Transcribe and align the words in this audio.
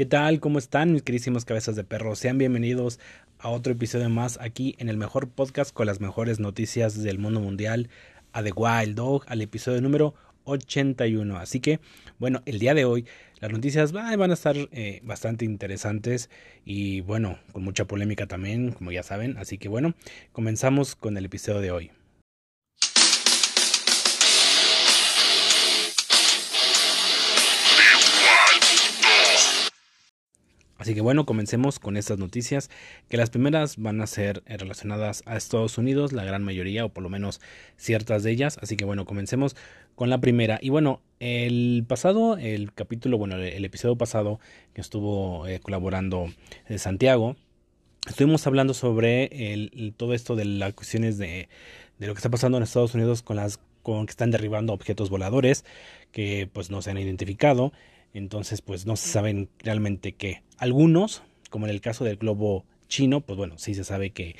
¿Qué 0.00 0.06
tal? 0.06 0.40
¿Cómo 0.40 0.58
están 0.58 0.94
mis 0.94 1.02
queridísimos 1.02 1.44
cabezas 1.44 1.76
de 1.76 1.84
perro? 1.84 2.16
Sean 2.16 2.38
bienvenidos 2.38 2.98
a 3.38 3.50
otro 3.50 3.74
episodio 3.74 4.08
más 4.08 4.38
aquí 4.40 4.74
en 4.78 4.88
el 4.88 4.96
mejor 4.96 5.28
podcast 5.28 5.74
con 5.74 5.86
las 5.86 6.00
mejores 6.00 6.40
noticias 6.40 7.02
del 7.02 7.18
mundo 7.18 7.38
mundial, 7.38 7.90
a 8.32 8.42
The 8.42 8.52
Wild 8.52 8.94
Dog, 8.94 9.24
al 9.26 9.42
episodio 9.42 9.82
número 9.82 10.14
81. 10.44 11.36
Así 11.36 11.60
que, 11.60 11.80
bueno, 12.18 12.40
el 12.46 12.58
día 12.58 12.72
de 12.72 12.86
hoy 12.86 13.04
las 13.40 13.52
noticias 13.52 13.92
van 13.92 14.30
a 14.30 14.32
estar 14.32 14.56
eh, 14.56 15.00
bastante 15.02 15.44
interesantes 15.44 16.30
y 16.64 17.02
bueno, 17.02 17.38
con 17.52 17.62
mucha 17.62 17.84
polémica 17.84 18.26
también, 18.26 18.72
como 18.72 18.92
ya 18.92 19.02
saben. 19.02 19.36
Así 19.36 19.58
que 19.58 19.68
bueno, 19.68 19.92
comenzamos 20.32 20.96
con 20.96 21.18
el 21.18 21.26
episodio 21.26 21.60
de 21.60 21.72
hoy. 21.72 21.90
Así 30.80 30.94
que 30.94 31.02
bueno, 31.02 31.26
comencemos 31.26 31.78
con 31.78 31.98
estas 31.98 32.18
noticias, 32.18 32.70
que 33.10 33.18
las 33.18 33.28
primeras 33.28 33.76
van 33.76 34.00
a 34.00 34.06
ser 34.06 34.42
eh, 34.46 34.56
relacionadas 34.56 35.22
a 35.26 35.36
Estados 35.36 35.76
Unidos, 35.76 36.14
la 36.14 36.24
gran 36.24 36.42
mayoría, 36.42 36.86
o 36.86 36.88
por 36.88 37.02
lo 37.02 37.10
menos 37.10 37.42
ciertas 37.76 38.22
de 38.22 38.30
ellas. 38.30 38.58
Así 38.62 38.78
que 38.78 38.86
bueno, 38.86 39.04
comencemos 39.04 39.56
con 39.94 40.08
la 40.08 40.22
primera. 40.22 40.58
Y 40.62 40.70
bueno, 40.70 41.02
el 41.18 41.84
pasado, 41.86 42.38
el 42.38 42.72
capítulo, 42.72 43.18
bueno, 43.18 43.36
el, 43.36 43.62
episodio 43.62 43.96
pasado 43.96 44.40
que 44.72 44.80
estuvo 44.80 45.46
eh, 45.46 45.60
colaborando 45.60 46.32
eh, 46.66 46.78
Santiago, 46.78 47.36
estuvimos 48.08 48.46
hablando 48.46 48.72
sobre 48.72 49.52
el, 49.52 49.92
todo 49.94 50.14
esto 50.14 50.34
de 50.34 50.46
las 50.46 50.72
cuestiones 50.72 51.18
de, 51.18 51.50
de 51.98 52.06
lo 52.06 52.14
que 52.14 52.18
está 52.20 52.30
pasando 52.30 52.56
en 52.56 52.62
Estados 52.62 52.94
Unidos 52.94 53.20
con 53.20 53.36
las 53.36 53.60
con 53.82 54.06
que 54.06 54.10
están 54.10 54.30
derribando 54.30 54.72
objetos 54.72 55.10
voladores 55.10 55.64
que 56.12 56.48
pues 56.52 56.70
no 56.70 56.82
se 56.82 56.90
han 56.90 56.98
identificado 56.98 57.72
entonces, 58.14 58.62
pues 58.62 58.86
no 58.86 58.96
se 58.96 59.08
saben 59.08 59.48
realmente 59.58 60.12
qué. 60.12 60.42
Algunos, 60.58 61.22
como 61.50 61.66
en 61.66 61.72
el 61.72 61.80
caso 61.80 62.04
del 62.04 62.16
globo 62.16 62.64
chino, 62.88 63.20
pues 63.20 63.36
bueno, 63.36 63.58
sí 63.58 63.74
se 63.74 63.84
sabe 63.84 64.10
que, 64.10 64.36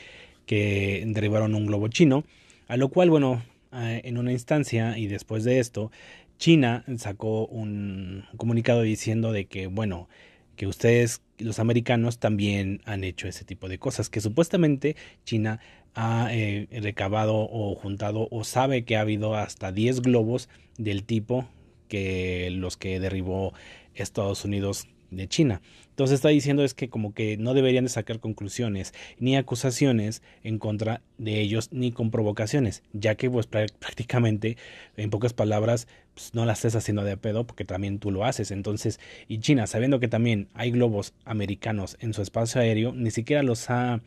que 0.47 1.03
derribaron 1.07 1.55
un 1.55 1.67
globo 1.67 1.89
chino, 1.89 2.25
a 2.69 2.77
lo 2.77 2.89
cual, 2.89 3.11
bueno, 3.11 3.43
eh, 3.73 4.03
en 4.05 4.19
una 4.19 4.33
instancia 4.33 4.99
y 4.99 5.07
después 5.07 5.45
de 5.45 5.61
esto, 5.61 5.91
China 6.39 6.85
sacó 6.97 7.47
un 7.47 8.25
comunicado 8.37 8.83
diciendo 8.83 9.33
de 9.33 9.47
que, 9.47 9.67
bueno, 9.67 10.09
que 10.57 10.67
ustedes, 10.67 11.23
los 11.39 11.59
americanos, 11.59 12.19
también 12.19 12.81
han 12.85 13.05
hecho 13.05 13.29
ese 13.29 13.45
tipo 13.45 13.69
de 13.69 13.79
cosas, 13.79 14.11
que 14.11 14.21
supuestamente 14.21 14.97
China 15.25 15.61
ha 15.95 16.29
eh, 16.33 16.69
recabado 16.83 17.35
o 17.37 17.75
juntado 17.75 18.29
o 18.31 18.45
sabe 18.45 18.85
que 18.85 18.97
ha 18.97 19.01
habido 19.01 19.35
hasta 19.35 19.73
10 19.73 20.03
globos 20.03 20.49
del 20.79 21.05
tipo 21.05 21.49
que 21.91 22.49
los 22.51 22.79
que 22.79 22.99
derribó 23.01 23.53
Estados 23.95 24.47
Unidos 24.47 24.89
de 25.11 25.29
China. 25.29 25.61
Entonces 25.91 26.17
está 26.17 26.29
diciendo 26.29 26.65
es 26.65 26.73
que 26.73 26.89
como 26.89 27.13
que 27.13 27.37
no 27.37 27.53
deberían 27.53 27.85
de 27.85 27.91
sacar 27.91 28.21
conclusiones 28.21 28.95
ni 29.19 29.37
acusaciones 29.37 30.23
en 30.43 30.59
contra 30.59 31.03
de 31.19 31.41
ellos 31.41 31.69
ni 31.73 31.93
con 31.93 32.11
provocaciones, 32.11 32.83
ya 32.93 33.17
que 33.17 33.31
pues 33.31 33.47
prácticamente 33.47 34.57
en 34.97 35.11
pocas 35.11 35.35
palabras 35.35 35.89
pues, 36.15 36.35
no 36.35 36.47
las 36.47 36.59
estés 36.59 36.77
haciendo 36.77 37.05
de 37.05 37.17
pedo 37.17 37.47
porque 37.47 37.65
también 37.65 37.99
tú 37.99 38.11
lo 38.11 38.25
haces. 38.25 38.51
Entonces, 38.51 38.99
y 39.29 39.39
China 39.41 39.67
sabiendo 39.67 40.01
que 40.01 40.09
también 40.09 40.49
hay 40.55 40.71
globos 40.71 41.13
americanos 41.25 41.97
en 42.01 42.15
su 42.15 42.23
espacio 42.23 42.61
aéreo, 42.61 42.93
ni 42.93 43.11
siquiera 43.11 43.43
los 43.43 43.69
ha 43.69 44.01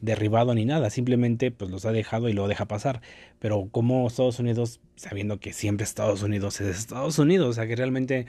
derribado 0.00 0.54
ni 0.54 0.64
nada, 0.64 0.90
simplemente 0.90 1.52
pues 1.52 1.70
los 1.70 1.84
ha 1.84 1.92
dejado 1.92 2.28
y 2.28 2.32
lo 2.32 2.48
deja 2.48 2.66
pasar. 2.66 3.00
Pero 3.38 3.68
como 3.70 4.08
Estados 4.08 4.40
Unidos, 4.40 4.80
sabiendo 4.96 5.38
que 5.38 5.52
siempre 5.52 5.84
Estados 5.84 6.22
Unidos 6.22 6.60
es 6.60 6.76
Estados 6.76 7.18
Unidos, 7.20 7.50
o 7.50 7.52
sea 7.52 7.66
que 7.68 7.76
realmente, 7.76 8.26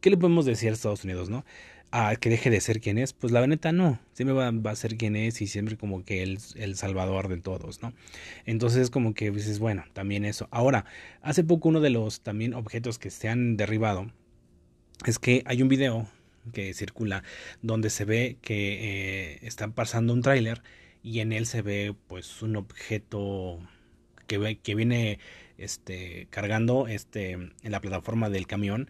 ¿qué 0.00 0.10
le 0.10 0.16
podemos 0.16 0.44
decir 0.44 0.70
a 0.70 0.72
Estados 0.72 1.04
Unidos, 1.04 1.30
no? 1.30 1.44
a 1.96 2.16
que 2.16 2.28
deje 2.28 2.50
de 2.50 2.60
ser 2.60 2.80
quien 2.80 2.98
es, 2.98 3.12
pues 3.12 3.32
la 3.32 3.46
neta 3.46 3.70
no, 3.70 4.00
siempre 4.14 4.34
va, 4.34 4.48
a 4.48 4.74
ser 4.74 4.96
quien 4.96 5.14
es 5.14 5.40
y 5.40 5.46
siempre 5.46 5.76
como 5.76 6.04
que 6.04 6.24
el, 6.24 6.40
el 6.56 6.74
salvador 6.74 7.28
de 7.28 7.36
todos, 7.36 7.82
¿no? 7.82 7.94
Entonces 8.46 8.90
como 8.90 9.14
que 9.14 9.30
dices, 9.30 9.60
bueno, 9.60 9.84
también 9.92 10.24
eso. 10.24 10.48
Ahora, 10.50 10.86
hace 11.22 11.44
poco 11.44 11.68
uno 11.68 11.80
de 11.80 11.90
los 11.90 12.20
también 12.20 12.52
objetos 12.54 12.98
que 12.98 13.10
se 13.10 13.28
han 13.28 13.56
derribado 13.56 14.10
es 15.06 15.20
que 15.20 15.44
hay 15.46 15.62
un 15.62 15.68
video 15.68 16.08
que 16.52 16.74
circula 16.74 17.22
donde 17.62 17.90
se 17.90 18.04
ve 18.04 18.38
que 18.42 19.34
eh, 19.34 19.38
están 19.42 19.72
pasando 19.72 20.12
un 20.14 20.22
tráiler 20.22 20.62
y 21.04 21.20
en 21.20 21.32
él 21.32 21.46
se 21.46 21.62
ve 21.62 21.94
pues 22.08 22.42
un 22.42 22.56
objeto 22.56 23.60
que, 24.26 24.58
que 24.60 24.74
viene 24.74 25.20
este, 25.58 26.26
cargando 26.30 26.88
este, 26.88 27.32
en 27.32 27.52
la 27.62 27.80
plataforma 27.80 28.30
del 28.30 28.48
camión 28.48 28.88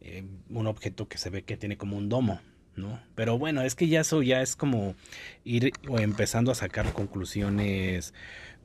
eh, 0.00 0.24
un 0.50 0.66
objeto 0.66 1.08
que 1.08 1.18
se 1.18 1.30
ve 1.30 1.42
que 1.42 1.56
tiene 1.56 1.76
como 1.76 1.96
un 1.96 2.08
domo, 2.08 2.40
¿no? 2.76 3.00
Pero 3.14 3.38
bueno, 3.38 3.62
es 3.62 3.74
que 3.74 3.88
ya 3.88 4.00
eso 4.00 4.22
ya 4.22 4.42
es 4.42 4.56
como 4.56 4.94
ir 5.44 5.72
o 5.88 5.98
empezando 5.98 6.52
a 6.52 6.54
sacar 6.54 6.92
conclusiones 6.92 8.14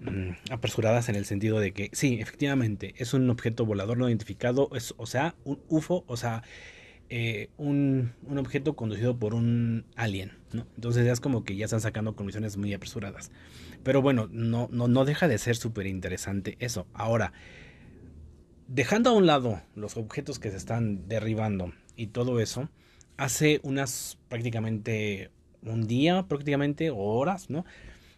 mm, 0.02 0.52
apresuradas 0.52 1.10
en 1.10 1.16
el 1.16 1.26
sentido 1.26 1.60
de 1.60 1.72
que 1.72 1.90
sí, 1.94 2.20
efectivamente, 2.20 2.94
es 2.98 3.14
un 3.14 3.30
objeto 3.30 3.66
volador 3.66 3.98
no 3.98 4.08
identificado, 4.08 4.70
es, 4.76 4.94
o 4.98 5.06
sea, 5.06 5.36
un 5.44 5.60
UFO, 5.70 6.04
o 6.08 6.18
sea, 6.18 6.44
eh, 7.10 7.50
un, 7.58 8.14
un, 8.24 8.38
objeto 8.38 8.76
conducido 8.76 9.18
por 9.18 9.34
un 9.34 9.86
alien, 9.96 10.32
¿no? 10.52 10.66
Entonces 10.76 11.06
ya 11.06 11.12
es 11.12 11.20
como 11.20 11.44
que 11.44 11.56
ya 11.56 11.66
están 11.66 11.82
sacando 11.82 12.16
conclusiones 12.16 12.58
muy 12.58 12.74
apresuradas. 12.74 13.32
Pero 13.84 14.02
bueno, 14.02 14.30
no, 14.32 14.70
no, 14.72 14.88
no 14.88 15.06
deja 15.06 15.28
de 15.28 15.38
ser 15.38 15.56
súper 15.56 15.86
interesante 15.86 16.58
eso. 16.60 16.88
Ahora, 16.94 17.34
dejando 18.68 19.10
a 19.10 19.14
un 19.14 19.26
lado 19.26 19.62
los 19.76 19.98
objetos 19.98 20.40
que 20.40 20.52
se 20.52 20.58
están 20.58 21.08
derribando 21.08 21.74
y 21.96 22.08
todo 22.08 22.40
eso, 22.40 22.70
hace 23.18 23.60
unas 23.64 24.18
prácticamente 24.30 25.32
un 25.62 25.88
día, 25.88 26.24
prácticamente, 26.28 26.90
horas, 26.92 27.50
¿no? 27.50 27.66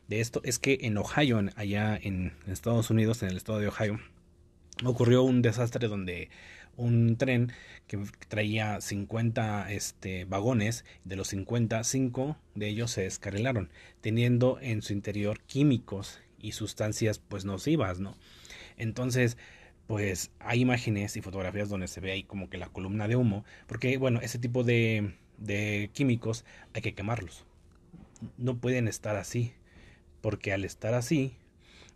De 0.07 0.19
esto 0.19 0.41
es 0.43 0.59
que 0.59 0.79
en 0.81 0.97
Ohio, 0.97 1.41
allá 1.55 1.97
en 2.01 2.33
Estados 2.47 2.89
Unidos, 2.89 3.23
en 3.23 3.29
el 3.29 3.37
estado 3.37 3.59
de 3.59 3.67
Ohio, 3.67 3.99
ocurrió 4.83 5.23
un 5.23 5.41
desastre 5.41 5.87
donde 5.87 6.29
un 6.77 7.15
tren 7.17 7.51
que 7.87 7.99
traía 8.27 8.81
50 8.81 9.71
este, 9.71 10.25
vagones, 10.25 10.85
de 11.05 11.15
los 11.15 11.29
50, 11.29 11.83
5 11.83 12.37
de 12.55 12.67
ellos 12.67 12.91
se 12.91 13.01
descarrilaron, 13.01 13.69
teniendo 14.01 14.59
en 14.61 14.81
su 14.81 14.93
interior 14.93 15.39
químicos 15.41 16.19
y 16.39 16.51
sustancias 16.51 17.19
pues 17.19 17.45
nocivas, 17.45 17.99
¿no? 17.99 18.15
Entonces, 18.77 19.37
pues 19.87 20.31
hay 20.39 20.61
imágenes 20.61 21.15
y 21.17 21.21
fotografías 21.21 21.69
donde 21.69 21.87
se 21.87 22.01
ve 22.01 22.11
ahí 22.11 22.23
como 22.23 22.49
que 22.49 22.57
la 22.57 22.69
columna 22.69 23.07
de 23.07 23.15
humo, 23.15 23.45
porque 23.67 23.97
bueno, 23.97 24.19
ese 24.21 24.39
tipo 24.39 24.63
de, 24.63 25.15
de 25.37 25.89
químicos 25.93 26.45
hay 26.73 26.81
que 26.81 26.95
quemarlos. 26.95 27.45
No 28.37 28.57
pueden 28.57 28.87
estar 28.87 29.15
así, 29.15 29.53
porque 30.21 30.53
al 30.53 30.65
estar 30.65 30.93
así, 30.93 31.37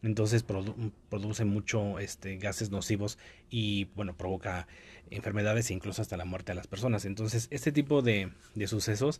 entonces 0.03 0.43
produce 0.43 1.45
mucho 1.45 1.99
este, 1.99 2.37
gases 2.37 2.69
nocivos 2.69 3.17
y 3.49 3.85
bueno, 3.95 4.15
provoca 4.15 4.67
enfermedades 5.09 5.69
e 5.69 5.73
incluso 5.73 6.01
hasta 6.01 6.17
la 6.17 6.25
muerte 6.25 6.51
a 6.51 6.55
las 6.55 6.67
personas. 6.67 7.05
Entonces, 7.05 7.47
este 7.51 7.71
tipo 7.71 8.01
de, 8.01 8.31
de 8.55 8.67
sucesos 8.67 9.19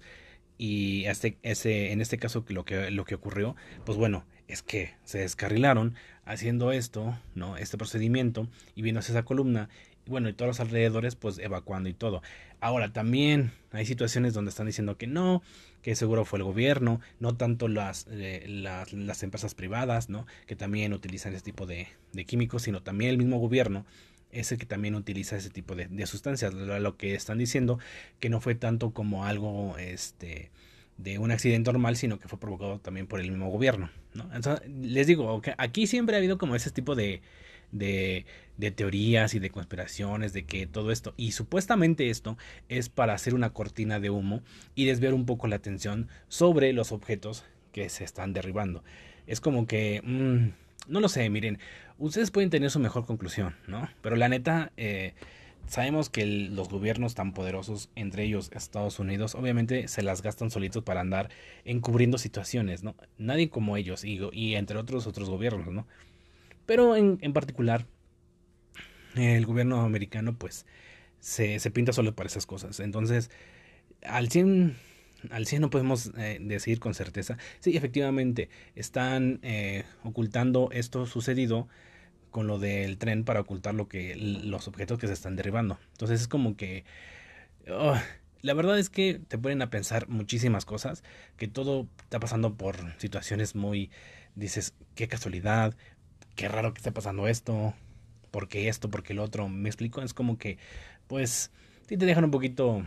y 0.58 1.06
este, 1.06 1.38
ese, 1.42 1.92
en 1.92 2.02
este 2.02 2.18
caso 2.18 2.46
lo 2.50 2.66
que, 2.66 2.92
lo 2.92 3.06
que 3.06 3.16
ocurrió, 3.16 3.56
pues 3.86 3.98
bueno, 3.98 4.26
es 4.48 4.62
que 4.62 4.94
se 5.04 5.20
descarrilaron 5.20 5.96
haciendo 6.30 6.72
esto, 6.72 7.18
¿no? 7.34 7.58
Este 7.58 7.78
procedimiento 7.78 8.48
y 8.76 8.88
hacia 8.90 9.14
esa 9.14 9.24
columna 9.24 9.68
y 10.06 10.12
bueno, 10.12 10.30
y 10.30 10.34
todos 10.34 10.48
los 10.48 10.60
alrededores 10.60 11.16
pues 11.16 11.40
evacuando 11.40 11.90
y 11.90 11.94
todo. 11.94 12.22
Ahora 12.62 12.94
también 12.94 13.52
hay 13.72 13.86
situaciones 13.86 14.34
donde 14.34 14.50
están 14.50 14.68
diciendo 14.68 14.96
que 14.98 15.08
no, 15.08 15.42
que 15.82 15.96
seguro 15.96 16.26
fue 16.26 16.38
el 16.38 16.44
gobierno, 16.44 17.02
no 17.20 17.36
tanto 17.36 17.68
las, 17.68 18.06
eh, 18.12 18.46
las, 18.48 19.24
empresas 19.24 19.56
privadas, 19.56 20.10
¿no? 20.10 20.28
Que 20.46 20.56
también 20.56 20.94
utilizan 20.94 21.34
ese 21.34 21.44
tipo 21.44 21.66
de, 21.66 21.88
de, 22.14 22.26
químicos, 22.26 22.64
sino 22.64 22.84
también 22.84 23.12
el 23.12 23.18
mismo 23.18 23.40
gobierno 23.40 23.86
es 24.32 24.52
el 24.52 24.60
que 24.60 24.68
también 24.68 24.94
utiliza 24.94 25.36
ese 25.36 25.50
tipo 25.50 25.76
de, 25.76 25.88
de 25.88 26.06
sustancias. 26.06 26.54
Lo 26.54 26.96
que 26.96 27.16
están 27.16 27.40
diciendo 27.40 27.80
que 28.20 28.30
no 28.30 28.40
fue 28.40 28.54
tanto 28.54 28.92
como 28.92 29.26
algo, 29.26 29.78
este, 29.80 30.52
de 31.02 31.18
un 31.18 31.32
accidente 31.32 31.72
normal, 31.72 31.96
sino 31.96 32.20
que 32.20 32.28
fue 32.28 32.40
provocado 32.40 32.80
también 32.80 33.08
por 33.08 33.20
el 33.20 33.30
mismo 33.30 33.50
gobierno. 33.50 33.90
¿no? 34.14 34.30
Entonces, 34.34 34.68
les 34.70 35.08
digo, 35.08 35.42
aquí 35.58 35.88
siempre 35.88 36.16
ha 36.16 36.20
habido 36.20 36.38
como 36.38 36.56
ese 36.56 36.72
tipo 36.72 36.94
de, 36.94 37.22
de, 37.72 38.26
de, 38.58 38.72
teorías 38.72 39.34
y 39.34 39.40
de 39.40 39.50
conspiraciones 39.50 40.34
de 40.34 40.44
que 40.44 40.68
todo 40.68 40.92
esto, 40.92 41.14
y 41.16 41.32
supuestamente 41.32 42.10
esto 42.10 42.38
es 42.68 42.90
para 42.90 43.14
hacer 43.14 43.34
una 43.34 43.52
cortina 43.52 44.00
de 44.00 44.10
humo 44.10 44.42
y 44.76 44.86
desviar 44.86 45.14
un 45.14 45.26
poco 45.26 45.48
la 45.48 45.56
atención 45.56 46.10
sobre 46.28 46.74
los 46.74 46.92
objetos 46.92 47.46
que 47.72 47.88
se 47.90 48.04
están 48.04 48.34
derribando. 48.34 48.84
Es 49.26 49.40
como 49.40 49.68
que, 49.68 50.02
mmm, 50.04 50.50
no 50.90 51.00
lo 51.00 51.08
sé, 51.08 51.30
miren, 51.30 51.60
ustedes 51.98 52.30
pueden 52.30 52.50
tener 52.50 52.72
su 52.72 52.80
mejor 52.80 53.06
conclusión, 53.06 53.56
¿no? 53.68 53.88
Pero 54.02 54.18
la 54.18 54.28
neta, 54.28 54.74
eh, 54.76 55.14
Sabemos 55.70 56.10
que 56.10 56.26
los 56.26 56.68
gobiernos 56.68 57.14
tan 57.14 57.32
poderosos, 57.32 57.92
entre 57.96 58.24
ellos 58.24 58.50
Estados 58.54 58.98
Unidos, 58.98 59.36
obviamente 59.36 59.88
se 59.88 60.02
las 60.02 60.24
gastan 60.24 60.50
solitos 60.50 60.84
para 60.84 61.02
andar 61.02 61.30
encubriendo 61.64 62.18
situaciones, 62.18 62.82
¿no? 62.82 62.96
Nadie 63.20 63.52
como 63.52 63.78
ellos 63.78 64.04
y, 64.04 64.56
entre 64.56 64.80
otros 64.80 65.06
otros 65.06 65.30
gobiernos, 65.30 65.68
¿no? 65.72 65.86
Pero 66.66 66.96
en, 66.96 67.20
en 67.22 67.34
particular, 67.34 67.86
el 69.16 69.46
gobierno 69.46 69.82
americano 69.82 70.36
pues 70.36 70.66
se, 71.20 71.60
se, 71.60 71.70
pinta 71.70 71.94
solo 71.94 72.16
para 72.16 72.28
esas 72.28 72.48
cosas. 72.48 72.80
Entonces, 72.80 73.30
al 74.02 74.30
100 74.30 74.76
al 75.30 75.46
100 75.46 75.62
no 75.62 75.70
podemos 75.70 76.12
eh, 76.18 76.40
decir 76.42 76.80
con 76.80 76.96
certeza. 76.96 77.38
Sí, 77.60 77.78
efectivamente, 77.78 78.50
están 78.76 79.40
eh, 79.44 79.84
ocultando 80.04 80.70
esto 80.72 81.06
sucedido 81.06 81.68
con 82.32 82.48
lo 82.48 82.60
del 82.60 82.98
tren 82.98 83.24
para 83.24 83.42
ocultar 83.42 83.74
lo 83.76 83.88
que 83.88 84.16
los 84.16 84.68
objetos 84.68 85.00
que 85.00 85.08
se 85.08 85.14
están 85.14 85.36
derribando. 85.36 85.80
Entonces 85.94 86.22
es 86.22 86.28
como 86.28 86.56
que 86.56 86.84
oh, 87.70 87.96
la 88.42 88.54
verdad 88.54 88.80
es 88.80 88.90
que 88.90 89.20
te 89.28 89.38
ponen 89.38 89.62
a 89.62 89.70
pensar 89.70 90.08
muchísimas 90.08 90.66
cosas, 90.66 91.04
que 91.38 91.48
todo 91.48 91.88
está 92.04 92.20
pasando 92.20 92.56
por 92.56 92.76
situaciones 93.00 93.56
muy 93.56 93.92
dices, 94.36 94.74
qué 94.96 95.08
casualidad, 95.08 95.76
qué 96.36 96.48
raro 96.48 96.74
que 96.74 96.80
esté 96.80 96.92
pasando 96.92 97.28
esto, 97.28 97.74
por 98.32 98.48
qué 98.48 98.70
esto, 98.70 98.90
por 98.90 99.04
qué 99.04 99.14
el 99.14 99.20
otro. 99.20 99.50
Me 99.50 99.70
explico, 99.70 100.02
es 100.02 100.14
como 100.14 100.38
que 100.38 100.58
pues 101.08 101.52
sí 101.88 101.98
te 101.98 102.06
dejan 102.06 102.26
un 102.26 102.32
poquito 102.32 102.84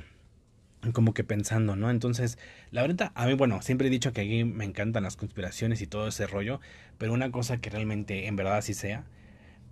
como 0.93 1.15
que 1.15 1.23
pensando, 1.23 1.77
¿no? 1.77 1.91
Entonces, 1.91 2.39
la 2.73 2.83
verdad, 2.83 3.13
a 3.15 3.27
mí, 3.27 3.35
bueno, 3.35 3.63
siempre 3.63 3.87
he 3.87 3.91
dicho 3.91 4.13
que 4.13 4.23
aquí 4.23 4.45
me 4.45 4.65
encantan 4.65 5.05
las 5.05 5.17
conspiraciones 5.17 5.81
y 5.81 5.87
todo 5.87 6.09
ese 6.09 6.27
rollo, 6.27 6.61
pero 6.99 7.13
una 7.13 7.31
cosa 7.31 7.59
que 7.59 7.71
realmente 7.71 8.27
en 8.27 8.35
verdad 8.35 8.57
así 8.57 8.75
sea, 8.75 9.05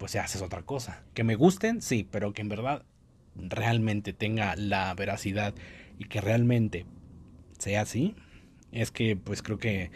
pues 0.00 0.16
haces 0.16 0.40
otra 0.40 0.62
cosa. 0.62 1.04
Que 1.12 1.22
me 1.24 1.36
gusten, 1.36 1.82
sí, 1.82 2.08
pero 2.10 2.32
que 2.32 2.40
en 2.40 2.48
verdad 2.48 2.84
realmente 3.36 4.14
tenga 4.14 4.56
la 4.56 4.92
veracidad 4.94 5.54
y 5.98 6.06
que 6.06 6.22
realmente 6.22 6.86
sea 7.58 7.82
así, 7.82 8.16
es 8.72 8.90
que 8.90 9.14
pues 9.14 9.42
creo 9.42 9.58
que 9.58 9.90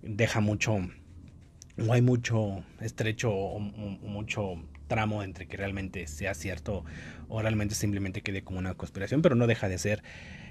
deja 0.00 0.40
mucho, 0.40 0.76
o 0.76 1.92
hay 1.92 2.00
mucho 2.00 2.64
estrecho 2.80 3.32
o 3.32 3.58
mucho 3.58 4.62
tramo 4.86 5.24
entre 5.24 5.48
que 5.48 5.56
realmente 5.56 6.06
sea 6.06 6.34
cierto 6.34 6.84
o 7.28 7.42
realmente 7.42 7.74
simplemente 7.74 8.22
quede 8.22 8.42
como 8.42 8.60
una 8.60 8.74
conspiración, 8.74 9.22
pero 9.22 9.34
no 9.34 9.48
deja 9.48 9.68
de 9.68 9.78
ser 9.78 10.04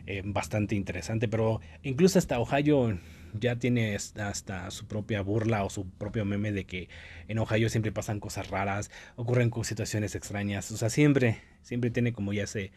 eh, 0.06 0.22
bastante 0.26 0.76
interesante. 0.76 1.30
Pero 1.30 1.62
incluso 1.82 2.20
hasta 2.20 2.40
Ohio 2.40 3.00
ya 3.40 3.58
tiene 3.58 3.96
hasta 3.96 4.72
su 4.72 4.88
propia 4.88 5.22
burla 5.22 5.64
o 5.64 5.70
su 5.70 5.90
propio 5.90 6.26
meme 6.26 6.52
de 6.52 6.66
que 6.66 6.90
en 7.28 7.40
Ohio 7.40 7.70
siempre 7.70 7.92
pasan 7.92 8.20
cosas 8.20 8.50
raras, 8.50 8.92
ocurren 9.16 9.52
situaciones 9.64 10.16
extrañas, 10.16 10.72
o 10.72 10.78
sea, 10.78 10.90
siempre, 10.90 11.42
siempre 11.62 11.90
tiene 11.92 12.14
como 12.14 12.34
ya 12.34 12.44
ese, 12.44 12.72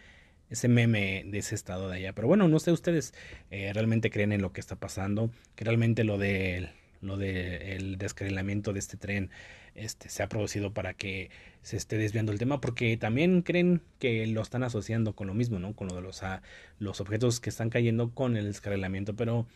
ese 0.49 0.69
meme 0.69 1.25
de 1.27 1.39
ese 1.39 1.55
estado 1.55 1.89
de 1.89 1.97
allá. 1.97 2.13
Pero 2.15 2.29
bueno, 2.29 2.49
no 2.49 2.59
sé 2.59 2.73
ustedes 2.73 3.15
eh, 3.51 3.73
realmente 3.73 4.11
creen 4.11 4.33
en 4.33 4.43
lo 4.43 4.53
que 4.53 4.61
está 4.61 4.77
pasando, 4.77 5.31
que 5.55 5.65
realmente 5.65 6.05
lo 6.05 6.19
de 6.19 6.71
lo 7.01 7.17
del 7.17 7.97
descarrilamiento 7.97 8.73
de 8.75 8.79
este 8.79 8.99
tren 8.99 9.31
este, 9.75 10.09
se 10.09 10.23
ha 10.23 10.29
producido 10.29 10.75
para 10.75 10.95
que 10.95 11.31
se 11.63 11.77
esté 11.77 11.97
desviando 11.97 12.33
el 12.33 12.39
tema, 12.39 12.61
porque 12.61 12.97
también 12.97 13.43
creen 13.43 13.83
que 13.99 14.27
lo 14.27 14.43
están 14.43 14.63
asociando 14.63 15.15
con 15.15 15.27
lo 15.27 15.35
mismo, 15.35 15.59
¿no? 15.59 15.75
Con 15.75 15.89
lo 15.89 15.95
de 15.95 16.03
los, 16.03 16.23
ah, 16.23 16.43
los 16.79 17.01
objetos 17.01 17.41
que 17.41 17.51
están 17.51 17.71
cayendo 17.71 18.11
con 18.11 18.37
el 18.37 18.47
descarrilamiento, 18.47 19.17
pero 19.17 19.47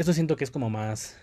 esto 0.00 0.12
siento 0.12 0.36
que 0.36 0.44
es 0.44 0.50
como 0.50 0.70
más... 0.70 1.16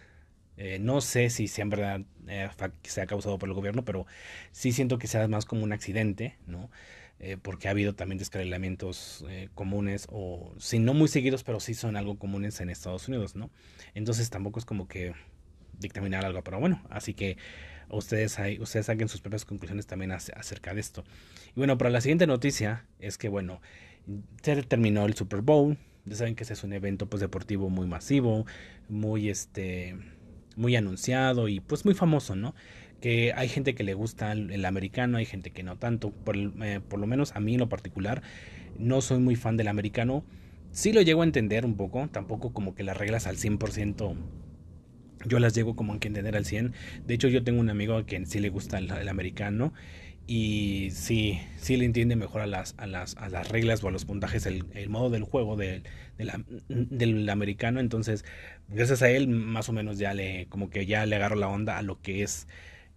Eh, 0.58 0.80
no 0.80 1.02
sé 1.02 1.30
si 1.30 1.50
sea 1.50 1.64
en 1.64 1.70
verdad 1.70 2.02
eh, 2.28 2.50
se 2.84 3.02
ha 3.02 3.08
causado 3.08 3.38
por 3.38 3.50
el 3.50 3.56
gobierno, 3.56 3.84
pero 3.84 4.06
sí 4.54 4.72
siento 4.72 4.98
que 4.98 5.08
sea 5.08 5.28
más 5.28 5.44
como 5.44 5.64
un 5.66 5.74
accidente, 5.74 6.38
¿no? 6.48 6.70
Eh, 7.20 7.36
porque 7.42 7.68
ha 7.68 7.72
habido 7.72 7.94
también 7.94 8.20
descarrilamientos 8.20 9.26
comunes, 9.54 10.08
o 10.10 10.54
si 10.58 10.80
no 10.80 10.94
muy 10.94 11.10
seguidos, 11.10 11.44
pero 11.44 11.60
sí 11.60 11.74
son 11.74 11.98
algo 11.98 12.18
comunes 12.18 12.62
en 12.62 12.70
Estados 12.70 13.08
Unidos, 13.10 13.36
¿no? 13.36 13.50
Entonces 13.96 14.30
tampoco 14.30 14.60
es 14.60 14.66
como 14.66 14.88
que 14.88 15.14
dictaminar 15.78 16.24
algo, 16.26 16.42
pero 16.42 16.60
bueno, 16.60 16.82
así 16.90 17.14
que 17.14 17.38
ustedes, 17.90 18.40
hay, 18.40 18.60
ustedes 18.60 18.88
saquen 18.88 19.08
sus 19.08 19.22
propias 19.22 19.46
conclusiones 19.46 19.88
también 19.88 20.12
acerca 20.12 20.74
de 20.74 20.82
esto. 20.82 21.04
Y 21.50 21.60
bueno, 21.60 21.78
para 21.78 21.90
la 21.90 22.02
siguiente 22.02 22.28
noticia 22.28 22.86
es 23.00 23.18
que, 23.18 23.30
bueno, 23.30 23.62
se 24.42 24.64
terminó 24.64 25.06
el 25.06 25.16
Super 25.16 25.42
Bowl. 25.42 25.78
Ya 26.06 26.16
saben 26.16 26.36
que 26.36 26.44
ese 26.44 26.54
es 26.54 26.64
un 26.64 26.74
evento 26.74 27.08
pues 27.08 27.22
deportivo 27.22 27.70
muy 27.70 27.88
masivo, 27.88 28.46
muy 28.90 29.30
este 29.30 29.96
muy 30.56 30.76
anunciado 30.76 31.48
y 31.48 31.60
pues 31.60 31.86
muy 31.86 31.94
famoso, 31.94 32.36
¿no? 32.36 32.56
Que 33.02 33.34
hay 33.36 33.50
gente 33.50 33.76
que 33.76 33.84
le 33.84 33.94
gusta 33.94 34.32
el, 34.32 34.64
americano, 34.66 35.18
hay 35.18 35.26
gente 35.26 35.52
que 35.52 35.64
no 35.64 35.78
tanto. 35.78 36.12
Por, 36.12 36.38
eh, 36.38 36.80
por, 36.88 37.00
lo 37.00 37.08
menos 37.08 37.36
a 37.36 37.40
mí 37.40 37.54
en 37.54 37.60
lo 37.60 37.70
particular, 37.70 38.24
no 38.78 39.02
soy 39.02 39.20
muy 39.20 39.36
fan 39.36 39.58
del 39.58 39.68
americano. 39.68 40.24
Sí 40.72 40.94
lo 40.94 41.02
llego 41.02 41.22
a 41.22 41.26
entender 41.26 41.66
un 41.66 41.76
poco, 41.76 42.08
tampoco 42.10 42.54
como 42.54 42.76
que 42.76 42.84
las 42.84 42.98
reglas 42.98 43.28
al 43.28 43.38
100% 43.38 44.16
yo 45.26 45.40
las 45.40 45.54
llego 45.54 45.76
como 45.76 45.94
a 45.94 45.96
entender 45.96 46.36
al 46.36 46.46
100. 46.46 46.74
De 47.06 47.14
hecho, 47.14 47.28
yo 47.28 47.44
tengo 47.44 47.60
un 47.60 47.70
amigo 47.70 47.96
a 47.96 48.06
quien 48.06 48.26
sí 48.26 48.40
le 48.40 48.50
gusta 48.50 48.78
el, 48.78 49.10
americano 49.10 49.74
y 50.28 50.90
sí, 50.92 51.40
sí 51.58 51.78
le 51.78 51.86
entiende 51.86 52.16
mejor 52.16 52.42
a 52.42 52.48
las, 52.48 52.74
a 52.78 52.88
las, 52.88 53.16
a 53.18 53.30
las 53.30 53.50
reglas 53.50 53.84
o 53.84 53.88
a 53.88 53.92
los 53.92 54.06
puntajes, 54.06 54.46
el, 54.46 54.90
modo 54.90 55.10
del 55.10 55.24
juego 55.24 55.56
del 55.56 57.30
americano. 57.30 57.80
Entonces, 57.80 58.26
gracias 58.68 59.02
a 59.02 59.10
él, 59.10 59.28
más 59.28 59.70
o 59.70 59.74
menos 59.74 60.00
ya 60.00 60.14
le, 60.14 60.48
como 60.48 60.70
que 60.70 60.86
ya 60.86 61.06
le 61.06 61.16
agarro 61.16 61.36
la 61.36 61.48
onda 61.48 61.78
a 61.78 61.84
lo 61.84 62.02
que 62.02 62.24
es 62.24 62.48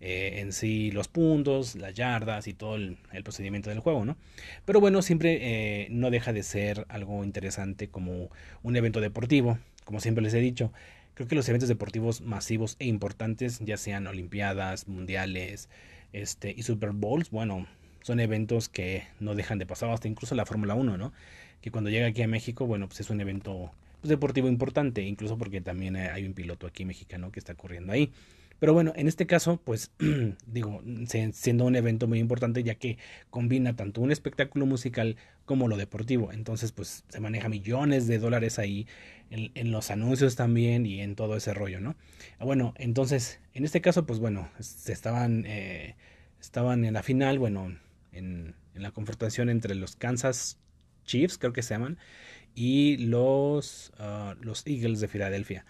eh, 0.01 0.41
en 0.41 0.53
sí 0.53 0.91
los 0.93 1.09
puntos, 1.09 1.75
las 1.75 1.93
yardas 1.93 2.47
y 2.47 2.55
todo 2.55 2.77
el, 2.77 2.97
procedimiento 3.25 3.69
del 3.69 3.81
juego, 3.81 4.05
¿no? 4.05 4.17
Pero 4.65 4.81
bueno, 4.81 5.03
siempre 5.03 5.39
eh, 5.83 5.89
no 5.91 6.11
deja 6.11 6.33
de 6.33 6.43
ser 6.43 6.87
algo 6.89 7.25
interesante 7.25 7.89
como 7.89 8.31
un 8.63 8.77
evento 8.77 9.01
deportivo, 9.01 9.59
como 9.85 10.01
siempre 10.01 10.23
les 10.23 10.35
he 10.35 10.39
dicho. 10.39 10.73
Creo 11.15 11.27
que 11.27 11.35
los 11.35 11.49
eventos 11.49 11.69
deportivos 11.69 12.21
masivos 12.21 12.77
e 12.79 12.87
importantes, 12.87 13.59
ya 13.59 13.77
sean 13.77 14.07
Olimpiadas, 14.07 14.87
Mundiales 14.87 15.69
este, 16.13 16.55
y 16.57 16.63
Super 16.63 16.93
Bowls, 16.93 17.31
bueno, 17.31 17.67
son 18.03 18.21
eventos 18.21 18.69
que 18.69 19.05
no 19.21 19.35
dejan 19.35 19.59
de 19.59 19.67
pasar, 19.67 19.91
hasta 19.91 20.09
incluso 20.09 20.35
la 20.35 20.47
Fórmula 20.47 20.75
1, 20.75 20.97
¿no? 20.97 21.13
Que 21.61 21.71
cuando 21.71 21.91
llega 21.91 22.07
aquí 22.07 22.23
a 22.23 22.29
México, 22.29 22.67
bueno, 22.67 22.87
pues 22.87 23.01
es 23.01 23.11
un 23.11 23.21
evento 23.21 23.73
pues, 24.01 24.09
deportivo 24.09 24.49
importante, 24.49 25.03
incluso 25.03 25.37
porque 25.37 25.61
también 25.61 25.97
hay 25.97 26.25
un 26.25 26.35
piloto 26.35 26.67
aquí 26.67 26.85
mexicano 26.85 27.33
que 27.33 27.41
está 27.41 27.55
corriendo 27.55 27.93
ahí. 27.93 28.13
Pero 28.61 28.75
bueno, 28.75 28.93
en 28.97 29.07
este 29.07 29.27
caso, 29.27 29.61
pues 29.63 29.93
digo, 30.47 30.83
siendo 31.33 31.65
un 31.65 31.77
evento 31.77 32.09
muy 32.09 32.19
importante 32.19 32.63
ya 32.65 32.75
que 32.75 32.99
combina 33.31 33.77
tanto 33.77 34.01
un 34.01 34.11
espectáculo 34.11 34.67
musical 34.67 35.17
como 35.45 35.69
lo 35.69 35.77
deportivo. 35.77 36.33
Entonces, 36.33 36.73
pues 36.73 37.05
se 37.09 37.21
maneja 37.21 37.49
millones 37.49 38.07
de 38.07 38.19
dólares 38.19 38.59
ahí 38.59 38.87
en, 39.31 39.71
los 39.71 39.91
anuncios 39.91 40.37
también 40.37 40.87
y 40.87 41.01
en 41.01 41.15
todo 41.15 41.37
ese 41.37 41.55
rollo, 41.55 41.81
¿no? 41.81 41.97
Bueno, 42.41 42.75
entonces, 42.77 43.41
en 43.55 43.65
este 43.65 43.81
caso, 43.81 44.07
pues 44.07 44.19
bueno, 44.19 44.49
se 44.59 44.93
estaban, 44.93 45.45
eh, 45.47 45.97
estaban 46.41 46.85
en 46.85 46.95
la 46.95 47.03
final, 47.03 47.39
bueno, 47.39 47.77
en, 48.13 48.55
en 48.75 48.83
la 48.83 48.91
confrontación 48.91 49.51
entre 49.51 49.75
los 49.75 49.97
Kansas 49.97 50.59
Chiefs, 51.05 51.39
creo 51.39 51.53
que 51.53 51.63
se 51.63 51.75
llaman, 51.75 51.99
y 52.55 52.97
los, 52.99 53.93
ah, 53.99 54.37
los 54.41 54.67
Eagles 54.67 55.01
de 55.01 55.09
Filadelfia. 55.09 55.67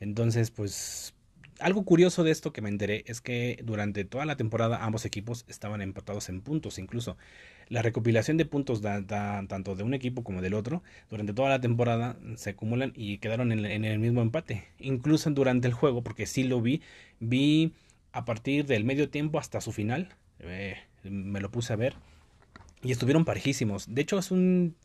Entonces, 0.00 0.50
pues 0.50 1.14
algo 1.60 1.84
curioso 1.84 2.24
de 2.24 2.30
esto 2.30 2.52
que 2.52 2.62
me 2.62 2.68
enteré 2.68 3.04
es 3.06 3.20
que 3.20 3.60
durante 3.62 4.04
toda 4.04 4.24
la 4.24 4.36
temporada 4.36 4.84
ambos 4.84 5.04
equipos 5.04 5.44
estaban 5.48 5.82
empatados 5.82 6.28
en 6.28 6.40
puntos. 6.40 6.78
Incluso 6.78 7.16
la 7.68 7.82
recopilación 7.82 8.36
de 8.36 8.44
puntos 8.44 8.82
tanto 8.82 9.74
de 9.74 9.82
un 9.82 9.94
equipo 9.94 10.24
como 10.24 10.42
del 10.42 10.54
otro 10.54 10.82
durante 11.10 11.32
toda 11.32 11.48
la 11.48 11.60
temporada 11.60 12.16
se 12.36 12.50
acumulan 12.50 12.92
y 12.94 13.18
quedaron 13.18 13.52
en, 13.52 13.84
el 13.84 13.98
mismo 13.98 14.22
empate. 14.22 14.64
Incluso 14.78 15.30
durante 15.30 15.68
el 15.68 15.74
juego, 15.74 16.02
porque 16.02 16.26
sí 16.26 16.44
lo 16.44 16.60
vi, 16.60 16.82
vi 17.20 17.72
a 18.12 18.24
partir 18.24 18.66
del 18.66 18.84
medio 18.84 19.08
tiempo 19.10 19.38
hasta 19.38 19.60
su 19.60 19.72
final. 19.72 20.08
Eh, 20.40 20.76
me 21.04 21.40
lo 21.40 21.50
puse 21.50 21.72
a 21.72 21.76
ver 21.76 21.94
y 22.82 22.92
estuvieron 22.92 23.24
parejísimos. 23.24 23.92
De 23.92 24.02
hecho, 24.02 24.18
es 24.18 24.30
un. 24.30 24.76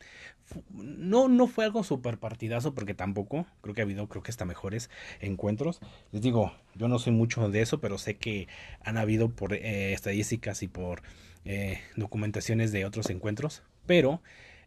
No, 0.71 1.29
no 1.29 1.47
fue 1.47 1.65
algo 1.65 1.83
súper 1.83 2.17
partidazo, 2.17 2.73
porque 2.73 2.93
tampoco. 2.93 3.45
Creo 3.61 3.75
que 3.75 3.81
ha 3.81 3.83
habido, 3.85 4.07
creo 4.07 4.23
que 4.23 4.31
hasta 4.31 4.45
mejores 4.45 4.89
encuentros. 5.19 5.79
Les 6.11 6.21
digo, 6.21 6.53
yo 6.75 6.87
no 6.87 6.99
soy 6.99 7.13
mucho 7.13 7.49
de 7.49 7.61
eso, 7.61 7.79
pero 7.79 7.97
sé 7.97 8.17
que 8.17 8.47
han 8.83 8.97
habido 8.97 9.29
por 9.29 9.53
eh, 9.53 9.93
estadísticas 9.93 10.63
y 10.63 10.67
por 10.67 11.03
eh, 11.45 11.79
documentaciones 11.95 12.71
de 12.71 12.85
otros 12.85 13.09
encuentros. 13.09 13.63
Pero 13.85 14.21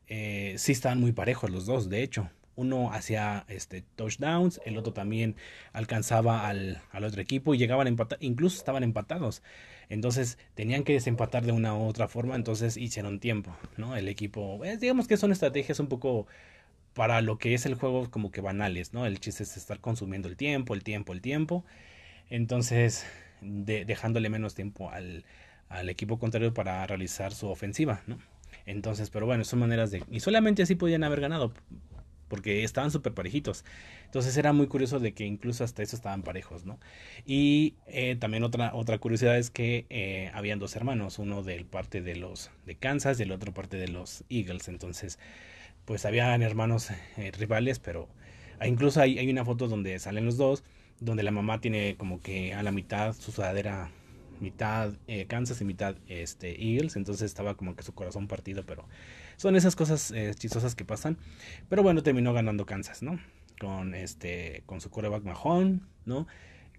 eh, 0.08 0.54
sí 0.58 0.72
estaban 0.72 1.00
muy 1.00 1.12
parejos 1.12 1.50
los 1.50 1.66
dos, 1.66 1.88
de 1.88 2.02
hecho. 2.02 2.30
Uno 2.54 2.90
hacía 2.90 3.44
este, 3.48 3.82
touchdowns, 3.96 4.62
el 4.64 4.78
otro 4.78 4.94
también 4.94 5.36
alcanzaba 5.74 6.48
al, 6.48 6.80
al 6.90 7.04
otro 7.04 7.20
equipo 7.20 7.54
y 7.54 7.58
llegaban 7.58 7.86
a 7.86 7.90
empatar, 7.90 8.18
incluso 8.22 8.56
estaban 8.56 8.82
empatados. 8.82 9.42
Entonces 9.88 10.38
tenían 10.54 10.84
que 10.84 10.92
desempatar 10.92 11.44
de 11.44 11.52
una 11.52 11.74
u 11.74 11.86
otra 11.86 12.08
forma, 12.08 12.34
entonces 12.34 12.76
hicieron 12.76 13.20
tiempo, 13.20 13.56
¿no? 13.76 13.96
El 13.96 14.08
equipo, 14.08 14.64
eh, 14.64 14.76
digamos 14.76 15.06
que 15.06 15.16
son 15.16 15.32
estrategias 15.32 15.78
un 15.80 15.86
poco 15.88 16.26
para 16.94 17.20
lo 17.20 17.38
que 17.38 17.54
es 17.54 17.66
el 17.66 17.74
juego 17.74 18.10
como 18.10 18.30
que 18.30 18.40
banales, 18.40 18.92
¿no? 18.92 19.06
El 19.06 19.20
chiste 19.20 19.42
es 19.42 19.56
estar 19.56 19.80
consumiendo 19.80 20.28
el 20.28 20.36
tiempo, 20.36 20.74
el 20.74 20.82
tiempo, 20.82 21.12
el 21.12 21.20
tiempo. 21.20 21.64
Entonces, 22.30 23.06
dejándole 23.40 24.30
menos 24.30 24.54
tiempo 24.54 24.90
al, 24.90 25.24
al 25.68 25.88
equipo 25.88 26.18
contrario 26.18 26.54
para 26.54 26.86
realizar 26.86 27.32
su 27.32 27.48
ofensiva, 27.48 28.02
¿no? 28.06 28.18
Entonces, 28.64 29.10
pero 29.10 29.26
bueno, 29.26 29.44
son 29.44 29.60
maneras 29.60 29.90
de... 29.90 30.02
Y 30.10 30.20
solamente 30.20 30.62
así 30.62 30.74
podían 30.74 31.04
haber 31.04 31.20
ganado 31.20 31.52
porque 32.28 32.64
estaban 32.64 32.90
súper 32.90 33.14
parejitos. 33.14 33.64
Entonces 34.04 34.36
era 34.36 34.52
muy 34.52 34.66
curioso 34.66 34.98
de 35.00 35.12
que 35.14 35.24
incluso 35.24 35.64
hasta 35.64 35.82
eso 35.82 35.96
estaban 35.96 36.22
parejos, 36.22 36.64
¿no? 36.64 36.78
Y 37.24 37.74
eh, 37.86 38.16
también 38.16 38.44
otra, 38.44 38.74
otra 38.74 38.98
curiosidad 38.98 39.38
es 39.38 39.50
que 39.50 39.86
eh, 39.90 40.30
habían 40.34 40.58
dos 40.58 40.76
hermanos, 40.76 41.18
uno 41.18 41.42
del 41.42 41.66
parte 41.66 42.02
de 42.02 42.16
los 42.16 42.50
de 42.66 42.76
Kansas 42.76 43.18
y 43.20 43.24
el 43.24 43.32
otro 43.32 43.52
parte 43.52 43.76
de 43.76 43.88
los 43.88 44.24
Eagles. 44.28 44.68
Entonces 44.68 45.18
pues 45.86 46.04
habían 46.04 46.42
hermanos 46.42 46.90
eh, 47.16 47.30
rivales, 47.38 47.78
pero 47.78 48.08
incluso 48.64 49.00
hay, 49.00 49.18
hay 49.18 49.30
una 49.30 49.44
foto 49.44 49.68
donde 49.68 49.98
salen 49.98 50.26
los 50.26 50.36
dos, 50.36 50.64
donde 51.00 51.22
la 51.22 51.30
mamá 51.30 51.60
tiene 51.60 51.96
como 51.96 52.20
que 52.20 52.54
a 52.54 52.62
la 52.62 52.72
mitad 52.72 53.14
su 53.14 53.32
sudadera 53.32 53.90
mitad 54.40 54.92
eh, 55.06 55.26
Kansas 55.26 55.60
y 55.60 55.64
mitad 55.64 55.96
este, 56.08 56.62
Eagles, 56.62 56.96
entonces 56.96 57.26
estaba 57.26 57.56
como 57.56 57.74
que 57.76 57.82
su 57.82 57.94
corazón 57.94 58.28
partido, 58.28 58.64
pero 58.66 58.86
son 59.36 59.56
esas 59.56 59.76
cosas 59.76 60.10
eh, 60.10 60.32
chistosas 60.34 60.74
que 60.74 60.84
pasan. 60.84 61.18
Pero 61.68 61.82
bueno, 61.82 62.02
terminó 62.02 62.32
ganando 62.32 62.66
Kansas, 62.66 63.02
¿no? 63.02 63.18
Con 63.60 63.94
este 63.94 64.62
con 64.66 64.80
su 64.80 64.90
coreback 64.90 65.24
majón, 65.24 65.86
¿no? 66.04 66.26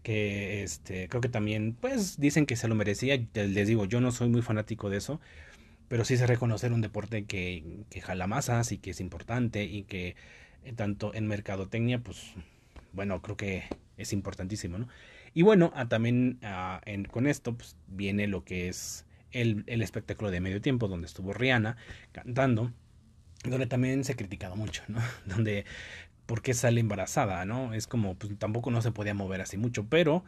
Que 0.03 0.63
este 0.63 1.09
creo 1.09 1.21
que 1.21 1.29
también 1.29 1.75
pues 1.79 2.19
dicen 2.19 2.45
que 2.45 2.55
se 2.55 2.67
lo 2.67 2.75
merecía, 2.75 3.19
les 3.33 3.67
digo, 3.67 3.85
yo 3.85 4.01
no 4.01 4.11
soy 4.11 4.29
muy 4.29 4.41
fanático 4.41 4.89
de 4.89 4.97
eso, 4.97 5.19
pero 5.87 6.05
sí 6.05 6.17
sé 6.17 6.27
reconocer 6.27 6.73
un 6.73 6.81
deporte 6.81 7.25
que, 7.25 7.83
que 7.89 8.01
jala 8.01 8.27
masas 8.27 8.71
y 8.71 8.77
que 8.77 8.91
es 8.91 8.99
importante 9.01 9.63
y 9.65 9.83
que 9.83 10.15
eh, 10.63 10.73
tanto 10.73 11.13
en 11.13 11.27
mercadotecnia 11.27 11.99
pues 11.99 12.33
bueno, 12.93 13.21
creo 13.21 13.37
que 13.37 13.63
es 13.97 14.13
importantísimo, 14.13 14.77
¿no? 14.77 14.87
Y 15.33 15.43
bueno, 15.43 15.71
ah, 15.75 15.87
también 15.87 16.39
ah, 16.43 16.81
con 17.11 17.27
esto 17.27 17.55
pues, 17.55 17.75
viene 17.87 18.27
lo 18.27 18.43
que 18.43 18.69
es 18.69 19.05
el, 19.31 19.63
el, 19.67 19.81
espectáculo 19.81 20.31
de 20.31 20.39
medio 20.39 20.61
tiempo, 20.61 20.87
donde 20.87 21.07
estuvo 21.07 21.33
Rihanna 21.33 21.77
cantando, 22.11 22.71
donde 23.43 23.67
también 23.67 24.03
se 24.03 24.13
ha 24.13 24.15
criticado 24.15 24.55
mucho, 24.55 24.83
¿no? 24.87 24.99
Donde, 25.25 25.65
¿por 26.25 26.41
qué 26.41 26.53
sale 26.53 26.79
embarazada, 26.81 27.45
no? 27.45 27.73
Es 27.73 27.87
como, 27.87 28.15
pues 28.15 28.37
tampoco 28.37 28.71
no 28.71 28.81
se 28.81 28.91
podía 28.91 29.13
mover 29.13 29.41
así 29.41 29.57
mucho, 29.57 29.85
pero 29.87 30.23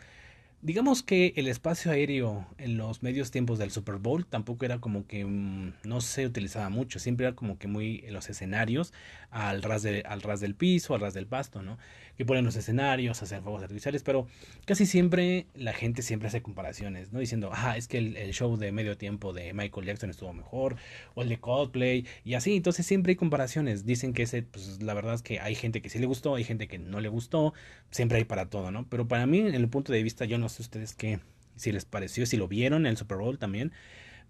Digamos 0.62 1.03
que 1.03 1.32
el 1.38 1.48
espacio 1.48 1.89
aéreo 1.89 2.46
en 2.58 2.75
los 2.75 3.01
medios 3.01 3.32
tiempos 3.32 3.60
del 3.60 3.72
Super 3.72 3.96
Bowl 3.96 4.25
tampoco 4.25 4.65
era 4.65 4.79
como 4.79 5.08
que 5.08 5.24
mm, 5.24 5.75
no 5.86 6.01
se 6.01 6.25
utilizaba 6.25 6.68
mucho, 6.70 7.00
siempre 7.00 7.27
era 7.27 7.36
como 7.36 7.58
que 7.58 7.70
muy 7.70 8.03
en 8.06 8.13
los 8.13 8.29
escenarios 8.29 8.91
al 9.31 9.62
ras, 9.62 9.83
de, 9.83 10.03
al 10.05 10.21
ras 10.21 10.39
del 10.39 10.55
piso, 10.55 10.95
al 10.95 11.01
ras 11.01 11.13
del 11.13 11.27
pasto, 11.27 11.62
¿no? 11.62 11.77
Que 12.17 12.25
ponen 12.25 12.43
los 12.43 12.55
escenarios, 12.55 13.21
hacer 13.21 13.41
fuegos 13.41 13.62
artificiales, 13.62 14.03
pero 14.03 14.27
casi 14.65 14.86
siempre 14.86 15.48
la 15.53 15.74
gente 15.74 16.01
siempre 16.01 16.27
hace 16.27 16.41
comparaciones, 16.41 17.12
¿no? 17.12 17.19
Diciendo, 17.19 17.50
ah, 17.53 17.77
es 17.77 17.88
que 17.88 18.00
el, 18.00 18.33
show 18.33 18.57
de 18.57 18.71
medio 18.71 18.98
tiempo 18.98 19.31
de 19.31 19.53
Michael 19.53 19.86
Jackson 19.86 20.09
estuvo 20.09 20.33
mejor, 20.33 20.75
o 21.15 21.21
el 21.21 21.29
de 21.29 21.39
Coldplay, 21.39 22.05
y 22.24 22.33
así, 22.33 22.55
entonces 22.55 22.86
siempre 22.86 23.12
hay 23.12 23.15
comparaciones. 23.15 23.86
Dicen 23.86 24.13
que 24.13 24.24
ese, 24.24 24.43
pues 24.43 24.81
la 24.81 24.93
verdad 24.93 25.13
es 25.13 25.21
que 25.21 25.39
hay 25.39 25.55
gente 25.55 25.81
que 25.81 25.89
sí 25.89 26.00
le 26.00 26.07
gustó, 26.07 26.36
hay 26.36 26.43
gente 26.43 26.67
que 26.67 26.79
no 26.79 27.00
le 27.00 27.09
gustó, 27.09 27.53
siempre 27.91 28.17
hay 28.17 28.25
para 28.25 28.50
todo, 28.50 28.71
¿no? 28.71 28.88
Pero 28.89 29.07
para 29.07 29.25
mí, 29.25 29.39
en 29.39 29.55
el 29.55 29.69
punto 29.69 29.93
de 29.93 30.03
vista, 30.03 30.25
yo 30.25 30.38
no 30.38 30.50
sé 30.50 30.62
ustedes 30.62 30.93
qué, 30.93 31.19
si 31.55 31.71
les 31.71 31.86
pareció, 31.86 32.25
si 32.25 32.38
lo 32.38 32.48
vieron 32.48 32.86
en 32.86 32.91
el 32.91 32.98
Super 32.98 33.17
Bowl 33.17 33.38
también, 33.38 33.71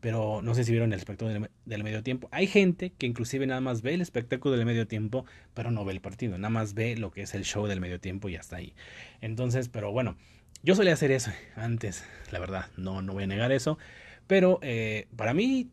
pero 0.02 0.42
no 0.42 0.56
sé 0.56 0.64
si 0.64 0.72
vieron 0.72 0.94
el 0.94 1.00
espectáculo 1.00 1.50
del, 1.66 1.84
medio 1.84 2.04
tiempo. 2.04 2.30
Hay 2.32 2.48
gente 2.48 2.92
que 2.92 3.06
inclusive 3.06 3.46
nada 3.48 3.62
más 3.62 3.82
ve 3.82 3.94
el 3.94 4.02
espectáculo 4.02 4.56
del 4.56 4.66
medio 4.66 4.88
tiempo, 4.88 5.26
pero 5.54 5.72
no 5.72 5.86
ve 5.86 5.94
el 5.94 6.02
partido, 6.02 6.38
nada 6.38 6.50
más 6.50 6.74
ve 6.74 6.96
lo 6.98 7.12
que 7.12 7.22
es 7.22 7.34
el 7.34 7.44
show 7.44 7.68
del 7.68 7.82
medio 7.82 8.00
tiempo 8.00 8.30
y 8.30 8.36
hasta 8.36 8.58
ahí. 8.58 8.74
Entonces, 9.22 9.70
pero 9.70 9.92
bueno, 9.92 10.18
yo 10.64 10.76
solía 10.76 10.94
hacer 10.94 11.12
eso 11.12 11.32
antes, 11.56 12.04
la 12.32 12.40
verdad, 12.40 12.68
no, 12.78 13.02
no 13.02 13.14
voy 13.14 13.24
a 13.24 13.28
negar 13.28 13.52
eso, 13.52 13.78
pero 14.28 14.60
eh, 14.62 15.08
para 15.16 15.34
mí 15.34 15.70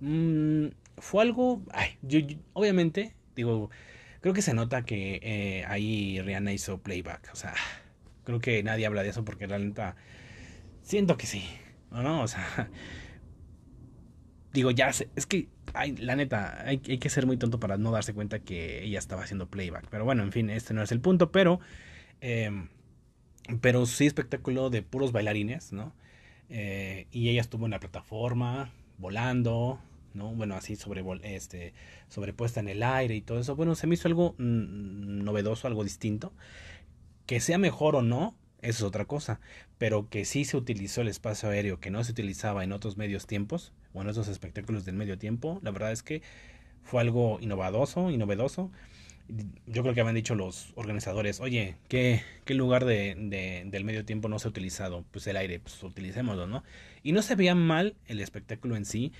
mmm, 0.00 0.66
fue 0.98 1.22
algo, 1.22 1.62
ay, 1.72 1.98
yo, 2.02 2.20
obviamente, 2.52 3.14
digo, 3.34 3.70
creo 4.20 4.34
que 4.34 4.42
se 4.42 4.54
nota 4.54 4.82
que 4.82 5.20
eh, 5.22 5.64
ahí 5.66 6.20
Rihanna 6.20 6.52
hizo 6.52 6.78
playback, 6.78 7.30
o 7.32 7.36
sea 7.36 7.54
Creo 8.26 8.40
que 8.40 8.60
nadie 8.64 8.86
habla 8.86 9.04
de 9.04 9.10
eso 9.10 9.24
porque 9.24 9.46
realmente 9.46 9.82
siento 10.82 11.16
que 11.16 11.26
sí. 11.26 11.44
O 11.92 12.26
sea, 12.26 12.68
digo, 14.56 14.70
ya 14.70 14.92
sé, 14.92 15.08
es 15.16 15.26
que, 15.26 15.48
la 15.98 16.16
neta, 16.16 16.64
hay, 16.66 16.78
que 16.78 17.10
ser 17.10 17.26
muy 17.26 17.36
tonto 17.36 17.60
para 17.60 17.76
no 17.76 17.90
darse 17.90 18.14
cuenta 18.14 18.38
que 18.38 18.82
ella 18.82 18.98
estaba 18.98 19.22
haciendo 19.22 19.48
playback. 19.48 19.86
Pero 19.90 20.04
bueno, 20.04 20.22
en 20.22 20.32
fin, 20.32 20.50
este 20.50 20.72
no 20.74 20.82
es 20.82 20.90
el 20.92 21.00
punto, 21.00 21.30
pero, 21.30 21.60
eh, 22.22 22.50
pero 23.60 23.86
sí 23.86 24.06
espectáculo 24.06 24.70
de 24.70 24.82
puros 24.82 25.12
bailarines, 25.12 25.72
¿no? 25.72 25.92
Eh, 26.48 27.06
y 27.10 27.28
ella 27.28 27.42
estuvo 27.42 27.66
en 27.66 27.72
la 27.72 27.80
plataforma, 27.80 28.72
volando, 28.98 29.78
¿no? 30.14 30.32
Bueno, 30.32 30.54
así 30.54 30.76
sobre, 30.76 31.04
este, 31.22 31.74
sobrepuesta 32.08 32.60
en 32.60 32.68
el 32.68 32.82
aire 32.82 33.14
y 33.14 33.20
todo 33.20 33.38
eso. 33.38 33.56
Bueno, 33.56 33.74
se 33.74 33.86
me 33.86 33.94
hizo 33.94 34.08
algo 34.08 34.34
mm, 34.38 35.22
novedoso, 35.22 35.66
algo 35.68 35.84
distinto. 35.84 36.32
Que 37.26 37.40
sea 37.40 37.58
mejor 37.58 37.96
o 37.96 38.02
no, 38.02 38.34
eso 38.62 38.84
es 38.84 38.88
otra 38.88 39.04
cosa, 39.04 39.40
pero 39.78 40.08
que 40.08 40.24
sí 40.24 40.44
se 40.44 40.56
utilizó 40.56 41.02
el 41.02 41.08
espacio 41.08 41.48
aéreo 41.50 41.78
que 41.80 41.90
no 41.90 42.02
se 42.04 42.12
utilizaba 42.12 42.64
en 42.64 42.72
otros 42.72 42.96
medios 42.96 43.26
tiempos 43.26 43.72
o 43.92 44.02
en 44.02 44.08
otros 44.08 44.28
espectáculos 44.28 44.84
del 44.84 44.94
medio 44.94 45.18
tiempo, 45.18 45.60
la 45.62 45.70
verdad 45.70 45.92
es 45.92 46.02
que 46.02 46.22
fue 46.82 47.00
algo 47.00 47.38
innovadoso, 47.40 48.10
innovedoso. 48.10 48.70
Yo 49.66 49.82
creo 49.82 49.92
que 49.92 50.00
habían 50.00 50.14
dicho 50.14 50.36
los 50.36 50.72
organizadores, 50.76 51.40
oye, 51.40 51.76
¿qué, 51.88 52.22
qué 52.44 52.54
lugar 52.54 52.84
de, 52.84 53.64
del 53.66 53.84
medio 53.84 54.04
tiempo 54.04 54.28
no 54.28 54.38
se 54.38 54.46
ha 54.46 54.50
utilizado? 54.50 55.04
Pues 55.10 55.26
el 55.26 55.36
aire, 55.36 55.58
pues 55.58 55.82
utilicémoslo, 55.82 56.46
¿no? 56.46 56.62
Y 57.02 57.10
no 57.10 57.22
se 57.22 57.34
veía 57.34 57.56
mal 57.56 57.96
el 58.06 58.20
espectáculo 58.20 58.76
en 58.76 58.84
sí, 58.84 59.12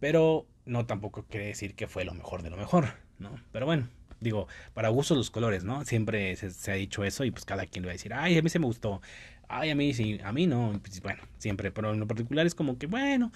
pero 0.00 0.46
no 0.64 0.86
tampoco 0.86 1.24
quiere 1.28 1.46
decir 1.46 1.74
que 1.74 1.86
fue 1.86 2.06
lo 2.06 2.14
mejor 2.14 2.42
de 2.42 2.50
lo 2.50 2.56
mejor, 2.56 2.86
¿no? 3.18 3.30
Pero 3.52 3.66
bueno, 3.66 3.88
digo, 4.20 4.48
para 4.74 4.88
gustos 4.88 5.16
los 5.16 5.30
colores, 5.30 5.64
¿no? 5.64 5.84
Siempre 5.84 6.36
se, 6.36 6.70
ha 6.70 6.74
dicho 6.74 7.04
eso 7.04 7.24
y 7.24 7.30
pues 7.30 7.44
cada 7.44 7.66
quien 7.66 7.82
le 7.82 7.86
va 7.86 7.92
a 7.92 7.94
decir, 7.94 8.14
ay, 8.14 8.38
a 8.38 8.42
mí 8.42 8.48
se 8.48 8.58
me 8.58 8.66
gustó, 8.66 9.00
ay, 9.48 9.70
a 9.70 9.74
mí 9.74 9.94
sí, 9.94 10.20
a 10.24 10.32
mí 10.32 10.46
no, 10.46 10.80
pues, 10.82 11.00
bueno, 11.02 11.22
siempre, 11.38 11.70
pero 11.70 11.92
en 11.92 12.00
lo 12.00 12.06
particular 12.06 12.46
es 12.46 12.54
como 12.54 12.78
que, 12.78 12.86
bueno, 12.86 13.32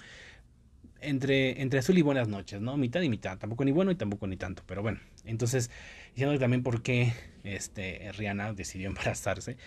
entre, 1.01 1.61
entre 1.61 1.79
azul 1.79 1.97
y 1.97 2.01
buenas 2.01 2.27
noches, 2.27 2.61
¿no? 2.61 2.77
Mitad 2.77 3.01
y 3.01 3.09
mitad, 3.09 3.37
tampoco 3.37 3.65
ni 3.65 3.71
bueno 3.71 3.91
y 3.91 3.95
tampoco 3.95 4.27
ni 4.27 4.37
tanto, 4.37 4.63
pero 4.65 4.81
bueno, 4.81 4.99
entonces, 5.25 5.71
diciendo 6.13 6.37
también 6.39 6.63
por 6.63 6.81
qué 6.81 7.13
este, 7.43 8.11
Rihanna 8.13 8.53
decidió 8.53 8.87
embarazarse 8.89 9.57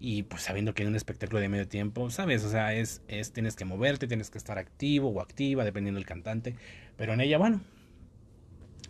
y 0.00 0.22
pues 0.22 0.42
sabiendo 0.42 0.74
que 0.74 0.82
en 0.82 0.90
un 0.90 0.96
espectáculo 0.96 1.40
de 1.40 1.48
medio 1.48 1.66
tiempo, 1.66 2.10
¿sabes? 2.10 2.44
O 2.44 2.50
sea, 2.50 2.72
es, 2.74 3.02
es, 3.08 3.32
tienes 3.32 3.56
que 3.56 3.64
moverte, 3.64 4.06
tienes 4.06 4.30
que 4.30 4.38
estar 4.38 4.58
activo 4.58 5.08
o 5.08 5.20
activa, 5.20 5.64
dependiendo 5.64 5.98
del 5.98 6.06
cantante, 6.06 6.54
pero 6.96 7.14
en 7.14 7.20
ella, 7.20 7.38
bueno, 7.38 7.60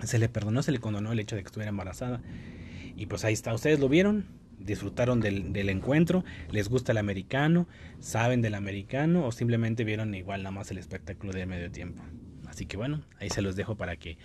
se 0.05 0.19
le 0.19 0.29
perdonó, 0.29 0.63
se 0.63 0.73
le 0.73 0.79
condonó 0.79 1.13
el 1.13 1.21
hecho 1.21 1.37
de 1.37 1.43
que 1.43 1.47
estuviera 1.47 1.71
embarazada. 1.71 2.21
Y 2.97 3.07
pues 3.07 3.25
ahí 3.25 3.33
está, 3.33 3.55
ustedes 3.55 3.79
lo 3.79 3.89
vieron, 3.89 4.27
disfrutaron 4.59 5.21
del, 5.21 5.53
del, 5.53 5.69
encuentro, 5.69 6.25
les 6.51 6.69
gusta 6.69 6.93
el 6.93 6.99
americano, 6.99 7.69
saben 8.01 8.43
del 8.43 8.55
americano 8.55 9.27
o 9.27 9.33
simplemente 9.33 9.85
vieron 9.85 10.15
igual 10.15 10.43
nada 10.43 10.51
más 10.53 10.71
el 10.71 10.79
espectáculo 10.79 11.33
de 11.33 11.47
medio 11.47 11.71
tiempo. 11.71 12.03
Así 12.49 12.67
que 12.67 12.77
bueno, 12.77 13.03
ahí 13.21 13.31
se 13.31 13.43
los 13.43 13.57
dejo 13.57 13.77
para 13.77 13.97
que 13.97 14.19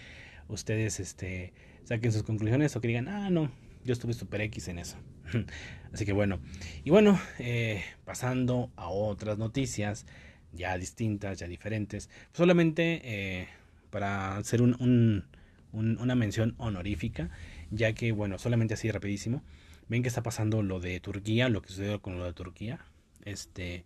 ustedes 0.48 1.00
este, 1.00 1.54
saquen 1.84 2.12
sus 2.12 2.24
conclusiones 2.24 2.76
o 2.76 2.82
que 2.82 2.88
digan, 2.88 3.08
ah, 3.08 3.30
no, 3.30 3.52
yo 3.84 3.94
estuve 3.94 4.14
super 4.14 4.42
X 4.42 4.68
en 4.70 4.80
eso. 4.80 4.98
Así 5.94 6.06
que 6.06 6.14
bueno, 6.14 6.40
y 6.84 6.90
bueno, 6.90 7.20
eh, 7.40 7.84
pasando 8.06 8.72
a 8.76 8.88
otras 8.88 9.38
noticias 9.38 10.06
ya 10.52 10.78
distintas, 10.78 11.40
ya 11.40 11.48
diferentes, 11.48 12.10
solamente 12.32 13.02
eh, 13.04 13.48
para 13.90 14.38
hacer 14.38 14.62
un 14.62 15.26
una 15.74 16.16
mención 16.16 16.56
honorífica, 16.58 17.30
ya 17.72 17.94
que, 17.94 18.12
bueno, 18.12 18.38
solamente 18.38 18.76
así 18.76 18.90
rapidísimo, 18.92 19.44
ven 19.90 20.02
que 20.04 20.08
está 20.08 20.24
pasando 20.24 20.62
lo 20.62 20.80
de 20.80 21.00
Turquía, 21.00 21.50
lo 21.50 21.62
que 21.62 21.70
sucedió 21.70 22.02
con 22.02 22.18
lo 22.18 22.26
de 22.26 22.34
Turquía, 22.34 22.80
este, 23.26 23.84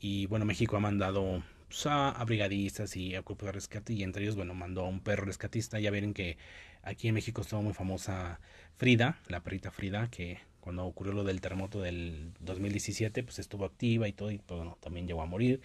y 0.00 0.26
bueno, 0.26 0.44
México 0.44 0.76
ha 0.76 0.80
mandado 0.80 1.42
pues, 1.68 1.86
a, 1.86 2.22
brigadistas 2.24 2.96
y 2.96 3.14
a 3.14 3.22
cuerpos 3.22 3.46
de 3.46 3.52
rescate, 3.52 3.92
y 3.92 4.02
entre 4.02 4.22
ellos, 4.24 4.36
bueno, 4.36 4.54
mandó 4.54 4.82
a 4.82 4.88
un 4.88 5.00
perro 5.00 5.24
rescatista, 5.24 5.80
ya 5.80 5.90
ven 5.90 6.14
que 6.14 6.36
aquí 6.82 7.08
en 7.08 7.14
México 7.14 7.42
estuvo 7.42 7.62
muy 7.62 7.72
famosa 7.72 8.40
Frida, 8.76 9.18
la 9.28 9.40
perrita 9.40 9.70
Frida, 9.70 10.08
que 10.10 10.38
cuando 10.60 10.84
ocurrió 10.84 11.12
lo 11.12 11.24
del 11.24 11.40
terremoto 11.40 11.80
del 11.80 12.32
2017, 12.40 13.22
pues 13.22 13.38
estuvo 13.38 13.64
activa 13.64 14.06
y 14.08 14.12
todo, 14.12 14.30
y 14.30 14.38
pues, 14.38 14.58
bueno, 14.58 14.76
también 14.80 15.06
llegó 15.06 15.22
a 15.22 15.26
morir. 15.26 15.60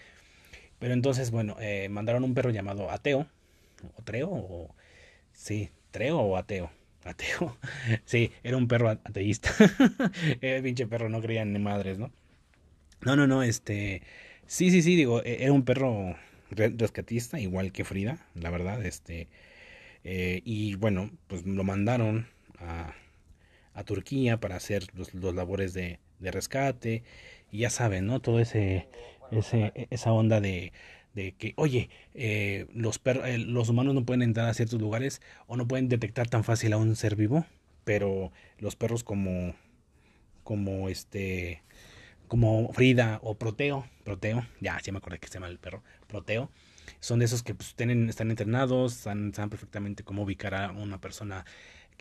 Pero 0.78 0.94
entonces, 0.94 1.30
bueno, 1.30 1.56
eh, 1.60 1.88
mandaron 1.88 2.24
un 2.24 2.34
perro 2.34 2.50
llamado 2.50 2.90
Ateo, 2.90 3.26
o 3.96 4.02
Treo, 4.02 4.30
o 4.30 4.74
Sí, 5.32 5.70
treo 5.90 6.18
o 6.20 6.36
ateo. 6.36 6.70
Ateo. 7.04 7.56
Sí, 8.04 8.32
era 8.42 8.56
un 8.56 8.68
perro 8.68 8.90
ateísta. 8.90 9.50
el 10.40 10.62
pinche 10.62 10.86
perro 10.86 11.08
no 11.08 11.20
creía 11.20 11.44
ni 11.44 11.58
madres, 11.58 11.98
¿no? 11.98 12.12
No, 13.02 13.16
no, 13.16 13.26
no, 13.26 13.42
este. 13.42 14.02
Sí, 14.46 14.70
sí, 14.70 14.82
sí, 14.82 14.96
digo, 14.96 15.22
e-, 15.24 15.44
era 15.44 15.52
un 15.52 15.64
perro 15.64 16.16
rescatista, 16.50 17.40
igual 17.40 17.72
que 17.72 17.84
Frida, 17.84 18.26
la 18.34 18.50
verdad, 18.50 18.84
este. 18.84 19.28
Eh, 20.04 20.42
y 20.44 20.74
bueno, 20.76 21.10
pues 21.28 21.46
lo 21.46 21.64
mandaron 21.64 22.26
a, 22.58 22.94
a 23.74 23.84
Turquía 23.84 24.38
para 24.40 24.56
hacer 24.56 24.86
los, 24.94 25.14
los 25.14 25.34
labores 25.34 25.74
de, 25.74 26.00
de, 26.20 26.30
rescate. 26.30 27.02
Y 27.50 27.60
ya 27.60 27.70
saben, 27.70 28.06
¿no? 28.06 28.20
Todo 28.20 28.40
ese, 28.40 28.88
ese, 29.32 29.88
esa 29.90 30.12
onda 30.12 30.40
de 30.40 30.72
de 31.14 31.32
que, 31.32 31.54
oye, 31.56 31.90
eh, 32.14 32.66
los, 32.74 33.00
eh, 33.04 33.38
los 33.38 33.68
humanos 33.68 33.94
no 33.94 34.04
pueden 34.04 34.22
entrar 34.22 34.48
a 34.48 34.54
ciertos 34.54 34.80
lugares 34.80 35.20
o 35.46 35.56
no 35.56 35.68
pueden 35.68 35.88
detectar 35.88 36.28
tan 36.28 36.44
fácil 36.44 36.72
a 36.72 36.78
un 36.78 36.96
ser 36.96 37.16
vivo, 37.16 37.44
pero 37.84 38.32
los 38.58 38.76
perros 38.76 39.04
como, 39.04 39.54
como 40.42 40.88
este, 40.88 41.62
como 42.28 42.72
Frida 42.72 43.20
o 43.22 43.34
Proteo, 43.34 43.86
Proteo, 44.04 44.46
ya, 44.60 44.80
ya 44.80 44.92
me 44.92 44.98
acordé 44.98 45.18
que 45.18 45.28
se 45.28 45.34
llama 45.34 45.48
el 45.48 45.58
perro, 45.58 45.82
Proteo, 46.06 46.50
son 47.00 47.18
de 47.18 47.26
esos 47.26 47.42
que 47.42 47.54
pues, 47.54 47.74
tienen, 47.74 48.08
están 48.08 48.30
entrenados, 48.30 48.94
saben, 48.94 49.34
saben 49.34 49.50
perfectamente 49.50 50.04
cómo 50.04 50.22
ubicar 50.22 50.54
a 50.54 50.70
una 50.72 51.00
persona 51.00 51.44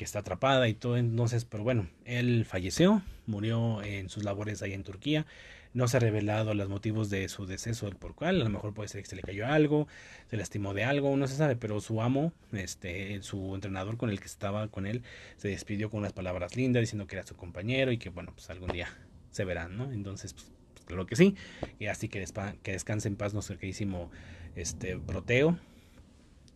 que 0.01 0.05
está 0.05 0.17
atrapada 0.17 0.67
y 0.67 0.73
todo. 0.73 0.97
Entonces, 0.97 1.45
pero 1.45 1.63
bueno, 1.63 1.87
él 2.05 2.43
falleció, 2.43 3.03
murió 3.27 3.83
en 3.83 4.09
sus 4.09 4.23
labores 4.23 4.63
ahí 4.63 4.73
en 4.73 4.83
Turquía. 4.83 5.27
No 5.75 5.87
se 5.87 5.97
ha 5.97 5.99
revelado 5.99 6.55
los 6.55 6.69
motivos 6.69 7.11
de 7.11 7.29
su 7.29 7.45
deceso, 7.45 7.87
el 7.87 7.97
por 7.97 8.15
cual. 8.15 8.41
A 8.41 8.43
lo 8.43 8.49
mejor 8.49 8.73
puede 8.73 8.89
ser 8.89 9.03
que 9.03 9.09
se 9.09 9.15
le 9.15 9.21
cayó 9.21 9.45
algo, 9.45 9.87
se 10.31 10.37
lastimó 10.37 10.73
de 10.73 10.85
algo, 10.85 11.15
no 11.17 11.27
se 11.27 11.35
sabe. 11.35 11.55
Pero 11.55 11.79
su 11.81 12.01
amo, 12.01 12.33
este, 12.51 13.21
su 13.21 13.53
entrenador 13.53 13.97
con 13.97 14.09
el 14.09 14.19
que 14.19 14.25
estaba 14.25 14.69
con 14.69 14.87
él, 14.87 15.03
se 15.37 15.49
despidió 15.49 15.91
con 15.91 15.99
unas 15.99 16.13
palabras 16.13 16.55
lindas 16.55 16.81
diciendo 16.81 17.05
que 17.05 17.17
era 17.17 17.27
su 17.27 17.35
compañero 17.35 17.91
y 17.91 17.99
que, 17.99 18.09
bueno, 18.09 18.31
pues 18.33 18.49
algún 18.49 18.71
día 18.71 18.87
se 19.29 19.45
verán, 19.45 19.77
¿no? 19.77 19.91
Entonces, 19.91 20.33
pues, 20.33 20.51
pues 20.73 20.83
claro 20.87 21.05
que 21.05 21.15
sí. 21.15 21.35
Y 21.77 21.85
así 21.85 22.09
que, 22.09 22.25
que 22.63 22.71
descanse 22.71 23.07
en 23.07 23.17
paz 23.17 23.35
nuestro 23.35 23.55
queridísimo 23.55 24.09
este, 24.55 24.97
Proteo. 24.97 25.59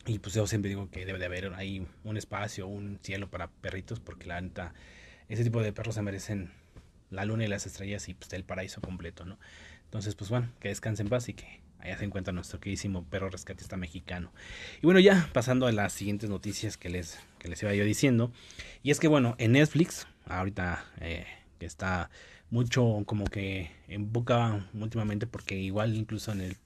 Y 0.08 0.20
pues 0.20 0.36
yo 0.36 0.46
siempre 0.46 0.70
digo 0.70 0.90
que 0.92 1.06
debe 1.06 1.18
de 1.18 1.26
haber 1.26 1.54
ahí 1.56 1.86
un 2.04 2.18
espacio, 2.18 2.68
un 2.68 3.00
cielo 3.02 3.30
para 3.30 3.48
perritos, 3.48 4.00
porque 4.00 4.28
la 4.28 4.40
neta, 4.40 4.74
ese 5.30 5.44
tipo 5.44 5.62
de 5.62 5.74
perros 5.74 5.96
se 5.96 6.02
merecen 6.04 6.52
la 7.10 7.26
luna 7.26 7.46
y 7.46 7.48
las 7.48 7.66
estrellas 7.66 8.08
y 8.08 8.14
pues 8.14 8.32
el 8.34 8.44
paraíso 8.44 8.82
completo, 8.82 9.26
¿no? 9.26 9.40
Entonces, 9.86 10.16
pues 10.16 10.30
bueno, 10.30 10.52
que 10.60 10.68
descansen 10.68 11.08
en 11.08 11.10
paz 11.10 11.30
y 11.30 11.34
que 11.34 11.62
allá 11.80 11.98
se 11.98 12.06
encuentra 12.06 12.34
nuestro 12.34 12.60
queridísimo 12.60 13.04
perro 13.06 13.30
rescatista 13.30 13.78
mexicano. 13.78 14.32
Y 14.82 14.86
bueno, 14.86 15.00
ya 15.00 15.30
pasando 15.34 15.68
a 15.68 15.72
las 15.72 15.94
siguientes 15.94 16.30
noticias 16.30 16.78
que 16.78 16.90
les, 16.90 17.20
que 17.40 17.48
les 17.48 17.62
iba 17.64 17.74
yo 17.74 17.84
diciendo. 17.84 18.32
Y 18.84 18.92
es 18.92 19.00
que 19.00 19.08
bueno, 19.08 19.36
en 19.40 19.54
Netflix, 19.54 20.08
ahorita 20.26 20.86
eh, 21.00 21.26
que 21.60 21.66
está 21.66 22.10
mucho 22.50 23.04
como 23.06 23.26
que 23.26 23.72
en 23.88 24.12
boca 24.12 24.68
últimamente, 24.74 25.26
porque 25.28 25.56
igual 25.56 25.96
incluso 25.96 26.32
en 26.32 26.42
el 26.42 26.58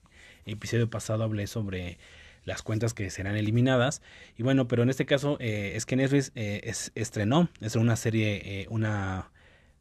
episodio 0.45 0.89
pasado 0.89 1.23
hablé 1.23 1.47
sobre 1.47 1.97
las 2.45 2.61
cuentas 2.61 2.93
que 2.93 3.09
serán 3.09 3.35
eliminadas. 3.35 4.01
Y 4.37 4.43
bueno, 4.43 4.67
pero 4.67 4.83
en 4.83 4.89
este 4.89 5.05
caso 5.05 5.37
eh, 5.39 5.73
es 5.75 5.85
que 5.85 5.95
Netflix 5.95 6.31
eh, 6.35 6.61
es, 6.63 6.91
estrenó, 6.95 7.49
es 7.61 7.75
una 7.75 7.95
serie, 7.95 8.67
una 8.69 9.31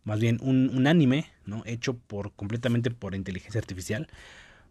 más 0.04 0.20
bien 0.20 0.38
un, 0.40 0.70
un 0.74 0.86
anime, 0.86 1.26
¿no? 1.44 1.62
Hecho 1.66 1.94
por 1.98 2.32
completamente 2.32 2.90
por 2.90 3.14
inteligencia 3.14 3.60
artificial. 3.60 4.08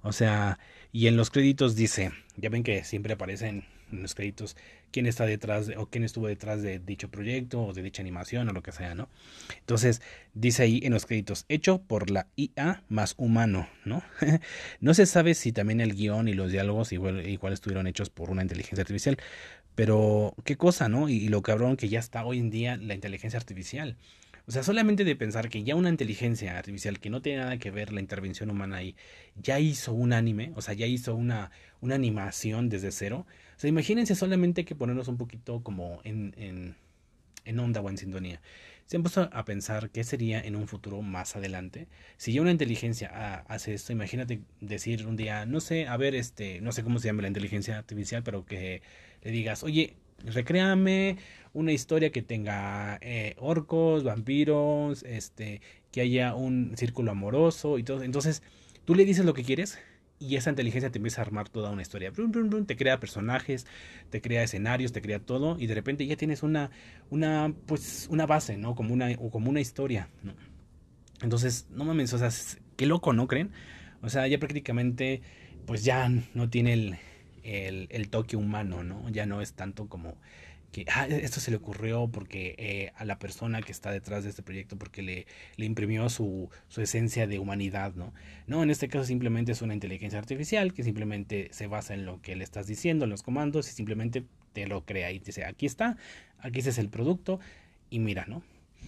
O 0.02 0.12
sea, 0.12 0.60
y 0.92 1.08
en 1.08 1.18
los 1.18 1.30
créditos 1.30 1.76
dice, 1.76 2.12
ya 2.36 2.50
ven 2.50 2.64
que 2.64 2.84
siempre 2.84 3.14
aparecen 3.14 3.66
en 3.92 4.02
los 4.02 4.16
créditos 4.16 4.56
quién 4.92 5.06
está 5.06 5.26
detrás 5.26 5.68
de, 5.68 5.78
o 5.78 5.88
quién 5.88 6.04
estuvo 6.04 6.28
detrás 6.28 6.62
de 6.62 6.80
dicho 6.80 7.10
proyecto 7.10 7.62
o 7.62 7.74
de 7.74 7.82
dicha 7.82 8.02
animación 8.02 8.50
o 8.50 8.54
lo 8.54 8.64
que 8.64 8.72
sea, 8.72 8.96
¿no? 8.96 9.10
Entonces, 9.60 10.02
dice 10.34 10.64
ahí 10.64 10.80
en 10.84 10.94
los 10.94 11.06
créditos, 11.06 11.46
hecho 11.50 11.82
por 11.82 12.10
la 12.10 12.28
IA 12.36 12.84
más 12.90 13.16
humano, 13.18 13.68
¿no? 13.86 14.04
no 14.80 14.94
se 14.94 15.06
sabe 15.06 15.34
si 15.34 15.52
también 15.52 15.82
el 15.82 15.94
guion 15.96 16.28
y 16.28 16.34
los 16.34 16.52
diálogos 16.52 16.92
igual, 16.92 17.28
igual 17.28 17.54
estuvieron 17.54 17.88
hechos 17.88 18.10
por 18.10 18.30
una 18.30 18.42
inteligencia 18.42 18.82
artificial, 18.82 19.18
pero 19.76 20.34
qué 20.44 20.58
cosa, 20.58 20.90
¿no? 20.90 21.10
Y, 21.10 21.18
y 21.18 21.28
lo 21.30 21.42
cabrón 21.42 21.78
que 21.78 21.90
ya 21.90 22.00
está 22.00 22.26
hoy 22.26 22.40
en 22.40 22.50
día 22.50 22.78
la 22.78 22.96
inteligencia 22.96 23.38
artificial. 23.38 23.98
O 24.48 24.52
sea, 24.52 24.64
solamente 24.64 25.04
de 25.04 25.16
pensar 25.18 25.50
que 25.50 25.64
ya 25.64 25.76
una 25.76 25.90
inteligencia 25.90 26.58
artificial 26.58 27.02
que 27.02 27.10
no 27.10 27.22
tiene 27.22 27.40
nada 27.40 27.58
que 27.58 27.70
ver 27.70 27.92
la 27.92 28.00
intervención 28.00 28.50
humana 28.50 28.78
ahí, 28.78 28.96
ya 29.36 29.60
hizo 29.60 29.94
un 29.94 30.14
anime, 30.14 30.54
o 30.56 30.62
sea, 30.62 30.74
ya 30.74 30.86
hizo 30.86 31.16
una, 31.16 31.52
una 31.82 31.96
animación 31.96 32.70
desde 32.70 32.94
cero. 32.94 33.26
O 33.58 33.60
sea, 33.60 33.68
imagínense 33.70 34.16
solamente 34.16 34.64
que 34.64 34.74
ponernos 34.74 35.10
un 35.10 35.18
poquito 35.18 35.62
como 35.64 36.00
en, 36.06 36.34
en, 37.46 37.60
onda 37.60 37.82
o 37.82 37.90
en 37.90 37.98
sintonía. 37.98 38.40
Se 38.86 38.96
han 38.96 39.04
puesto 39.04 39.30
a 39.34 39.44
pensar 39.44 39.90
qué 39.90 40.06
sería 40.06 40.40
en 40.40 40.56
un 40.56 40.68
futuro 40.70 41.02
más 41.02 41.36
adelante. 41.36 41.90
Si 42.16 42.32
ya 42.32 42.42
una 42.42 42.52
inteligencia 42.52 43.12
ah, 43.14 43.44
hace 43.50 43.74
esto, 43.74 43.92
imagínate 43.92 44.40
decir 44.62 45.08
un 45.08 45.18
día, 45.18 45.46
no 45.46 45.60
sé, 45.60 45.88
a 45.88 45.98
ver, 45.98 46.16
este, 46.16 46.62
no 46.62 46.72
sé 46.72 46.84
cómo 46.84 47.00
se 47.00 47.08
llama 47.10 47.24
la 47.24 47.28
inteligencia 47.28 47.78
artificial, 47.78 48.24
pero 48.24 48.46
que 48.46 48.82
le 49.24 49.32
digas, 49.32 49.64
oye, 49.64 49.98
recréame 50.24 51.18
una 51.58 51.72
historia 51.72 52.12
que 52.12 52.22
tenga 52.22 53.00
eh, 53.02 53.36
orcos, 53.40 54.04
vampiros, 54.04 55.02
este, 55.02 55.62
que 55.92 56.02
haya 56.02 56.36
un 56.36 56.74
círculo 56.78 57.10
amoroso 57.10 57.80
y 57.80 57.84
todo. 57.84 58.04
Entonces, 58.04 58.44
tú 58.86 58.94
le 58.94 59.06
dices 59.06 59.26
lo 59.26 59.34
que 59.34 59.44
quieres 59.44 59.80
y 60.20 60.36
esa 60.36 60.52
inteligencia 60.52 60.92
te 60.92 61.00
empieza 61.00 61.22
a 61.22 61.26
armar 61.26 61.50
toda 61.50 61.72
una 61.72 61.82
historia. 61.82 62.12
te 62.68 62.78
crea 62.78 63.00
personajes, 63.00 63.66
te 64.12 64.22
crea 64.22 64.44
escenarios, 64.44 64.92
te 64.92 65.02
crea 65.02 65.18
todo 65.18 65.58
y 65.60 65.66
de 65.66 65.74
repente 65.74 66.06
ya 66.06 66.16
tienes 66.16 66.44
una, 66.44 66.70
una, 67.10 67.52
pues, 67.66 68.08
una 68.12 68.28
base, 68.28 68.56
¿no? 68.58 68.76
Como 68.76 68.94
una, 68.94 69.10
o 69.18 69.32
como 69.32 69.50
una 69.50 69.60
historia, 69.60 70.10
¿no? 70.22 70.34
Entonces, 71.24 71.66
no 71.72 71.86
mames, 71.86 72.14
o 72.14 72.20
sea, 72.20 72.30
qué 72.76 72.86
loco, 72.86 73.14
¿no 73.14 73.28
creen? 73.28 73.50
O 74.04 74.10
sea, 74.10 74.28
ya 74.28 74.38
prácticamente, 74.38 75.24
pues 75.66 75.84
ya 75.84 76.08
no 76.36 76.50
tiene 76.52 76.74
el, 76.74 76.98
el, 77.42 77.88
el 77.90 78.10
toque 78.10 78.36
humano, 78.36 78.84
¿no? 78.84 79.10
Ya 79.10 79.26
no 79.26 79.42
es 79.42 79.54
tanto 79.54 79.88
como 79.88 80.18
que 80.72 80.86
ah, 80.90 81.08
e-, 81.08 81.24
esto 81.24 81.40
se 81.40 81.52
le 81.52 81.58
ocurrió 81.58 82.08
porque 82.08 82.56
eh, 82.58 82.92
a 82.96 83.06
la 83.06 83.20
persona 83.20 83.62
que 83.62 83.72
está 83.72 83.92
detrás 83.92 84.24
de 84.24 84.30
este 84.30 84.44
proyecto 84.44 84.78
porque 84.78 85.02
le, 85.02 85.28
le 85.56 85.66
imprimió 85.66 86.10
su, 86.10 86.50
su, 86.68 86.82
esencia 86.82 87.28
de 87.28 87.40
humanidad, 87.40 87.94
¿no? 87.96 88.14
No, 88.48 88.64
en 88.64 88.70
este 88.70 88.88
caso 88.88 89.06
simplemente 89.06 89.52
es 89.52 89.62
una 89.62 89.74
inteligencia 89.74 90.20
artificial 90.20 90.74
que 90.74 90.84
simplemente 90.84 91.50
se 91.52 91.68
basa 91.68 91.94
en 91.94 92.06
lo 92.06 92.22
que 92.22 92.36
le 92.36 92.44
estás 92.44 92.68
diciendo, 92.68 93.06
en 93.06 93.12
los 93.12 93.24
comandos 93.24 93.70
y 93.70 93.74
simplemente 93.74 94.26
te 94.54 94.68
lo 94.68 94.86
crea 94.86 95.12
y 95.12 95.20
te 95.20 95.28
dice, 95.28 95.46
aquí 95.46 95.66
está, 95.66 95.98
aquí 96.40 96.60
ese 96.60 96.70
es 96.72 96.78
el 96.78 96.90
producto 96.90 97.40
y 97.90 98.00
mira, 98.00 98.26
¿no? 98.28 98.44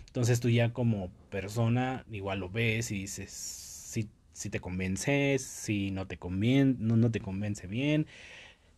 Entonces 0.08 0.40
tú 0.40 0.50
ya 0.50 0.74
como 0.74 1.10
persona 1.30 2.06
igual 2.12 2.40
lo 2.40 2.50
ves 2.50 2.92
y 2.92 3.00
dices 3.02 3.32
si, 3.32 4.10
si 4.34 4.50
te 4.50 4.60
convence, 4.60 5.38
si 5.40 5.92
no 5.92 6.08
te 6.08 6.18
conviene, 6.18 6.76
no, 6.80 6.98
no 6.98 7.12
te 7.12 7.20
convence 7.20 7.68
bien. 7.68 8.08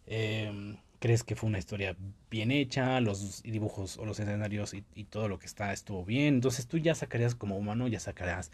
Eh, 0.08 0.76
crees 1.02 1.24
que 1.24 1.36
fue 1.36 1.50
una 1.50 1.58
historia 1.58 1.98
bien 2.30 2.52
hecha, 2.52 3.02
los 3.02 3.42
dibujos 3.42 3.98
o 3.98 4.06
los 4.06 4.20
escenarios 4.20 4.76
y, 4.76 5.04
todo 5.06 5.28
lo 5.28 5.40
que 5.40 5.48
está 5.48 5.74
estuvo 5.74 6.06
bien. 6.06 6.36
Entonces 6.36 6.68
tú 6.68 6.78
ya 6.78 6.94
sacarías 6.94 7.34
como 7.34 7.58
humano, 7.58 7.88
ya 7.88 8.00
sacarás 8.00 8.52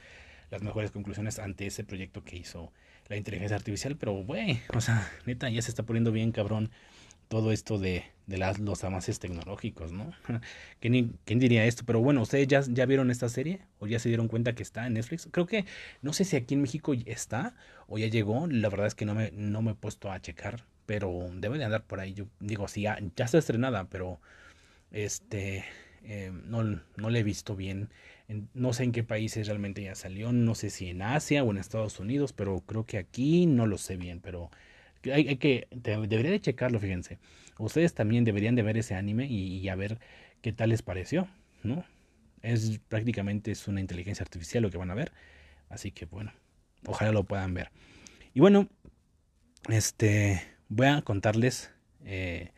las 0.50 0.64
mejores 0.64 0.92
conclusiones 0.92 1.40
ante 1.40 1.68
ese 1.68 1.84
proyecto 1.84 2.24
que 2.24 2.38
hizo 2.38 2.72
la 3.10 3.18
inteligencia 3.18 3.58
artificial. 3.58 3.98
Pero, 3.98 4.14
güey, 4.24 4.62
o 4.74 4.80
sea, 4.80 5.12
neta, 5.26 5.50
ya 5.50 5.62
se 5.62 5.70
está 5.70 5.84
poniendo 5.84 6.14
bien 6.14 6.32
cabrón 6.32 6.72
todo 7.28 7.52
esto 7.52 7.80
de, 7.80 8.06
de 8.28 8.38
las, 8.38 8.60
los 8.60 8.82
avances 8.86 9.20
tecnológicos, 9.20 9.92
¿no? 9.92 10.14
¿Quién, 10.80 11.20
¿Quién, 11.26 11.40
diría 11.40 11.66
esto? 11.66 11.84
Pero 11.86 12.00
bueno, 12.00 12.22
¿ustedes 12.22 12.48
ya, 12.48 12.62
ya 12.62 12.86
vieron 12.86 13.12
esta 13.12 13.28
serie? 13.28 13.60
¿O 13.80 13.88
ya 13.88 14.00
se 14.00 14.08
dieron 14.08 14.30
cuenta 14.30 14.56
que 14.56 14.64
está 14.64 14.88
en 14.88 14.94
Netflix? 14.94 15.28
Creo 15.32 15.48
que, 15.48 15.66
no 16.02 16.14
sé 16.14 16.24
si 16.24 16.38
aquí 16.38 16.54
en 16.54 16.62
México 16.62 16.94
está 17.06 17.56
o 17.88 17.98
ya 17.98 18.08
llegó. 18.08 18.48
La 18.48 18.70
verdad 18.70 18.88
es 18.88 18.96
que 18.96 19.04
no 19.04 19.16
me, 19.16 19.32
no 19.32 19.62
me 19.62 19.72
he 19.72 19.76
puesto 19.76 20.10
a 20.10 20.22
checar 20.22 20.64
pero 20.88 21.30
debe 21.36 21.60
de 21.60 21.66
andar 21.66 21.84
por 21.84 22.00
ahí. 22.00 22.14
Yo 22.14 22.26
digo, 22.40 22.68
sí, 22.68 22.84
ya, 22.84 22.98
ya 23.16 23.26
está 23.26 23.38
estrenada, 23.38 23.84
pero 23.90 24.20
este 24.92 25.66
eh, 26.04 26.32
no, 26.46 26.64
no 26.64 27.10
la 27.10 27.20
he 27.20 27.24
visto 27.24 27.56
bien. 27.56 27.90
no 28.54 28.74
sé 28.74 28.86
en 28.86 28.94
qué 28.94 29.04
países 29.04 29.48
realmente 29.48 29.84
ya 29.84 29.96
salió. 29.96 30.32
No 30.32 30.56
sé 30.56 30.70
si 30.72 30.90
en 30.90 31.02
Asia 31.02 31.44
o 31.44 31.52
en 31.52 31.58
Estados 31.58 32.00
Unidos, 32.00 32.34
pero 32.34 32.62
creo 32.62 32.86
que 32.86 32.98
aquí 32.98 33.46
no 33.46 33.68
lo 33.68 33.78
sé 33.78 33.98
bien. 33.98 34.22
Pero 34.22 34.50
hay, 35.14 35.36
que, 35.38 35.68
debería 35.72 36.32
de 36.32 36.42
checarlo, 36.42 36.80
fíjense. 36.80 37.20
Ustedes 37.60 37.94
también 37.94 38.24
deberían 38.24 38.56
de 38.56 38.64
ver 38.64 38.78
ese 38.78 38.96
anime 38.96 39.26
y, 39.28 39.58
y 39.58 39.70
a 39.70 39.76
ver 39.76 40.00
qué 40.42 40.54
tal 40.54 40.70
les 40.70 40.82
pareció, 40.84 41.28
¿no? 41.64 41.84
Es 42.44 42.80
prácticamente 42.88 43.52
es 43.52 43.68
una 43.68 43.82
inteligencia 43.82 44.24
artificial 44.24 44.64
lo 44.64 44.70
que 44.72 44.78
van 44.78 44.92
a 44.92 44.96
ver. 44.96 45.12
Así 45.70 45.92
que 45.92 46.06
bueno, 46.06 46.32
ojalá 46.86 47.12
lo 47.12 47.26
puedan 47.26 47.54
ver. 47.54 47.72
Y 48.34 48.40
bueno, 48.40 48.70
este 49.70 50.57
voy 50.70 50.88
a 50.88 51.02
contarles 51.02 51.72
eh, 52.06 52.52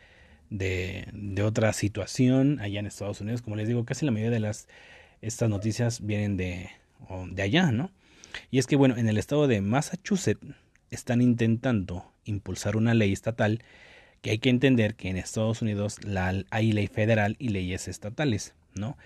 de, 0.50 1.42
otra 1.44 1.74
situación 1.74 2.60
allá 2.60 2.80
en 2.80 2.86
Estados 2.86 3.22
Unidos. 3.22 3.42
Como 3.42 3.56
les 3.56 3.68
digo, 3.68 3.86
casi 3.86 4.06
la 4.06 4.12
mayoría 4.12 4.32
de 4.32 4.40
las 4.40 4.68
estas 5.22 5.50
noticias 5.50 6.06
vienen 6.06 6.38
de, 6.38 6.70
de 7.32 7.42
allá, 7.42 7.72
¿no? 7.72 7.92
Y 8.52 8.60
es 8.60 8.68
que, 8.68 8.76
bueno, 8.76 8.96
en 8.98 9.10
el 9.10 9.18
estado 9.18 9.48
de 9.48 9.62
Massachusetts 9.62 10.46
están 10.92 11.22
intentando 11.22 12.12
impulsar 12.26 12.78
una 12.78 12.94
ley 12.94 13.12
estatal 13.12 13.64
que 14.22 14.32
hay 14.32 14.40
que 14.40 14.50
entender 14.50 14.96
que 14.96 15.10
en 15.10 15.18
Estados 15.18 15.62
Unidos 15.62 16.04
la, 16.04 16.44
hay 16.50 16.72
ley 16.72 16.88
federal 16.88 17.36
y 17.40 17.50
leyes 17.50 17.88
estatales, 17.88 18.54
¿no? 18.76 18.98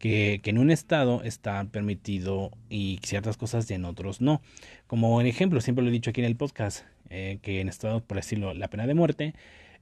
Que, 0.00 0.40
en 0.44 0.58
un 0.58 0.72
estado 0.72 1.22
está 1.22 1.62
permitido 1.64 2.50
y 2.68 2.98
ciertas 3.04 3.36
cosas 3.36 3.70
y 3.70 3.74
en 3.74 3.84
otros 3.84 4.20
no. 4.20 4.40
Como 4.88 5.20
en 5.20 5.28
ejemplo, 5.28 5.60
siempre 5.60 5.84
lo 5.84 5.90
he 5.90 5.92
dicho 5.92 6.10
aquí 6.10 6.20
en 6.20 6.26
el 6.26 6.36
podcast, 6.36 6.84
eh, 7.10 7.38
que 7.42 7.60
en 7.60 7.68
estados, 7.68 8.02
por 8.02 8.16
decirlo, 8.16 8.52
la 8.54 8.68
pena 8.68 8.88
de 8.88 8.94
muerte 8.94 9.34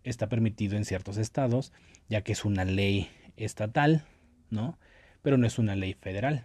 está 0.04 0.28
permitido 0.28 0.76
en 0.76 0.84
ciertos 0.84 1.16
estados, 1.16 1.72
ya 2.10 2.22
que 2.22 2.32
es 2.32 2.44
una 2.44 2.64
ley 2.64 3.08
estatal, 3.36 4.04
¿no? 4.50 4.78
Pero 5.22 5.38
no 5.38 5.46
es 5.46 5.58
una 5.58 5.76
ley 5.76 5.94
federal. 5.94 6.44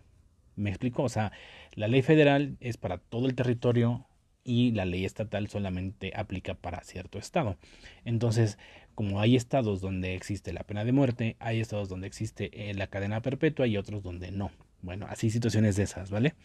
¿Me 0.55 0.69
explico? 0.69 1.03
O 1.03 1.09
sea, 1.09 1.31
la 1.73 1.87
ley 1.87 2.03
federal 2.03 2.57
es 2.59 2.77
para 2.77 2.99
todo 2.99 3.25
el 3.25 3.35
territorio 3.35 4.05
y 4.43 4.71
la 4.71 4.85
ley 4.85 5.05
estatal 5.05 5.47
solamente 5.47 6.11
aplica 6.15 6.53
para 6.53 6.83
cierto 6.83 7.17
estado. 7.17 7.57
Entonces, 8.05 8.57
como 8.95 9.19
hay 9.21 9.35
estados 9.35 9.81
donde 9.81 10.15
existe 10.15 10.53
la 10.53 10.63
pena 10.63 10.85
de 10.85 10.91
muerte, 10.91 11.35
hay 11.39 11.59
estados 11.59 11.89
donde 11.89 12.07
existe 12.07 12.69
eh, 12.69 12.73
la 12.73 12.87
cadena 12.87 13.21
perpetua 13.21 13.67
y 13.67 13.77
otros 13.77 14.03
donde 14.03 14.31
no. 14.31 14.51
Bueno, 14.81 15.05
así 15.09 15.29
situaciones 15.29 15.75
de 15.75 15.83
esas, 15.83 16.09
¿vale? 16.11 16.35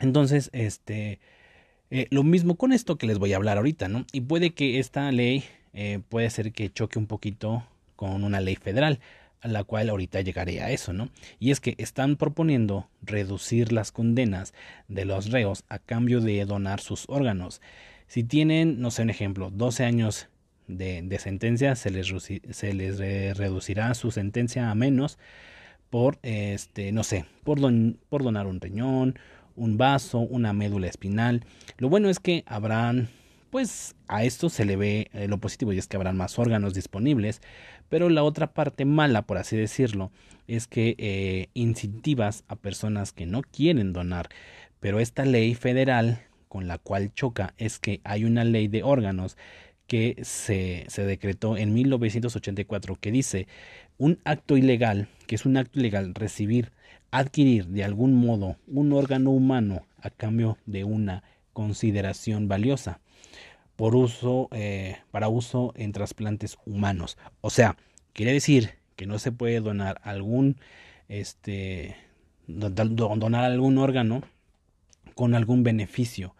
Entonces, 0.00 0.50
este, 0.52 1.20
Eh, 1.90 2.08
lo 2.10 2.22
mismo 2.24 2.56
con 2.56 2.72
esto 2.72 2.96
que 2.96 3.06
les 3.06 3.18
voy 3.18 3.32
a 3.32 3.36
hablar 3.36 3.58
ahorita, 3.58 3.88
¿no? 3.88 4.06
Y 4.12 4.22
puede 4.22 4.50
que 4.54 4.78
esta 4.80 5.12
ley 5.12 5.44
eh, 5.74 6.00
puede 6.08 6.30
ser 6.30 6.52
que 6.52 6.72
choque 6.72 6.98
un 6.98 7.06
poquito 7.06 7.64
con 7.96 8.24
una 8.24 8.40
ley 8.40 8.56
federal, 8.56 8.98
a 9.40 9.48
la 9.48 9.64
cual 9.64 9.90
ahorita 9.90 10.20
llegaré 10.22 10.60
a 10.62 10.70
eso, 10.70 10.92
¿no? 10.92 11.10
Y 11.38 11.50
es 11.52 11.60
que 11.60 11.74
están 11.78 12.16
proponiendo 12.16 12.88
reducir 13.02 13.72
las 13.72 13.92
condenas 13.92 14.54
de 14.88 15.04
los 15.04 15.30
reos 15.30 15.64
a 15.68 15.78
cambio 15.78 16.20
de 16.20 16.44
donar 16.46 16.80
sus 16.80 17.04
órganos. 17.08 17.60
Si 18.08 18.24
tienen, 18.24 18.80
no 18.80 18.90
sé, 18.90 19.02
un 19.02 19.10
ejemplo, 19.10 19.50
12 19.50 19.84
años 19.84 20.28
de, 20.66 21.18
sentencia, 21.18 21.76
se 21.76 21.90
les, 21.90 22.12
se 22.50 22.72
les 22.74 22.98
reducirá 23.36 23.94
su 23.94 24.10
sentencia 24.10 24.70
a 24.70 24.74
menos 24.74 25.18
por, 25.90 26.18
este, 26.22 26.90
no 26.92 27.04
sé, 27.04 27.24
por, 27.44 27.58
por 28.08 28.24
donar 28.24 28.46
un 28.46 28.60
riñón, 28.60 29.18
un 29.56 29.78
vaso, 29.78 30.18
una 30.18 30.52
médula 30.52 30.88
espinal. 30.88 31.44
Lo 31.78 31.88
bueno 31.88 32.08
es 32.08 32.18
que 32.18 32.42
habrán, 32.46 33.08
pues 33.50 33.94
a 34.08 34.24
esto 34.24 34.48
se 34.48 34.64
le 34.64 34.76
ve 34.76 35.08
eh, 35.12 35.28
lo 35.28 35.38
positivo 35.38 35.72
y 35.72 35.78
es 35.78 35.86
que 35.86 35.96
habrán 35.96 36.16
más 36.16 36.38
órganos 36.38 36.74
disponibles, 36.74 37.40
pero 37.88 38.08
la 38.08 38.24
otra 38.24 38.52
parte 38.52 38.84
mala, 38.84 39.22
por 39.22 39.38
así 39.38 39.56
decirlo, 39.56 40.10
es 40.48 40.66
que 40.66 40.96
eh, 40.98 41.48
incentivas 41.54 42.44
a 42.48 42.56
personas 42.56 43.12
que 43.12 43.26
no 43.26 43.42
quieren 43.42 43.92
donar. 43.92 44.28
Pero 44.80 45.00
esta 45.00 45.24
ley 45.24 45.54
federal 45.54 46.20
con 46.48 46.66
la 46.66 46.78
cual 46.78 47.12
choca 47.14 47.54
es 47.56 47.78
que 47.78 48.00
hay 48.04 48.24
una 48.24 48.44
ley 48.44 48.68
de 48.68 48.82
órganos 48.82 49.36
que 49.86 50.16
se, 50.22 50.84
se 50.88 51.04
decretó 51.04 51.56
en 51.56 51.74
1984 51.74 52.96
que 52.96 53.10
dice 53.10 53.46
un 53.98 54.18
acto 54.24 54.56
ilegal, 54.56 55.08
que 55.26 55.34
es 55.34 55.46
un 55.46 55.56
acto 55.56 55.78
ilegal 55.78 56.14
recibir 56.14 56.72
adquirir 57.10 57.68
de 57.68 57.84
algún 57.84 58.14
modo 58.14 58.56
un 58.66 58.92
órgano 58.92 59.30
humano 59.30 59.86
a 60.00 60.10
cambio 60.10 60.58
de 60.66 60.82
una 60.82 61.22
consideración 61.52 62.48
valiosa 62.48 62.98
por 63.76 63.94
uso 63.94 64.48
eh, 64.50 64.96
para 65.12 65.28
uso 65.28 65.72
en 65.76 65.92
trasplantes 65.92 66.58
humanos. 66.66 67.16
O 67.40 67.50
sea, 67.50 67.76
quiere 68.12 68.32
decir 68.32 68.74
que 68.96 69.06
no 69.06 69.20
se 69.20 69.30
puede 69.30 69.60
donar 69.60 70.00
algún 70.02 70.56
este 71.08 71.96
donar 72.48 73.44
algún 73.44 73.78
órgano 73.78 74.22
con 75.14 75.34
algún 75.34 75.62
beneficio. 75.62 76.34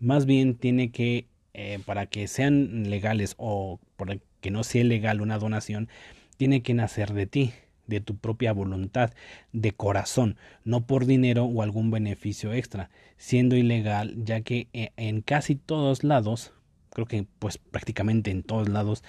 Más 0.00 0.26
bien 0.26 0.54
tiene 0.54 0.90
que 0.90 1.26
eh, 1.54 1.78
para 1.84 2.06
que 2.06 2.28
sean 2.28 2.90
legales 2.90 3.34
o 3.38 3.80
para 3.96 4.18
que 4.40 4.50
no 4.50 4.64
sea 4.64 4.84
legal 4.84 5.20
una 5.20 5.38
donación, 5.38 5.88
tiene 6.36 6.62
que 6.62 6.74
nacer 6.74 7.12
de 7.12 7.26
ti 7.26 7.52
de 7.90 8.00
tu 8.00 8.16
propia 8.16 8.54
voluntad, 8.54 9.12
de 9.52 9.72
corazón, 9.72 10.36
no 10.64 10.86
por 10.86 11.04
dinero 11.04 11.44
o 11.44 11.62
algún 11.62 11.90
beneficio 11.90 12.54
extra, 12.54 12.88
siendo 13.18 13.56
ilegal, 13.56 14.14
ya 14.24 14.40
que 14.40 14.68
eh, 14.72 14.92
en 14.96 15.20
casi 15.20 15.56
todos 15.56 16.04
lados, 16.04 16.54
creo 16.90 17.06
que 17.06 17.26
pues 17.38 17.58
prácticamente 17.58 18.30
en 18.30 18.42
todos 18.42 18.70
lados, 18.70 19.04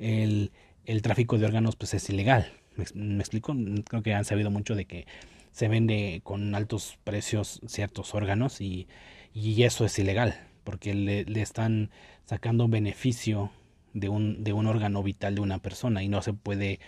el, 0.00 0.50
el 0.86 1.02
tráfico 1.02 1.38
de 1.38 1.46
órganos 1.46 1.76
pues 1.76 1.94
es 1.94 2.10
ilegal. 2.10 2.50
¿Me, 2.94 3.18
explico? 3.18 3.54
Creo 3.88 4.02
que 4.02 4.14
han 4.14 4.24
sabido 4.24 4.50
mucho 4.50 4.74
de 4.74 4.86
que 4.86 5.06
se 5.52 5.68
vende 5.68 6.22
con 6.24 6.54
altos 6.54 6.98
precios 7.04 7.60
ciertos 7.66 8.14
órganos 8.14 8.62
y, 8.62 8.88
y 9.34 9.62
eso 9.62 9.84
es 9.84 9.98
ilegal, 9.98 10.34
porque 10.64 10.94
le, 10.94 11.24
le 11.24 11.42
están 11.42 11.90
sacando 12.24 12.68
beneficio 12.68 13.50
de 13.94 14.08
un, 14.08 14.42
de 14.44 14.52
un 14.52 14.66
órgano 14.66 15.02
vital 15.02 15.34
de 15.34 15.40
una 15.40 15.58
persona 15.58 16.02
y 16.02 16.08
no 16.08 16.22
se 16.22 16.32
puede 16.32 16.80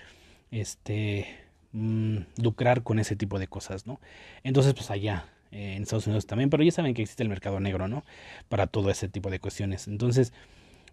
este, 0.50 1.26
mm, 1.72 2.18
lucrar 2.42 2.82
con 2.82 2.98
ese 2.98 3.16
tipo 3.16 3.38
de 3.38 3.48
cosas, 3.48 3.86
¿no? 3.86 4.00
Entonces, 4.42 4.74
pues 4.74 4.90
allá, 4.90 5.26
en 5.50 5.82
Estados 5.82 6.06
Unidos 6.06 6.26
también, 6.26 6.50
pero 6.50 6.62
ya 6.62 6.72
saben 6.72 6.94
que 6.94 7.02
existe 7.02 7.22
el 7.22 7.28
mercado 7.28 7.60
negro, 7.60 7.88
¿no? 7.88 8.04
Para 8.48 8.66
todo 8.66 8.90
ese 8.90 9.08
tipo 9.08 9.30
de 9.30 9.38
cuestiones. 9.38 9.86
Entonces, 9.88 10.32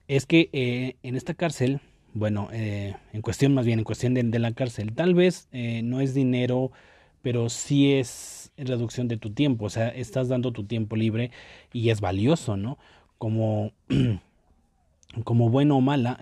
es 0.08 0.26
que 0.26 0.50
eh, 0.54 0.98
en 1.04 1.16
esta 1.16 1.34
cárcel, 1.34 1.80
bueno, 2.14 2.50
eh, 2.52 2.96
en 3.14 3.22
cuestión 3.22 3.54
más 3.54 3.66
bien, 3.66 3.80
en 3.80 3.86
cuestión 3.86 4.14
de, 4.14 4.40
la 4.40 4.52
cárcel, 4.54 4.94
tal 4.94 5.16
vez 5.16 5.48
eh, 5.52 5.82
no 5.84 6.02
es 6.02 6.14
dinero, 6.14 6.72
pero 7.22 7.50
sí 7.50 7.94
es 7.94 8.52
reducción 8.58 9.08
de 9.08 9.18
tu 9.18 9.32
tiempo, 9.32 9.66
o 9.66 9.70
sea, 9.70 9.90
estás 9.90 10.28
dando 10.30 10.52
tu 10.52 10.66
tiempo 10.66 10.96
libre 10.96 11.32
y 11.74 11.90
es 11.90 12.02
valioso, 12.02 12.58
¿no? 12.58 12.78
Como, 13.18 13.74
como 15.24 15.50
bueno 15.50 15.78
o 15.78 15.82
mala, 15.82 16.20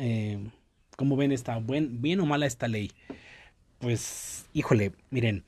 como 0.95 1.15
ven 1.15 1.31
esta, 1.31 1.57
buen, 1.57 2.01
bien 2.01 2.19
o 2.19 2.25
mala 2.25 2.45
esta 2.45 2.67
ley 2.67 2.91
pues, 3.79 4.45
híjole, 4.53 4.91
miren, 5.09 5.43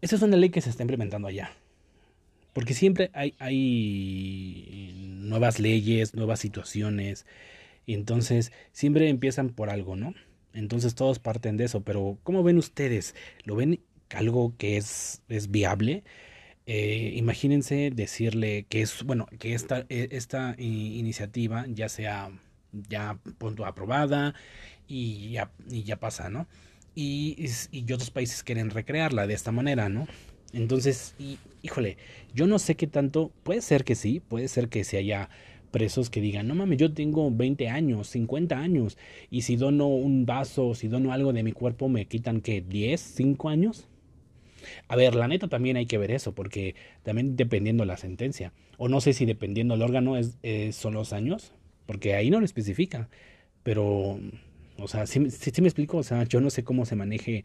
esa 0.00 0.16
es 0.16 0.22
una 0.22 0.36
ley 0.36 0.50
que 0.50 0.60
se 0.60 0.70
está 0.70 0.82
implementando 0.82 1.28
allá. 1.28 1.52
Porque 2.52 2.74
siempre 2.74 3.10
hay, 3.14 3.34
hay 3.38 5.06
nuevas 5.08 5.58
leyes, 5.58 6.14
nuevas 6.14 6.40
situaciones. 6.40 7.26
Y 7.86 7.94
entonces 7.94 8.52
siempre 8.72 9.08
empiezan 9.08 9.50
por 9.50 9.70
algo, 9.70 9.96
¿no? 9.96 10.14
Entonces 10.52 10.94
todos 10.94 11.18
parten 11.18 11.56
de 11.56 11.64
eso. 11.64 11.82
Pero, 11.82 12.18
¿cómo 12.24 12.42
ven 12.42 12.58
ustedes? 12.58 13.14
¿Lo 13.44 13.56
ven 13.56 13.80
algo 14.14 14.54
que 14.58 14.76
es, 14.76 15.22
es 15.28 15.50
viable? 15.50 16.04
Eh, 16.66 17.12
imagínense 17.16 17.90
decirle 17.90 18.66
que 18.68 18.82
es, 18.82 19.02
bueno, 19.04 19.26
que 19.38 19.54
esta, 19.54 19.86
e, 19.88 20.08
esta 20.12 20.54
iniciativa 20.58 21.66
ya 21.68 21.88
sea 21.88 22.30
ya 22.88 23.18
punto 23.38 23.66
aprobada 23.66 24.34
y 24.88 25.30
ya, 25.32 25.50
y 25.70 25.82
ya 25.84 25.96
pasa, 25.98 26.30
¿no? 26.30 26.46
y, 26.94 27.46
y, 27.70 27.92
otros 27.92 28.10
países 28.10 28.42
quieren 28.42 28.70
recrearla 28.70 29.26
de 29.26 29.34
esta 29.34 29.52
manera, 29.52 29.88
¿no? 29.88 30.06
Entonces, 30.52 31.14
y, 31.18 31.38
híjole, 31.62 31.96
yo 32.34 32.46
no 32.46 32.58
sé 32.58 32.74
qué 32.76 32.86
tanto, 32.86 33.32
puede 33.42 33.62
ser 33.62 33.84
que 33.84 33.94
sí, 33.94 34.20
puede 34.20 34.48
ser 34.48 34.68
que 34.68 34.84
se 34.84 34.98
haya 34.98 35.30
presos 35.70 36.10
que 36.10 36.20
digan, 36.20 36.46
no 36.48 36.54
mames, 36.54 36.78
yo 36.78 36.92
tengo 36.92 37.30
20 37.30 37.68
años, 37.68 38.08
50 38.08 38.58
años, 38.58 38.98
y 39.30 39.42
si 39.42 39.56
dono 39.56 39.86
un 39.88 40.26
vaso, 40.26 40.74
si 40.74 40.88
dono 40.88 41.12
algo 41.12 41.32
de 41.32 41.42
mi 41.42 41.52
cuerpo, 41.52 41.88
me 41.88 42.06
quitan 42.06 42.42
que 42.42 42.60
10, 42.60 43.00
5 43.00 43.48
años. 43.48 43.88
A 44.88 44.96
ver, 44.96 45.14
la 45.14 45.28
neta 45.28 45.48
también 45.48 45.76
hay 45.76 45.86
que 45.86 45.98
ver 45.98 46.10
eso, 46.10 46.34
porque 46.34 46.74
también 47.02 47.36
dependiendo 47.36 47.84
la 47.84 47.96
sentencia, 47.96 48.52
o 48.78 48.88
no 48.88 49.00
sé 49.00 49.12
si 49.12 49.26
dependiendo 49.26 49.74
el 49.74 49.82
órgano 49.82 50.16
es, 50.16 50.38
son 50.74 50.94
los 50.94 51.12
años, 51.12 51.52
porque 51.86 52.14
ahí 52.14 52.30
no 52.30 52.38
lo 52.40 52.44
especifica, 52.44 53.08
pero 53.62 54.18
o 54.78 54.88
sea, 54.88 55.06
si 55.06 55.20
me 55.20 55.28
explico, 55.28 55.98
o 55.98 56.02
sea, 56.02 56.24
yo 56.24 56.40
no 56.40 56.50
sé 56.50 56.64
cómo 56.64 56.86
se 56.86 56.96
maneje. 56.96 57.44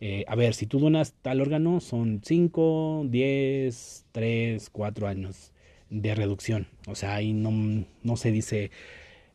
Eh, 0.00 0.24
a 0.28 0.36
ver, 0.36 0.54
si 0.54 0.66
tú 0.66 0.78
donas 0.78 1.14
tal 1.22 1.40
órgano, 1.40 1.80
son 1.80 2.20
5, 2.24 3.06
10, 3.08 4.06
3, 4.12 4.70
4 4.70 5.08
años 5.08 5.52
de 5.90 6.14
reducción. 6.14 6.68
O 6.86 6.94
sea, 6.94 7.16
ahí 7.16 7.32
no, 7.32 7.84
no 8.02 8.16
se 8.16 8.30
dice, 8.32 8.70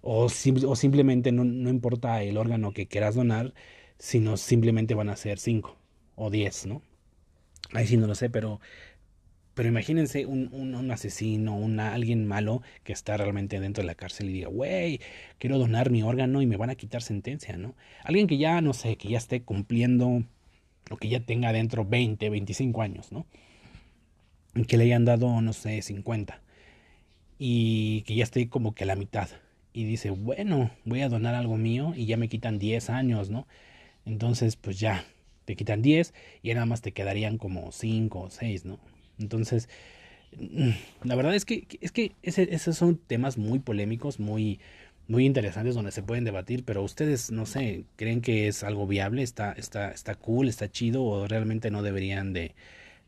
o, 0.01 0.25
o 0.25 0.75
simplemente 0.75 1.31
no, 1.31 1.43
no, 1.43 1.69
importa 1.69 2.23
el 2.23 2.37
órgano 2.37 2.73
que 2.73 2.87
quieras 2.87 3.15
donar, 3.15 3.53
sino 3.97 4.37
simplemente 4.37 4.95
van 4.95 5.09
a 5.09 5.15
ser 5.15 5.39
5 5.39 5.77
o 6.15 6.29
10, 6.29 6.67
¿no? 6.67 6.81
Ahí 7.73 7.87
sí 7.87 7.97
no 7.97 8.07
lo 8.07 8.15
sé, 8.15 8.29
pero 8.29 8.59
pero 9.53 9.69
imagínense 9.69 10.25
un, 10.25 10.49
un, 10.51 10.91
asesino, 10.91 11.55
una, 11.55 11.93
alguien 11.93 12.25
malo 12.25 12.63
que 12.83 12.91
está 12.91 13.17
realmente 13.17 13.59
dentro 13.59 13.83
de 13.83 13.87
la 13.87 13.95
cárcel 13.95 14.29
y 14.29 14.33
diga, 14.33 14.47
güey, 14.47 14.99
quiero 15.37 15.59
donar 15.59 15.91
mi 15.91 16.01
órgano 16.01 16.41
y 16.41 16.47
me 16.47 16.57
van 16.57 16.71
a 16.71 16.75
quitar 16.75 17.03
sentencia, 17.03 17.55
¿no? 17.57 17.75
Alguien 18.03 18.25
que 18.25 18.37
ya, 18.37 18.61
no 18.61 18.73
sé, 18.73 18.95
que 18.97 19.09
ya 19.09 19.19
esté 19.19 19.43
cumpliendo 19.43 20.23
o 20.89 20.97
que 20.97 21.07
ya 21.07 21.19
tenga 21.19 21.53
dentro 21.53 21.85
20, 21.85 22.29
25 22.29 22.81
años, 22.81 23.11
¿no? 23.11 23.27
Que 24.67 24.77
le 24.77 24.85
hayan 24.85 25.05
dado, 25.05 25.39
no 25.41 25.53
sé, 25.53 25.81
50 25.81 26.41
y 27.37 28.01
que 28.03 28.15
ya 28.15 28.23
esté 28.23 28.49
como 28.49 28.73
que 28.73 28.85
a 28.85 28.87
la 28.87 28.95
mitad 28.95 29.29
y 29.73 29.85
dice, 29.85 30.09
bueno, 30.11 30.71
voy 30.85 31.01
a 31.01 31.09
donar 31.09 31.35
algo 31.35 31.57
mío 31.57 31.93
y 31.95 32.05
ya 32.05 32.17
me 32.17 32.29
quitan 32.29 32.59
10 32.59 32.89
años, 32.89 33.29
¿no? 33.29 33.47
Entonces, 34.05 34.55
pues 34.55 34.79
ya, 34.79 35.05
te 35.45 35.55
quitan 35.55 35.81
10 35.81 36.13
y 36.41 36.53
nada 36.53 36.65
más 36.65 36.81
te 36.81 36.91
quedarían 36.91 37.37
como 37.37 37.71
5 37.71 38.19
o 38.19 38.29
6, 38.29 38.65
¿no? 38.65 38.79
Entonces, 39.19 39.69
mm, 40.37 40.69
la 41.03 41.15
verdad 41.15 41.35
es 41.35 41.45
que, 41.45 41.67
es 41.81 41.91
que 41.91 42.13
esos 42.21 42.77
son 42.77 42.97
temas 42.97 43.37
muy 43.37 43.59
polémicos, 43.59 44.19
muy, 44.19 44.59
muy 45.07 45.25
interesantes 45.25 45.75
donde 45.75 45.91
se 45.91 46.03
pueden 46.03 46.23
debatir, 46.23 46.63
pero 46.65 46.83
ustedes, 46.83 47.31
no 47.31 47.45
sé, 47.45 47.85
creen 47.95 48.21
que 48.21 48.47
es 48.47 48.63
algo 48.63 48.87
viable, 48.87 49.23
está, 49.23 49.51
está, 49.53 49.91
está 49.91 50.15
cool, 50.15 50.47
está 50.47 50.71
chido, 50.71 51.03
o 51.03 51.27
realmente 51.27 51.71
no 51.71 51.83
deberían 51.83 52.33
de, 52.33 52.55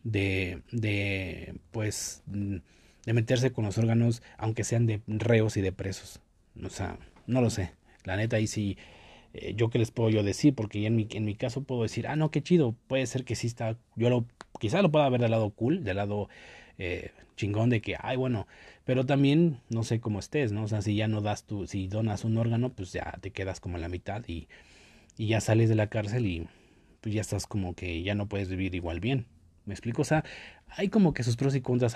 de, 0.04 0.62
de, 0.72 1.56
pues, 1.72 2.24
mm, 2.28 2.58
de 3.06 3.14
meterse 3.14 3.52
con 3.52 3.66
los 3.66 3.78
órganos, 3.78 4.22
aunque 4.38 4.64
sean 4.64 4.86
de 4.88 5.02
reos 5.08 5.58
y 5.58 5.62
de 5.62 5.72
presos. 5.72 6.22
O 6.64 6.70
sea, 6.70 6.98
no 7.28 7.42
lo 7.42 7.50
sé. 7.50 7.72
La 8.04 8.18
neta, 8.18 8.38
ahí 8.38 8.48
sí, 8.48 8.78
eh, 9.36 9.54
yo 9.56 9.70
qué 9.70 9.80
les 9.80 9.92
puedo 9.92 10.10
yo 10.10 10.24
decir, 10.24 10.56
porque 10.56 10.86
en 10.86 10.96
mi, 10.96 11.08
en 11.12 11.26
mi 11.26 11.36
caso 11.36 11.64
puedo 11.64 11.84
decir, 11.84 12.08
ah, 12.08 12.16
no, 12.16 12.32
qué 12.32 12.42
chido, 12.42 12.76
puede 12.88 13.06
ser 13.06 13.26
que 13.26 13.36
sí 13.36 13.48
está, 13.48 13.78
yo 13.96 14.10
lo 14.10 14.26
quizá 14.60 14.82
lo 14.82 14.92
pueda 14.92 15.10
ver 15.10 15.22
del 15.22 15.32
lado 15.32 15.50
cool, 15.52 15.84
del 15.84 15.98
lado 15.98 16.30
eh, 16.78 17.12
chingón 17.36 17.70
de 17.70 17.82
que, 17.82 17.96
ay, 18.00 18.18
bueno, 18.18 18.48
pero 18.86 19.06
también 19.06 19.60
no 19.70 19.84
sé 19.84 20.00
cómo 20.00 20.20
estés, 20.20 20.52
¿no? 20.52 20.64
O 20.64 20.68
sea, 20.68 20.82
si 20.82 20.96
ya 20.96 21.08
no 21.08 21.22
das 21.22 21.46
tu, 21.46 21.68
si 21.68 21.88
donas 21.88 22.24
un 22.24 22.38
órgano, 22.38 22.72
pues 22.74 22.94
ya 22.94 23.18
te 23.22 23.32
quedas 23.32 23.60
como 23.60 23.76
en 23.78 23.82
la 23.82 23.90
mitad 23.90 24.24
y, 24.28 24.48
y 25.18 25.28
ya 25.28 25.42
sales 25.42 25.70
de 25.70 25.76
la 25.76 25.88
cárcel 25.88 26.26
y 26.26 26.48
pues 27.02 27.14
ya 27.14 27.22
estás 27.22 27.46
como 27.48 27.76
que 27.76 28.02
ya 28.04 28.16
no 28.16 28.28
puedes 28.28 28.50
vivir 28.50 28.76
igual 28.76 29.00
bien. 29.00 29.28
¿Me 29.66 29.74
explico? 29.74 30.04
O 30.04 30.06
sea, 30.06 30.24
hay 30.68 30.90
como 30.90 31.14
que 31.14 31.24
sus 31.24 31.38
pros 31.38 31.56
y 31.56 31.62
contras 31.62 31.96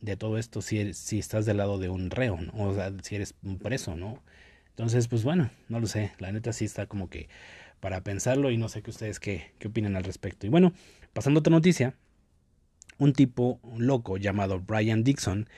de 0.00 0.16
todo 0.16 0.38
esto 0.38 0.62
si, 0.62 0.94
si 0.94 1.18
estás 1.18 1.44
del 1.44 1.56
lado 1.56 1.78
de 1.78 1.88
un 1.88 2.10
reo, 2.10 2.38
¿no? 2.40 2.52
o 2.68 2.74
sea, 2.74 2.92
si 3.02 3.16
eres 3.16 3.34
un 3.42 3.58
preso, 3.58 3.96
¿no? 3.96 4.22
Entonces, 4.70 5.08
pues 5.08 5.24
bueno, 5.24 5.50
no 5.68 5.80
lo 5.80 5.86
sé, 5.86 6.12
la 6.18 6.32
neta 6.32 6.52
sí 6.52 6.64
está 6.64 6.86
como 6.86 7.10
que 7.10 7.28
para 7.80 8.02
pensarlo 8.02 8.50
y 8.50 8.56
no 8.56 8.68
sé 8.68 8.82
qué 8.82 8.90
ustedes 8.90 9.20
qué, 9.20 9.52
qué 9.58 9.68
opinan 9.68 9.96
al 9.96 10.04
respecto. 10.04 10.46
Y 10.46 10.50
bueno, 10.50 10.72
pasando 11.12 11.38
a 11.38 11.40
otra 11.40 11.50
noticia, 11.50 11.94
un 12.98 13.12
tipo 13.12 13.60
loco 13.76 14.18
llamado 14.18 14.60
Brian 14.60 15.02
Dixon 15.02 15.48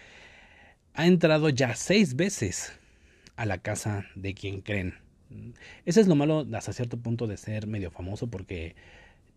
ha 0.95 1.07
entrado 1.07 1.49
ya 1.49 1.75
seis 1.75 2.17
veces 2.17 2.73
a 3.37 3.47
la 3.47 3.59
casa 3.59 4.07
de 4.15 4.35
quien 4.35 4.61
creen. 4.61 4.95
Ese 5.85 6.01
es 6.01 6.07
lo 6.07 6.15
malo 6.15 6.47
hasta 6.53 6.73
cierto 6.73 6.99
punto 6.99 7.27
de 7.27 7.37
ser 7.37 7.67
medio 7.67 7.91
famoso 7.91 8.29
porque 8.29 8.77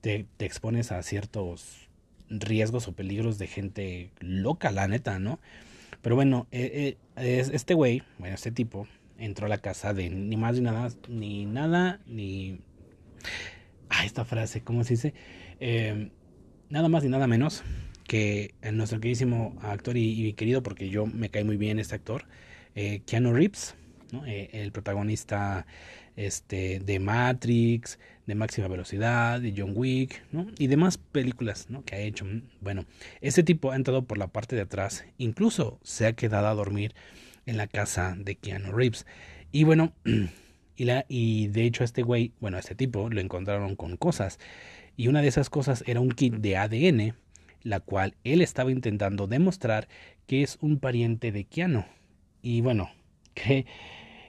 te, 0.01 0.27
expones 0.39 0.91
a 0.91 1.01
ciertos 1.01 1.89
riesgos 2.29 2.87
o 2.87 2.93
peligros 2.93 3.37
de 3.37 3.47
gente 3.47 4.11
loca, 4.19 4.71
la 4.71 4.87
neta, 4.87 5.19
¿no? 5.19 5.39
Pero 6.01 6.15
bueno, 6.15 6.47
eh, 6.51 6.97
eh, 7.15 7.49
este 7.51 7.73
güey, 7.73 8.03
bueno, 8.19 8.35
este 8.35 8.51
tipo, 8.51 8.87
entró 9.17 9.45
a 9.45 9.49
la 9.49 9.57
casa 9.57 9.93
de 9.93 10.09
ni 10.09 10.37
más 10.37 10.55
ni 10.55 10.61
nada, 10.61 10.89
ni 11.07 11.45
nada, 11.45 11.99
ni... 12.05 12.59
Ah, 13.89 14.05
esta 14.05 14.25
frase, 14.25 14.61
¿cómo 14.61 14.83
se 14.83 14.95
dice? 14.95 15.13
Eh, 15.59 16.09
nada 16.69 16.89
más 16.89 17.03
ni 17.03 17.09
nada 17.09 17.27
menos 17.27 17.63
que 18.07 18.53
nuestro 18.71 18.99
queridísimo 18.99 19.57
actor 19.61 19.97
y, 19.97 20.33
querido, 20.33 20.61
porque 20.61 20.89
yo 20.89 21.05
me 21.05 21.29
cae 21.29 21.43
muy 21.43 21.57
bien 21.57 21.79
este 21.79 21.95
actor, 21.95 22.25
eh, 22.75 23.01
Keanu 23.05 23.33
Reeves, 23.33 23.75
eh, 24.25 24.49
el 24.53 24.71
protagonista 24.71 25.65
este, 26.15 26.79
de 26.79 26.99
Matrix, 26.99 27.99
de 28.25 28.35
Máxima 28.35 28.67
Velocidad, 28.67 29.41
de 29.41 29.53
John 29.55 29.73
Wick, 29.75 30.23
y 30.57 30.67
demás 30.67 30.97
películas 30.97 31.67
que 31.85 31.95
ha 31.95 31.99
hecho. 31.99 32.25
Bueno, 32.61 32.85
este 33.21 33.43
tipo 33.43 33.71
ha 33.71 33.75
entrado 33.75 34.03
por 34.03 34.17
la 34.17 34.27
parte 34.27 34.55
de 34.55 34.63
atrás, 34.63 35.05
incluso 35.17 35.79
se 35.83 36.07
ha 36.07 36.13
quedado 36.13 36.47
a 36.47 36.53
dormir 36.53 36.93
en 37.45 37.57
la 37.57 37.67
casa 37.67 38.15
de 38.17 38.35
Keanu 38.35 38.71
Reeves. 38.71 39.05
Y 39.51 39.63
bueno, 39.63 39.93
y, 40.75 40.85
la, 40.85 41.05
y 41.07 41.47
de 41.47 41.63
hecho 41.65 41.83
este 41.83 42.03
güey, 42.03 42.33
bueno, 42.39 42.57
este 42.57 42.75
tipo 42.75 43.09
lo 43.09 43.21
encontraron 43.21 43.75
con 43.75 43.97
cosas. 43.97 44.39
Y 44.97 45.07
una 45.07 45.21
de 45.21 45.27
esas 45.27 45.49
cosas 45.49 45.83
era 45.87 45.99
un 45.99 46.11
kit 46.11 46.35
de 46.35 46.57
ADN 46.57 47.15
la 47.65 47.79
cual 47.79 48.15
él 48.23 48.41
estaba 48.41 48.71
intentando 48.71 49.27
demostrar 49.27 49.89
que 50.27 50.43
es 50.43 50.57
un 50.61 50.79
pariente 50.79 51.31
de 51.31 51.45
Keanu. 51.45 51.83
Y 52.41 52.61
bueno, 52.61 52.89
cree, 53.33 53.65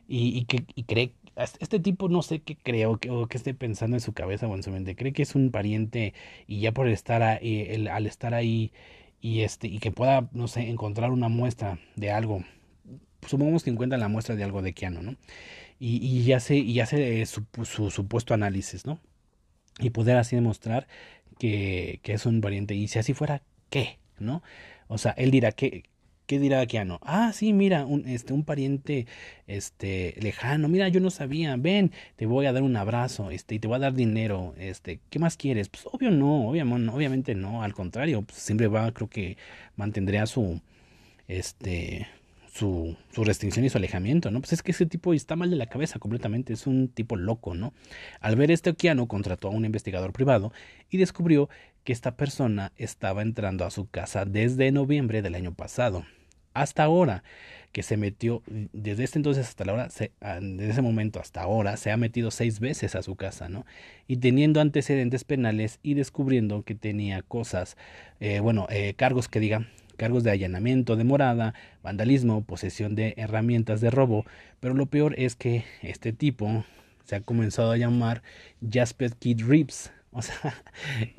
y, 0.09 0.45
que, 0.47 0.65
y 0.75 0.85
cree, 0.85 1.13
este 1.61 1.79
tipo 1.81 2.09
no 2.09 2.23
sé 2.23 2.41
qué 2.41 2.57
creo 2.57 2.99
o 3.11 3.27
qué 3.29 3.37
esté 3.37 3.55
pensando 3.55 3.97
en 3.97 4.01
su 4.01 4.15
cabeza 4.15 4.49
o 4.49 4.55
en 4.55 4.63
su 4.63 4.71
mente, 4.71 4.97
cree 4.97 5.13
que 5.13 5.23
es 5.23 5.35
un 5.35 5.51
pariente 5.51 6.15
y 6.47 6.61
ya 6.61 6.73
por 6.73 6.89
estar 6.89 7.23
ahí, 7.23 7.67
el, 7.69 7.89
al 7.89 8.07
estar 8.07 8.35
ahí 8.35 8.73
y 9.21 9.43
este 9.43 9.69
y 9.69 9.79
que 9.81 9.93
pueda, 9.93 10.29
no 10.33 10.49
sé, 10.49 10.71
encontrar 10.71 11.11
una 11.13 11.29
muestra 11.29 11.79
de 11.97 12.11
algo, 12.11 12.43
supongamos 13.27 13.63
que 13.65 13.71
encuentra 13.71 13.99
la 13.99 14.09
muestra 14.09 14.37
de 14.37 14.45
algo 14.45 14.63
de 14.63 14.73
Keanu, 14.73 15.03
¿no? 15.03 15.17
Y, 15.79 15.97
y 15.99 16.25
ya 16.25 16.41
se, 16.41 16.57
y 16.57 16.81
hace 16.81 17.27
su, 17.27 17.45
su 17.65 17.91
supuesto 17.91 18.35
análisis, 18.35 18.87
¿no? 18.87 19.01
Y 19.81 19.91
poder 19.91 20.17
así 20.17 20.37
demostrar 20.37 20.89
que, 21.39 22.01
que 22.03 22.15
es 22.15 22.27
un 22.27 22.41
pariente. 22.41 22.75
Y 22.75 22.89
si 22.89 22.99
así 22.99 23.15
fuera, 23.15 23.43
¿qué? 23.71 23.99
¿No? 24.19 24.43
O 24.89 24.99
sea, 24.99 25.13
él 25.13 25.31
dirá, 25.31 25.53
¿qué, 25.53 25.85
¿Qué 26.27 26.41
dirá 26.41 26.67
Keanu? 26.67 26.99
Ah, 27.03 27.33
sí, 27.33 27.53
mira, 27.53 27.85
un, 27.87 28.07
este, 28.09 28.33
un 28.33 28.45
pariente 28.45 29.07
este, 29.47 30.15
lejano. 30.21 30.69
Mira, 30.69 30.89
yo 30.89 30.99
no 31.01 31.11
sabía. 31.11 31.57
Ven, 31.57 31.93
te 32.17 32.27
voy 32.27 32.47
a 32.47 32.53
dar 32.53 32.63
un 32.65 32.77
abrazo, 32.77 33.31
este, 33.31 33.55
y 33.55 33.59
te 33.61 33.69
voy 33.69 33.77
a 33.77 33.79
dar 33.79 33.95
dinero. 33.95 34.53
Este, 34.59 34.99
¿qué 35.09 35.21
más 35.21 35.37
quieres? 35.37 35.69
Pues 35.69 35.85
obvio 35.87 36.11
no, 36.11 36.49
obviamente, 36.49 36.91
obviamente 36.91 37.35
no. 37.37 37.63
Al 37.63 37.75
contrario, 37.75 38.23
pues, 38.23 38.39
siempre 38.41 38.67
va, 38.67 38.91
creo 38.93 39.09
que 39.09 39.37
mantendría 39.77 40.27
su, 40.27 40.61
este, 41.29 42.09
su, 42.57 42.97
su, 43.13 43.25
restricción 43.25 43.65
y 43.65 43.69
su 43.69 43.79
alejamiento, 43.79 44.31
¿no? 44.31 44.41
Pues 44.41 44.53
es 44.55 44.63
que 44.63 44.73
ese 44.73 44.87
tipo 44.87 45.13
está 45.13 45.37
mal 45.37 45.51
de 45.51 45.57
la 45.57 45.67
cabeza 45.67 45.99
completamente, 45.99 46.53
es 46.53 46.67
un 46.67 46.89
tipo 46.89 47.17
loco, 47.17 47.55
¿no? 47.55 47.73
Al 48.21 48.37
ver 48.37 48.51
este 48.51 48.71
Okeano 48.71 49.07
contrató 49.09 49.49
a 49.49 49.51
un 49.51 49.65
investigador 49.65 50.13
privado 50.13 50.53
y 50.91 50.97
descubrió 50.97 51.49
que 51.85 51.93
esta 51.93 52.17
persona 52.17 52.73
estaba 52.77 53.23
entrando 53.23 53.65
a 53.65 53.71
su 53.71 53.89
casa 53.89 54.25
desde 54.25 54.73
noviembre 54.73 55.23
del 55.23 55.35
año 55.35 55.55
pasado. 55.55 56.05
Hasta 56.53 56.85
ahora, 56.85 57.23
que 57.73 57.83
se 57.83 57.99
metió, 57.99 58.43
desde 58.47 59.05
este 59.05 59.19
entonces 59.19 59.47
hasta 59.47 59.67
la 59.67 59.75
hora, 59.75 59.89
ah, 60.23 60.39
desde 60.41 60.71
ese 60.71 60.83
momento 60.83 61.21
hasta 61.21 61.43
ahora, 61.43 61.77
se 61.77 61.91
ha 61.91 61.97
metido 61.99 62.31
seis 62.31 62.59
veces 62.59 62.95
a 62.95 63.03
su 63.03 63.17
casa, 63.17 63.51
¿no? 63.51 63.67
Y 64.09 64.17
teniendo 64.17 64.63
antecedentes 64.63 65.25
penales 65.25 65.79
y 65.83 65.93
descubriendo 65.93 66.63
que 66.63 66.75
tenía 66.75 67.21
cosas, 67.21 67.77
eh, 68.19 68.41
bueno, 68.41 68.67
eh, 68.71 68.95
cargos 68.97 69.29
que 69.29 69.41
digan 69.41 69.69
cargos 69.97 70.23
de 70.25 70.31
allanamiento 70.31 70.97
de 70.97 71.05
morada, 71.05 71.55
vandalismo, 71.83 72.45
posesión 72.45 72.95
de 72.95 73.15
herramientas 73.17 73.81
de 73.81 73.91
robo, 73.91 74.25
pero 74.61 74.75
lo 74.75 74.87
peor 74.87 75.15
es 75.19 75.37
que 75.37 75.65
este 75.83 76.13
tipo 76.13 76.65
se 77.05 77.17
ha 77.17 77.21
comenzado 77.21 77.73
a 77.73 77.77
llamar 77.77 78.23
Jasper 78.69 79.13
Kid 79.15 79.43
Reeves. 79.47 79.93
O 80.19 80.23
sea, 80.23 80.55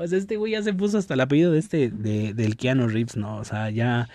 sea, 0.07 0.17
este 0.17 0.37
güey 0.37 0.53
ya 0.53 0.63
se 0.63 0.73
puso 0.73 0.97
hasta 0.97 1.13
el 1.13 1.19
apellido 1.19 1.51
de 1.51 1.59
este, 1.59 1.91
de, 1.91 2.33
del 2.33 2.57
Keanu 2.57 2.87
Reeves, 2.87 3.15
¿no? 3.15 3.37
O 3.37 3.45
sea, 3.45 3.69
ya, 3.69 4.09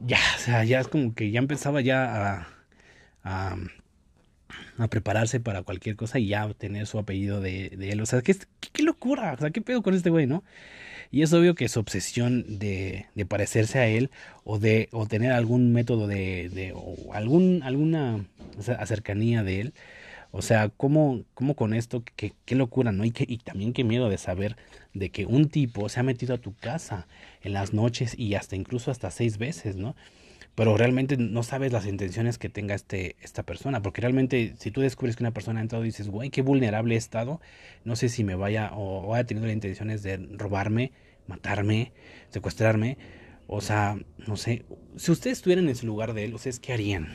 ya, 0.00 0.18
o 0.36 0.38
sea, 0.38 0.64
ya 0.64 0.80
es 0.80 0.88
como 0.88 1.14
que 1.14 1.30
ya 1.30 1.38
empezaba 1.38 1.80
ya 1.80 2.34
a, 2.34 2.48
a, 3.24 3.56
a 4.78 4.88
prepararse 4.88 5.40
para 5.40 5.62
cualquier 5.62 5.96
cosa 5.96 6.18
y 6.18 6.28
ya 6.28 6.52
tener 6.54 6.86
su 6.86 6.98
apellido 6.98 7.40
de, 7.40 7.66
él. 7.80 8.00
O 8.00 8.06
sea, 8.06 8.22
¿qué, 8.22 8.36
qué, 8.72 8.82
locura, 8.82 9.34
o 9.34 9.40
sea, 9.40 9.50
qué 9.50 9.60
pedo 9.60 9.82
con 9.82 9.94
este 9.94 10.10
güey, 10.10 10.26
¿no? 10.26 10.44
Y 11.10 11.22
es 11.22 11.32
obvio 11.32 11.54
que 11.54 11.68
su 11.68 11.80
obsesión 11.80 12.58
de, 12.58 13.06
de 13.14 13.26
parecerse 13.26 13.78
a 13.78 13.86
él 13.86 14.10
o 14.44 14.58
de 14.58 14.88
o 14.92 15.06
tener 15.06 15.32
algún 15.32 15.72
método 15.72 16.06
de, 16.06 16.48
de 16.48 16.72
o 16.74 17.12
algún, 17.12 17.62
alguna 17.62 18.24
cercanía 18.86 19.42
de 19.42 19.60
él, 19.60 19.74
o 20.32 20.42
sea, 20.42 20.68
¿cómo, 20.68 21.22
cómo 21.34 21.54
con 21.54 21.72
esto? 21.72 22.02
Qué, 22.16 22.32
qué 22.44 22.54
locura, 22.56 22.92
¿no? 22.92 23.04
Y 23.04 23.10
también 23.38 23.72
qué 23.72 23.84
miedo 23.84 24.10
de 24.10 24.18
saber 24.18 24.56
de 24.92 25.10
que 25.10 25.24
un 25.24 25.48
tipo 25.48 25.88
se 25.88 26.00
ha 26.00 26.02
metido 26.02 26.34
a 26.34 26.38
tu 26.38 26.54
casa 26.54 27.06
en 27.42 27.54
las 27.54 27.72
noches 27.72 28.18
y 28.18 28.34
hasta 28.34 28.56
incluso 28.56 28.90
hasta 28.90 29.10
seis 29.10 29.38
veces, 29.38 29.76
¿no? 29.76 29.96
Pero 30.56 30.74
realmente 30.76 31.18
no 31.18 31.42
sabes 31.42 31.70
las 31.70 31.86
intenciones 31.86 32.38
que 32.38 32.48
tenga 32.48 32.74
este, 32.74 33.14
esta 33.20 33.44
persona, 33.44 33.82
porque 33.82 34.00
realmente 34.00 34.54
si 34.58 34.70
tú 34.70 34.80
descubres 34.80 35.14
que 35.14 35.22
una 35.22 35.32
persona 35.32 35.60
ha 35.60 35.62
entrado 35.62 35.84
y 35.84 35.88
dices, 35.88 36.08
güey, 36.08 36.30
qué 36.30 36.40
vulnerable 36.40 36.94
he 36.94 36.98
estado, 36.98 37.42
no 37.84 37.94
sé 37.94 38.08
si 38.08 38.24
me 38.24 38.34
vaya 38.34 38.72
o, 38.74 39.14
haya 39.14 39.26
tenido 39.26 39.46
las 39.46 39.54
intenciones 39.54 40.02
de 40.02 40.16
robarme, 40.16 40.92
matarme, 41.26 41.92
secuestrarme, 42.30 42.96
o 43.46 43.60
sea, 43.60 43.98
no 44.26 44.36
sé, 44.38 44.64
si 44.96 45.12
ustedes 45.12 45.38
estuvieran 45.38 45.68
en 45.68 45.76
su 45.76 45.86
lugar 45.86 46.14
de 46.14 46.24
él, 46.24 46.34
¿ustedes 46.34 46.58
qué 46.58 46.72
harían? 46.72 47.08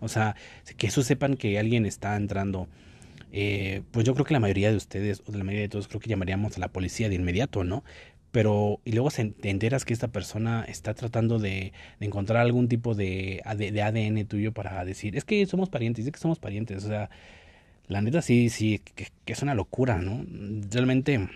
O 0.00 0.08
sea, 0.08 0.34
que 0.78 0.86
eso 0.86 1.02
sepan 1.02 1.36
que 1.36 1.58
alguien 1.58 1.84
está 1.84 2.16
entrando. 2.16 2.66
Eh, 3.30 3.82
pues 3.90 4.06
yo 4.06 4.14
creo 4.14 4.24
que 4.24 4.32
la 4.32 4.40
mayoría 4.40 4.70
de 4.70 4.76
ustedes, 4.76 5.22
o 5.26 5.32
de 5.32 5.38
la 5.38 5.44
mayoría 5.44 5.64
de 5.64 5.68
todos, 5.68 5.86
creo 5.86 6.00
que 6.00 6.08
llamaríamos 6.08 6.56
a 6.56 6.60
la 6.60 6.68
policía 6.68 7.10
de 7.10 7.14
inmediato, 7.14 7.62
¿no? 7.62 7.84
Pero 8.32 8.80
y 8.84 8.92
luego 8.92 9.10
se, 9.10 9.26
te 9.26 9.50
enteras 9.50 9.84
que 9.84 9.92
esta 9.92 10.08
persona 10.08 10.64
está 10.68 10.94
tratando 10.94 11.38
de, 11.38 11.72
encontrar 12.00 12.40
algún 12.40 12.68
tipo 12.68 12.94
de, 12.94 13.42
de, 13.56 13.82
ADN 13.82 14.26
tuyo 14.26 14.52
para 14.52 14.84
decir, 14.84 15.16
es 15.16 15.24
que 15.24 15.44
somos 15.46 15.68
parientes, 15.68 16.06
es 16.06 16.12
que 16.12 16.18
somos 16.18 16.38
parientes, 16.38 16.84
o 16.84 16.88
sea, 16.88 17.10
la 17.88 18.02
neta 18.02 18.22
sí, 18.22 18.50
sí, 18.50 18.80
que, 18.94 19.08
que 19.24 19.32
es 19.32 19.42
una 19.42 19.54
locura, 19.54 19.98
¿no? 19.98 20.24
Realmente 20.70 21.28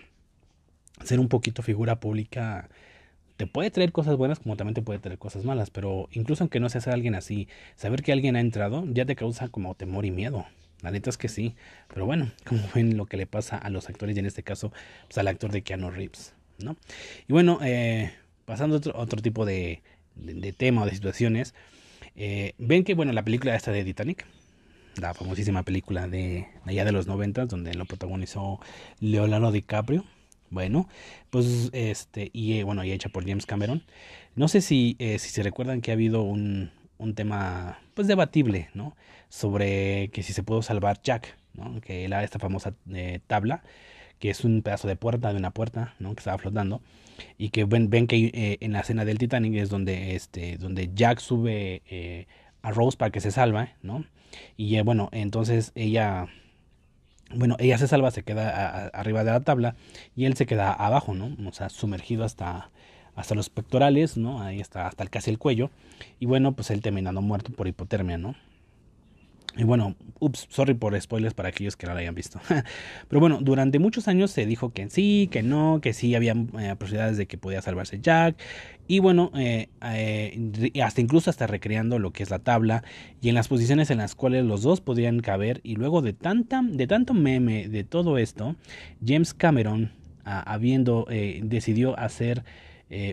ser 1.03 1.19
un 1.19 1.27
poquito 1.27 1.61
figura 1.61 1.99
pública 1.99 2.69
te 3.37 3.47
puede 3.47 3.71
traer 3.71 3.91
cosas 3.91 4.15
buenas 4.15 4.39
como 4.39 4.55
también 4.55 4.75
te 4.75 4.81
puede 4.81 4.99
traer 4.99 5.19
cosas 5.19 5.43
malas, 5.43 5.69
pero 5.69 6.07
incluso 6.11 6.43
aunque 6.43 6.59
no 6.59 6.69
seas 6.69 6.87
alguien 6.87 7.15
así, 7.15 7.47
saber 7.75 8.01
que 8.01 8.11
alguien 8.13 8.35
ha 8.35 8.39
entrado 8.39 8.85
ya 8.87 9.05
te 9.05 9.15
causa 9.15 9.49
como 9.49 9.75
temor 9.75 10.05
y 10.05 10.11
miedo. 10.11 10.45
La 10.81 10.91
neta 10.91 11.09
es 11.09 11.17
que 11.17 11.29
sí, 11.29 11.55
pero 11.87 12.05
bueno, 12.05 12.31
como 12.45 12.61
ven 12.73 12.97
lo 12.97 13.05
que 13.05 13.17
le 13.17 13.27
pasa 13.27 13.57
a 13.57 13.69
los 13.69 13.89
actores 13.89 14.15
y 14.15 14.19
en 14.19 14.25
este 14.25 14.43
caso 14.43 14.71
pues 15.07 15.17
al 15.17 15.27
actor 15.27 15.51
de 15.51 15.63
Keanu 15.63 15.89
Reeves. 15.89 16.34
¿No? 16.59 16.75
Y 17.27 17.33
bueno, 17.33 17.59
eh, 17.63 18.13
pasando 18.45 18.75
a 18.75 18.77
otro, 18.79 18.93
otro 18.95 19.21
tipo 19.21 19.45
de, 19.45 19.81
tema 20.57 20.83
o 20.83 20.85
de 20.85 20.91
situaciones, 20.91 21.53
eh, 22.15 22.53
ven 22.57 22.83
que, 22.83 22.93
bueno, 22.93 23.11
la 23.13 23.23
película 23.23 23.55
esta 23.55 23.71
de 23.71 23.83
Titanic, 23.83 24.25
la 24.99 25.13
famosísima 25.13 25.63
película 25.63 26.07
de 26.07 26.47
allá 26.65 26.85
de 26.85 26.91
los 26.91 27.07
noventas, 27.07 27.49
donde 27.49 27.73
lo 27.73 27.85
protagonizó 27.85 28.59
Leonardo 28.99 29.51
DiCaprio, 29.51 30.05
bueno, 30.49 30.87
pues 31.31 31.69
este, 31.73 32.29
y 32.31 32.59
eh, 32.59 32.63
bueno, 32.63 32.83
y 32.85 32.91
hecha 32.91 33.09
por 33.09 33.27
James 33.27 33.45
Cameron. 33.45 33.83
No 34.35 34.47
sé 34.47 34.61
si, 34.61 34.95
si 34.99 35.17
se 35.17 35.43
recuerdan 35.43 35.81
que 35.81 35.91
ha 35.91 35.95
habido 35.95 36.21
un, 36.21 36.71
un 36.97 37.15
tema, 37.15 37.79
pues 37.93 38.07
debatible, 38.07 38.69
¿no? 38.73 38.95
Sobre 39.29 40.09
que 40.09 40.23
si 40.23 40.33
se 40.33 40.43
pudo 40.43 40.61
salvar 40.61 41.01
Jack, 41.01 41.37
¿no? 41.53 41.81
Que 41.81 42.05
era 42.05 42.23
esta 42.23 42.39
famosa 42.39 42.73
tabla 43.27 43.63
que 44.19 44.29
es 44.29 44.43
un 44.43 44.61
pedazo 44.61 44.87
de 44.87 44.95
puerta, 44.95 45.31
de 45.31 45.39
una 45.39 45.51
puerta, 45.51 45.95
¿no? 45.99 46.13
Que 46.13 46.19
estaba 46.19 46.37
flotando. 46.37 46.81
Y 47.37 47.49
que 47.49 47.65
ven, 47.65 47.89
ven 47.89 48.07
que 48.07 48.31
eh, 48.33 48.57
en 48.61 48.73
la 48.73 48.81
escena 48.81 49.05
del 49.05 49.17
Titanic 49.17 49.55
es 49.55 49.69
donde, 49.69 50.15
este, 50.15 50.57
donde 50.57 50.91
Jack 50.93 51.19
sube 51.19 51.81
eh, 51.89 52.27
a 52.61 52.71
Rose 52.71 52.97
para 52.97 53.11
que 53.11 53.21
se 53.21 53.31
salva, 53.31 53.69
¿no? 53.81 54.05
Y 54.57 54.75
eh, 54.75 54.81
bueno, 54.81 55.09
entonces 55.11 55.71
ella 55.75 56.27
bueno, 57.33 57.55
ella 57.59 57.77
se 57.77 57.87
salva, 57.87 58.11
se 58.11 58.23
queda 58.23 58.87
arriba 58.89 59.23
de 59.23 59.31
la 59.31 59.39
tabla 59.39 59.75
y 60.15 60.25
él 60.25 60.35
se 60.35 60.45
queda 60.45 60.71
abajo, 60.71 61.13
¿no? 61.13 61.35
O 61.47 61.53
sea, 61.53 61.69
sumergido 61.69 62.23
hasta, 62.23 62.69
hasta 63.15 63.35
los 63.35 63.49
pectorales, 63.49 64.17
¿no? 64.17 64.41
Ahí 64.41 64.59
está, 64.59 64.87
hasta 64.87 65.05
casi 65.07 65.31
el 65.31 65.39
cuello. 65.39 65.71
Y 66.19 66.27
bueno, 66.27 66.53
pues 66.53 66.69
él 66.69 66.81
terminando 66.81 67.21
muerto 67.21 67.51
por 67.51 67.67
hipotermia, 67.67 68.17
¿no? 68.17 68.35
Y 69.57 69.63
bueno, 69.63 69.95
ups, 70.19 70.47
sorry 70.49 70.73
por 70.73 70.99
spoilers 70.99 71.33
para 71.33 71.49
aquellos 71.49 71.77
que 71.77 71.87
no 71.87 71.93
lo 71.93 71.99
hayan 71.99 72.13
visto. 72.13 72.41
Pero 73.07 73.19
bueno, 73.21 73.39
durante 73.41 73.79
muchos 73.79 74.09
años 74.09 74.31
se 74.31 74.45
dijo 74.45 74.73
que 74.73 74.89
sí, 74.89 75.29
que 75.31 75.43
no, 75.43 75.79
que 75.81 75.93
sí 75.93 76.13
había 76.13 76.33
eh, 76.33 76.75
posibilidades 76.77 77.17
de 77.17 77.25
que 77.25 77.37
podía 77.37 77.61
salvarse 77.61 77.99
Jack. 78.01 78.35
Y 78.87 78.99
bueno, 78.99 79.31
eh, 79.35 79.69
eh, 79.81 80.71
hasta 80.83 80.99
incluso 80.99 81.29
hasta 81.29 81.47
recreando 81.47 81.99
lo 81.99 82.11
que 82.11 82.23
es 82.23 82.29
la 82.29 82.39
tabla 82.39 82.83
y 83.21 83.29
en 83.29 83.35
las 83.35 83.47
posiciones 83.47 83.89
en 83.91 83.99
las 83.99 84.13
cuales 84.13 84.43
los 84.43 84.61
dos 84.61 84.81
podían 84.81 85.21
caber. 85.21 85.61
Y 85.63 85.75
luego 85.75 86.01
de, 86.01 86.11
tanta, 86.11 86.61
de 86.61 86.85
tanto 86.85 87.13
meme 87.13 87.69
de 87.69 87.85
todo 87.85 88.17
esto, 88.17 88.57
James 89.05 89.33
Cameron, 89.33 89.93
habiendo 90.25 91.07
decidió 91.43 91.97
hacer 91.99 92.43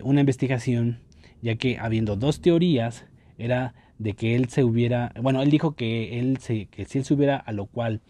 una 0.03 0.19
investigación, 0.19 0.99
ya 1.41 1.55
que 1.55 1.77
habiendo 1.77 2.15
dos 2.15 2.41
teorías, 2.41 3.05
era 3.37 3.75
de 4.03 4.13
que 4.13 4.35
él 4.35 4.49
se 4.49 4.65
hubiera, 4.65 5.13
bueno, 5.21 5.41
él 5.41 5.49
dijo 5.49 5.75
que 5.75 6.19
él 6.19 6.37
se, 6.37 6.65
que 6.65 6.83
si 6.83 6.97
él 6.97 7.05
se 7.05 7.13
hubiera, 7.13 7.37
a 7.37 7.53
lo 7.53 7.67
cual 7.67 8.01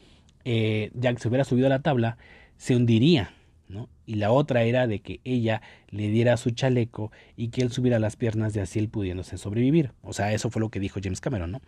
eh, 0.44 0.92
Jack 0.96 1.20
se 1.20 1.28
hubiera 1.28 1.44
subido 1.44 1.68
a 1.68 1.70
la 1.70 1.84
tabla, 1.84 2.18
se 2.58 2.76
hundiría, 2.76 3.32
¿no? 3.68 3.90
Y 4.08 4.16
la 4.16 4.32
otra 4.32 4.64
era 4.64 4.88
de 4.88 5.02
que 5.02 5.22
ella 5.24 5.62
le 5.90 6.10
diera 6.10 6.36
su 6.38 6.50
chaleco 6.50 7.12
y 7.38 7.50
que 7.50 7.62
él 7.62 7.72
subiera 7.72 8.00
las 8.00 8.16
piernas 8.16 8.54
de 8.54 8.62
así 8.62 8.80
él 8.80 8.90
pudiéndose 8.90 9.38
sobrevivir. 9.38 9.92
O 10.02 10.14
sea, 10.14 10.34
eso 10.34 10.50
fue 10.50 10.62
lo 10.62 10.70
que 10.70 10.80
dijo 10.80 11.00
James 11.02 11.22
Cameron, 11.22 11.52
¿no? 11.52 11.62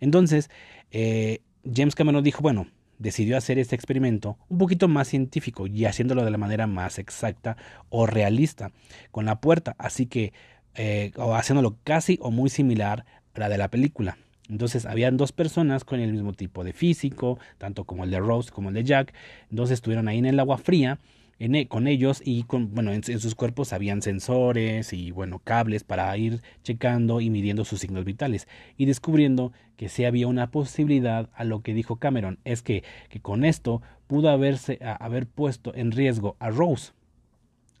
Entonces, 0.00 0.50
eh, 0.90 1.42
James 1.70 1.94
Cameron 1.94 2.24
dijo, 2.24 2.40
bueno, 2.40 2.68
decidió 2.98 3.36
hacer 3.36 3.58
este 3.58 3.76
experimento 3.76 4.38
un 4.48 4.56
poquito 4.56 4.88
más 4.88 5.08
científico 5.08 5.66
y 5.66 5.84
haciéndolo 5.84 6.24
de 6.24 6.30
la 6.30 6.38
manera 6.38 6.66
más 6.66 6.98
exacta 6.98 7.58
o 7.90 8.06
realista 8.06 8.72
con 9.10 9.26
la 9.26 9.38
puerta. 9.42 9.76
Así 9.78 10.06
que, 10.06 10.32
eh, 10.76 11.12
o 11.16 11.34
haciéndolo 11.34 11.76
casi 11.84 12.18
o 12.22 12.30
muy 12.30 12.48
similar 12.48 13.04
la 13.38 13.48
de 13.48 13.58
la 13.58 13.68
película. 13.68 14.18
Entonces 14.48 14.86
habían 14.86 15.16
dos 15.16 15.32
personas 15.32 15.84
con 15.84 16.00
el 16.00 16.12
mismo 16.12 16.32
tipo 16.32 16.62
de 16.64 16.72
físico, 16.72 17.38
tanto 17.58 17.84
como 17.84 18.04
el 18.04 18.10
de 18.10 18.20
Rose 18.20 18.50
como 18.50 18.68
el 18.68 18.74
de 18.74 18.84
Jack. 18.84 19.12
Entonces 19.50 19.74
estuvieron 19.74 20.08
ahí 20.08 20.18
en 20.18 20.26
el 20.26 20.38
agua 20.38 20.58
fría 20.58 20.98
e, 21.38 21.68
con 21.68 21.86
ellos 21.86 22.22
y 22.24 22.44
con, 22.44 22.74
bueno, 22.74 22.92
en, 22.92 23.02
sus 23.02 23.34
cuerpos 23.34 23.72
habían 23.72 24.00
sensores 24.00 24.92
y 24.92 25.10
bueno, 25.10 25.40
cables 25.40 25.84
para 25.84 26.16
ir 26.16 26.42
checando 26.62 27.20
y 27.20 27.28
midiendo 27.28 27.64
sus 27.64 27.80
signos 27.80 28.04
vitales 28.04 28.48
y 28.78 28.86
descubriendo 28.86 29.52
que 29.76 29.88
sí 29.88 30.04
había 30.04 30.28
una 30.28 30.50
posibilidad 30.50 31.28
a 31.34 31.44
lo 31.44 31.60
que 31.60 31.74
dijo 31.74 31.96
Cameron, 31.96 32.38
es 32.44 32.62
que, 32.62 32.84
que 33.10 33.20
con 33.20 33.44
esto 33.44 33.82
pudo 34.06 34.30
haberse, 34.30 34.78
haber 34.98 35.26
puesto 35.26 35.74
en 35.74 35.92
riesgo 35.92 36.36
a 36.38 36.48
Rose, 36.50 36.92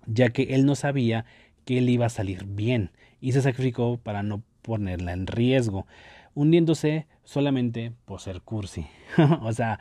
ya 0.06 0.28
que 0.28 0.54
él 0.54 0.66
no 0.66 0.74
sabía 0.74 1.24
que 1.64 1.78
él 1.78 1.88
iba 1.88 2.06
a 2.06 2.10
salir 2.10 2.44
bien 2.44 2.90
y 3.20 3.32
se 3.32 3.40
sacrificó 3.40 3.96
para 3.96 4.22
no 4.22 4.42
ponerla 4.66 5.12
en 5.12 5.26
riesgo, 5.26 5.86
hundiéndose 6.34 7.06
solamente 7.24 7.92
por 8.04 8.20
ser 8.20 8.42
cursi. 8.42 8.86
o 9.42 9.52
sea, 9.52 9.78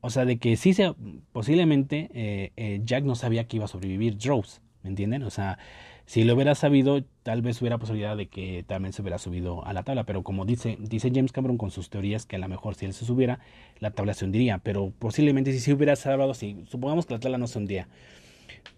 o 0.00 0.10
sea, 0.10 0.24
de 0.26 0.38
que 0.38 0.56
sí 0.56 0.74
se, 0.74 0.94
posiblemente 1.32 2.10
eh, 2.12 2.52
eh, 2.56 2.80
Jack 2.84 3.04
no 3.04 3.16
sabía 3.16 3.48
que 3.48 3.56
iba 3.56 3.64
a 3.64 3.68
sobrevivir 3.68 4.18
Rose, 4.22 4.60
¿me 4.82 4.90
entienden? 4.90 5.22
O 5.24 5.30
sea, 5.30 5.58
si 6.04 6.24
lo 6.24 6.34
hubiera 6.34 6.54
sabido, 6.54 7.02
tal 7.22 7.42
vez 7.42 7.60
hubiera 7.60 7.78
posibilidad 7.78 8.16
de 8.16 8.28
que 8.28 8.64
también 8.66 8.92
se 8.92 9.02
hubiera 9.02 9.18
subido 9.18 9.64
a 9.66 9.72
la 9.72 9.82
tabla, 9.82 10.04
pero 10.04 10.22
como 10.22 10.44
dice, 10.44 10.76
dice 10.78 11.10
James 11.12 11.32
Cameron 11.32 11.58
con 11.58 11.70
sus 11.70 11.90
teorías, 11.90 12.26
que 12.26 12.36
a 12.36 12.38
lo 12.38 12.48
mejor 12.48 12.74
si 12.74 12.86
él 12.86 12.92
se 12.92 13.04
subiera, 13.04 13.40
la 13.80 13.90
tabla 13.90 14.14
se 14.14 14.24
hundiría, 14.24 14.58
pero 14.58 14.92
posiblemente 14.98 15.52
si 15.52 15.60
se 15.60 15.72
hubiera 15.72 15.96
salvado, 15.96 16.34
si 16.34 16.64
supongamos 16.68 17.06
que 17.06 17.14
la 17.14 17.20
tabla 17.20 17.38
no 17.38 17.46
se 17.46 17.58
hundía, 17.58 17.88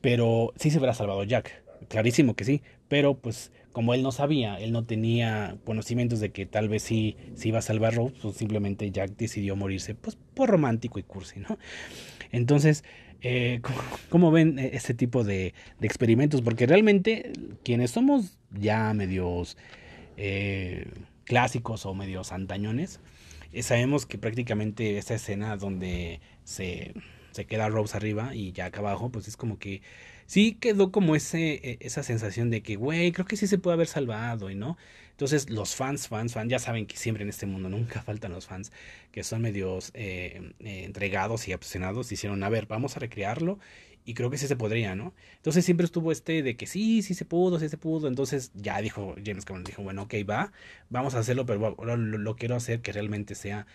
pero 0.01 0.53
sí 0.57 0.71
se 0.71 0.79
hubiera 0.79 0.95
salvado 0.95 1.23
Jack, 1.25 1.63
clarísimo 1.89 2.35
que 2.35 2.45
sí, 2.45 2.63
pero 2.89 3.15
pues 3.15 3.53
como 3.73 3.95
él 3.95 4.03
no 4.03 4.13
sabía, 4.13 4.59
él 4.59 4.73
no 4.73 4.85
tenía 4.85 5.57
conocimientos 5.65 6.21
de 6.21 6.31
que 6.31 6.47
tal 6.47 6.69
vez 6.69 6.83
sí, 6.83 7.17
iba 7.45 7.61
a 7.61 7.63
salvar 7.63 7.95
Rose, 7.95 8.15
pues 8.21 8.37
simplemente 8.37 8.91
Jack 8.91 9.17
decidió 9.17 9.55
morirse 9.57 9.95
pues 9.95 10.17
por 10.35 10.51
romántico 10.51 10.99
y 10.99 11.03
cursi, 11.03 11.41
¿no? 11.41 11.59
Entonces, 12.33 12.85
eh, 13.23 13.61
¿cómo, 14.09 14.31
ven 14.31 14.59
ese 14.59 14.95
tipo 14.95 15.25
de, 15.25 15.55
experimentos? 15.81 16.43
Porque 16.43 16.67
realmente 16.67 17.33
quienes 17.65 17.93
somos 17.93 18.39
ya 18.51 18.93
medios 18.95 19.57
eh, 20.17 20.87
clásicos 21.25 21.87
o 21.87 21.95
medios 21.95 22.33
antañones, 22.33 23.01
eh, 23.53 23.63
sabemos 23.63 24.05
que 24.07 24.19
prácticamente 24.19 24.99
esa 24.99 25.15
escena 25.15 25.57
donde 25.57 26.21
se, 26.45 26.95
se 27.41 27.47
queda 27.47 27.69
Rose 27.71 27.97
arriba 27.97 28.35
y 28.35 28.53
Jack 28.53 28.77
abajo, 28.79 29.11
pues 29.11 29.27
es 29.27 29.37
como 29.37 29.59
que 29.59 29.81
sí 30.27 30.53
quedó 30.61 30.93
como 30.93 31.17
ese, 31.17 31.55
e, 31.55 31.79
esa 31.81 32.03
sensación 32.03 32.51
de 32.51 32.63
que, 32.63 32.77
güey, 32.77 33.13
creo 33.13 33.27
que 33.27 33.37
sí 33.37 33.47
se 33.47 33.59
puede 33.59 33.75
haber 33.75 33.87
salvado, 33.87 34.51
y 34.51 34.55
no. 34.55 34.77
Entonces, 35.13 35.49
los 35.51 35.75
fans, 35.75 36.09
fans, 36.09 36.35
fans, 36.35 36.51
ya 36.51 36.59
saben 36.59 36.87
que 36.87 36.97
siempre 36.97 37.25
en 37.25 37.31
este 37.31 37.47
mundo 37.47 37.69
nunca 37.71 38.03
faltan 38.09 38.33
los 38.33 38.47
fans 38.47 38.73
que 39.11 39.25
son 39.25 39.41
medios 39.43 39.91
eh, 39.95 40.53
eh, 40.61 40.85
entregados 40.85 41.49
y 41.49 41.55
obsesionados. 41.55 42.13
Hicieron, 42.13 42.43
a 42.43 42.49
ver, 42.51 42.67
vamos 42.67 42.97
a 42.97 43.01
recrearlo 43.01 43.59
y 44.05 44.15
creo 44.15 44.31
que 44.31 44.39
sí 44.39 44.47
se 44.47 44.57
podría, 44.57 44.95
¿no? 44.95 45.15
Entonces 45.37 45.65
siempre 45.65 45.87
estuvo 45.87 46.13
este 46.13 46.43
de 46.43 46.57
que 46.57 46.67
sí, 46.67 47.03
sí 47.03 47.15
se 47.15 47.25
pudo, 47.25 47.59
sí 47.59 47.69
se 47.71 47.79
pudo. 47.79 48.07
Entonces 48.09 48.51
ya 48.55 48.81
dijo 48.83 49.15
James 49.25 49.45
Cameron, 49.47 49.65
dijo, 49.65 49.83
bueno, 49.83 50.03
ok, 50.03 50.15
va, 50.29 50.53
vamos 50.91 51.15
a 51.15 51.21
hacerlo, 51.21 51.47
pero 51.47 51.75
lo, 51.85 51.97
lo 51.97 52.37
quiero 52.37 52.57
hacer 52.57 52.81
que 52.83 52.93
realmente 52.93 53.35
sea 53.35 53.67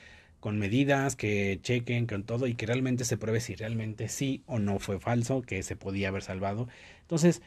con 0.46 0.60
medidas, 0.60 1.16
que 1.16 1.58
chequen 1.64 2.06
con 2.06 2.22
todo 2.22 2.46
y 2.46 2.54
que 2.54 2.68
realmente 2.68 3.04
se 3.04 3.18
pruebe 3.18 3.40
si 3.40 3.56
realmente 3.56 4.10
sí 4.10 4.44
o 4.46 4.60
no 4.60 4.78
fue 4.78 5.00
falso, 5.00 5.42
que 5.42 5.64
se 5.64 5.76
podía 5.76 6.10
haber 6.10 6.22
salvado. 6.22 6.68
Entonces, 7.02 7.42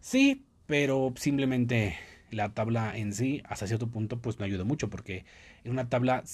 sí, 0.00 0.46
pero 0.64 1.12
simplemente 1.16 1.98
la 2.30 2.54
tabla 2.54 2.96
en 2.96 3.12
sí, 3.12 3.42
hasta 3.44 3.66
cierto 3.66 3.88
punto, 3.88 4.22
pues 4.22 4.38
no 4.38 4.46
ayudó 4.46 4.64
mucho, 4.64 4.88
porque 4.88 5.26
es 5.64 5.70
una 5.70 5.90
tabla 5.90 6.24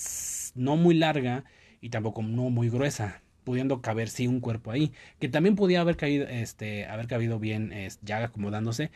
no 0.55 0.77
muy 0.77 0.95
larga 0.95 1.43
y 1.81 1.89
tampoco 1.89 2.23
no 2.23 2.51
muy 2.51 2.71
gruesa, 2.71 3.21
pudiendo 3.43 3.83
caber 3.83 4.09
sí 4.09 4.29
un 4.29 4.39
cuerpo 4.39 4.71
ahí, 4.71 4.93
que 5.19 5.29
también 5.29 5.57
podía 5.57 5.81
haber 5.81 5.97
caído, 5.97 6.29
este, 6.29 6.87
haber 6.87 7.09
cabido 7.09 7.41
bien 7.41 7.73
ya 8.03 8.23
acomodándose, 8.23 8.93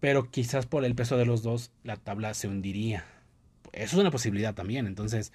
pero 0.00 0.28
quizás 0.32 0.66
por 0.66 0.84
el 0.84 0.96
peso 0.96 1.16
de 1.18 1.24
los 1.24 1.44
dos 1.44 1.70
la 1.84 1.94
tabla 1.98 2.34
se 2.34 2.48
hundiría. 2.48 3.04
Eso 3.72 3.94
es 3.94 4.00
una 4.00 4.10
posibilidad 4.10 4.54
también, 4.56 4.88
entonces 4.88 5.32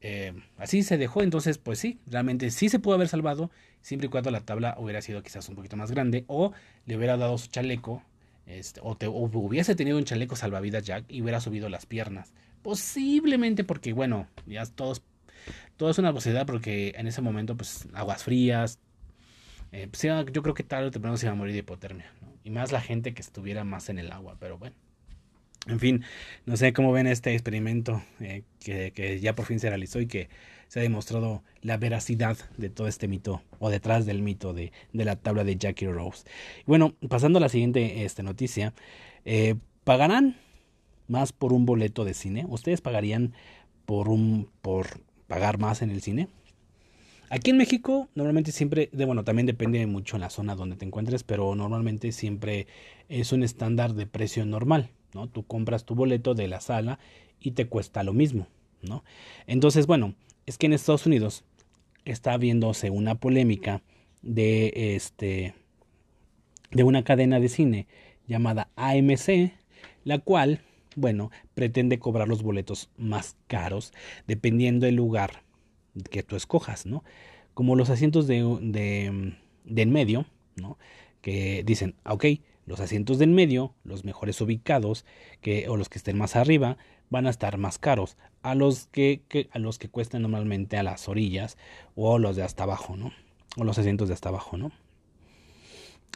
eh, 0.00 0.32
así 0.56 0.82
se 0.82 0.96
dejó, 0.96 1.22
entonces 1.22 1.58
pues 1.58 1.78
sí, 1.78 1.98
realmente 2.06 2.50
sí 2.50 2.68
se 2.68 2.78
pudo 2.78 2.94
haber 2.94 3.08
salvado, 3.08 3.50
siempre 3.82 4.06
y 4.06 4.10
cuando 4.10 4.30
la 4.30 4.40
tabla 4.40 4.76
hubiera 4.78 5.02
sido 5.02 5.22
quizás 5.22 5.48
un 5.48 5.56
poquito 5.56 5.76
más 5.76 5.90
grande, 5.90 6.24
o 6.28 6.52
le 6.86 6.96
hubiera 6.96 7.16
dado 7.16 7.36
su 7.38 7.48
chaleco, 7.48 8.02
este, 8.46 8.80
o, 8.82 8.96
te, 8.96 9.08
hubiese 9.08 9.74
tenido 9.74 9.98
un 9.98 10.04
chaleco 10.04 10.36
salvavidas 10.36 10.84
Jack 10.84 11.04
y 11.08 11.22
hubiera 11.22 11.40
subido 11.40 11.68
las 11.68 11.86
piernas. 11.86 12.32
Posiblemente 12.62 13.64
porque, 13.64 13.92
bueno, 13.92 14.26
ya 14.46 14.64
todos, 14.66 15.02
todo 15.76 15.90
es 15.90 15.98
una 15.98 16.12
posibilidad 16.12 16.46
porque 16.46 16.94
en 16.96 17.06
ese 17.06 17.20
momento, 17.20 17.56
pues, 17.56 17.88
aguas 17.92 18.24
frías, 18.24 18.78
eh, 19.72 19.88
pues, 19.90 20.02
yo 20.32 20.42
creo 20.42 20.54
que 20.54 20.64
tarde 20.64 20.86
o 20.86 20.90
temprano 20.90 21.16
se 21.16 21.26
iba 21.26 21.32
a 21.32 21.36
morir 21.36 21.52
de 21.52 21.60
hipotermia, 21.60 22.10
y 22.44 22.50
más 22.50 22.72
la 22.72 22.80
gente 22.80 23.14
que 23.14 23.20
estuviera 23.20 23.64
más 23.64 23.88
en 23.90 23.98
el 23.98 24.12
agua, 24.12 24.36
pero 24.40 24.58
bueno. 24.58 24.76
En 25.66 25.80
fin, 25.80 26.04
no 26.46 26.56
sé 26.56 26.72
cómo 26.72 26.92
ven 26.92 27.06
este 27.06 27.32
experimento 27.32 28.02
eh, 28.20 28.42
que, 28.60 29.18
ya 29.20 29.34
por 29.34 29.44
fin 29.44 29.60
se 29.60 29.68
realizó 29.68 30.00
y 30.00 30.06
que 30.06 30.28
se 30.68 30.80
ha 30.80 30.82
demostrado 30.82 31.42
la 31.62 31.76
veracidad 31.76 32.36
de 32.56 32.70
todo 32.70 32.88
este 32.88 33.08
mito 33.08 33.42
o 33.58 33.70
detrás 33.70 34.06
del 34.06 34.22
mito 34.22 34.54
de, 34.54 34.72
la 34.92 35.16
tabla 35.16 35.44
de 35.44 35.56
Jackie 35.56 35.86
Rose. 35.86 36.24
Bueno, 36.66 36.94
pasando 37.08 37.38
a 37.38 37.40
la 37.40 37.48
siguiente 37.48 38.04
este, 38.04 38.22
noticia, 38.22 38.72
eh, 39.24 39.56
¿pagarán 39.84 40.36
más 41.06 41.32
por 41.32 41.52
un 41.52 41.66
boleto 41.66 42.04
de 42.04 42.14
cine? 42.14 42.46
¿Ustedes 42.48 42.80
pagarían 42.80 43.34
por 43.84 44.08
un 44.08 44.48
por 44.62 45.00
pagar 45.26 45.58
más 45.58 45.82
en 45.82 45.90
el 45.90 46.02
cine? 46.02 46.28
Aquí 47.30 47.50
en 47.50 47.58
México 47.58 48.08
normalmente 48.14 48.52
siempre, 48.52 48.88
de, 48.92 49.04
bueno, 49.04 49.22
también 49.22 49.46
depende 49.46 49.86
mucho 49.86 50.16
en 50.16 50.22
la 50.22 50.30
zona 50.30 50.54
donde 50.54 50.76
te 50.76 50.86
encuentres, 50.86 51.24
pero 51.24 51.54
normalmente 51.54 52.12
siempre 52.12 52.66
es 53.10 53.32
un 53.32 53.42
estándar 53.42 53.94
de 53.94 54.06
precio 54.06 54.46
normal. 54.46 54.90
¿No? 55.14 55.28
Tú 55.28 55.46
compras 55.46 55.84
tu 55.84 55.94
boleto 55.94 56.34
de 56.34 56.48
la 56.48 56.60
sala 56.60 56.98
y 57.40 57.52
te 57.52 57.66
cuesta 57.66 58.02
lo 58.02 58.12
mismo, 58.12 58.46
¿no? 58.82 59.04
Entonces, 59.46 59.86
bueno, 59.86 60.14
es 60.46 60.58
que 60.58 60.66
en 60.66 60.72
Estados 60.72 61.06
Unidos 61.06 61.44
está 62.04 62.32
habiéndose 62.32 62.90
una 62.90 63.14
polémica 63.16 63.82
de 64.22 64.94
este 64.96 65.54
de 66.70 66.84
una 66.84 67.02
cadena 67.02 67.40
de 67.40 67.48
cine 67.48 67.86
llamada 68.26 68.68
AMC, 68.76 69.52
la 70.04 70.18
cual, 70.18 70.60
bueno, 70.96 71.30
pretende 71.54 71.98
cobrar 71.98 72.28
los 72.28 72.42
boletos 72.42 72.90
más 72.98 73.36
caros 73.46 73.92
dependiendo 74.26 74.86
del 74.86 74.96
lugar 74.96 75.42
que 76.10 76.22
tú 76.22 76.36
escojas, 76.36 76.86
¿no? 76.86 77.04
Como 77.54 77.74
los 77.74 77.90
asientos 77.90 78.26
de, 78.26 78.42
de, 78.60 79.34
de 79.64 79.82
en 79.82 79.90
medio, 79.90 80.26
¿no? 80.56 80.78
Que 81.22 81.62
dicen, 81.64 81.94
ok, 82.04 82.24
los 82.68 82.80
asientos 82.80 83.18
del 83.18 83.30
medio, 83.30 83.74
los 83.82 84.04
mejores 84.04 84.40
ubicados, 84.40 85.04
que, 85.40 85.68
o 85.68 85.76
los 85.76 85.88
que 85.88 85.98
estén 85.98 86.16
más 86.16 86.36
arriba, 86.36 86.76
van 87.10 87.26
a 87.26 87.30
estar 87.30 87.58
más 87.58 87.78
caros 87.78 88.16
a 88.42 88.54
los 88.54 88.86
que, 88.86 89.22
a 89.50 89.58
los 89.58 89.78
que 89.78 89.88
cuestan 89.88 90.22
normalmente 90.22 90.76
a 90.76 90.82
las 90.82 91.08
orillas 91.08 91.56
o 91.94 92.18
los 92.18 92.36
de 92.36 92.42
hasta 92.42 92.64
abajo, 92.64 92.96
¿no? 92.96 93.12
o 93.56 93.64
los 93.64 93.78
asientos 93.78 94.08
de 94.08 94.14
hasta 94.14 94.28
abajo, 94.28 94.56
¿no? 94.56 94.72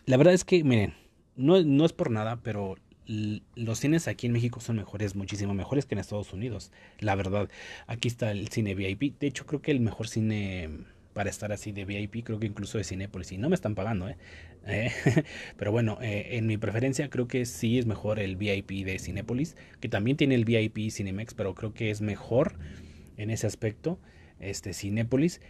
La 0.07 0.16
verdad 0.16 0.34
es 0.34 0.44
que, 0.44 0.64
miren, 0.64 0.94
no, 1.36 1.62
no 1.62 1.84
es 1.84 1.92
por 1.92 2.11
nada, 2.11 2.40
pero 2.42 2.76
los 3.07 3.78
cines 3.78 4.09
aquí 4.09 4.26
en 4.26 4.32
México 4.32 4.61
son 4.61 4.76
mejores, 4.76 5.14
muchísimo 5.16 5.55
mejores 5.55 5.86
que 5.86 5.94
en 5.94 5.98
Estados 5.98 6.32
Unidos. 6.32 6.70
La 6.98 7.14
verdad, 7.14 7.48
aquí 7.86 8.09
está 8.09 8.30
el 8.30 8.48
cine 8.48 8.74
VIP. 8.74 9.18
De 9.18 9.26
hecho, 9.26 9.46
creo 9.46 9.61
que 9.61 9.70
el 9.70 9.80
mejor 9.80 10.09
cine 10.09 10.70
para 11.12 11.30
estar 11.30 11.52
así 11.52 11.72
de 11.72 11.84
VIP, 11.84 12.24
creo 12.24 12.38
que 12.38 12.46
incluso 12.46 12.78
de 12.78 12.84
Cinépolis. 12.84 13.32
Y 13.32 13.38
no 13.38 13.48
me 13.48 13.54
están 13.54 13.74
pagando, 13.74 14.08
¿eh? 14.08 14.16
eh 14.66 14.90
pero 15.56 15.72
bueno, 15.72 15.98
eh, 16.02 16.36
en 16.36 16.46
mi 16.46 16.56
preferencia 16.56 17.10
creo 17.10 17.28
que 17.28 17.44
sí 17.46 17.78
es 17.78 17.86
mejor 17.86 18.18
el 18.18 18.36
VIP 18.36 18.84
de 18.84 18.98
Cinépolis, 18.98 19.56
que 19.80 19.88
también 19.88 20.16
tiene 20.16 20.34
el 20.34 20.44
VIP 20.44 20.90
Cinemex, 20.90 21.34
pero 21.34 21.54
creo 21.54 21.74
que 21.74 21.90
es 21.90 22.00
mejor 22.00 22.54
en 23.16 23.30
ese 23.30 23.46
aspecto, 23.46 23.98
este 24.40 24.72
Cinépolis. 24.72 25.40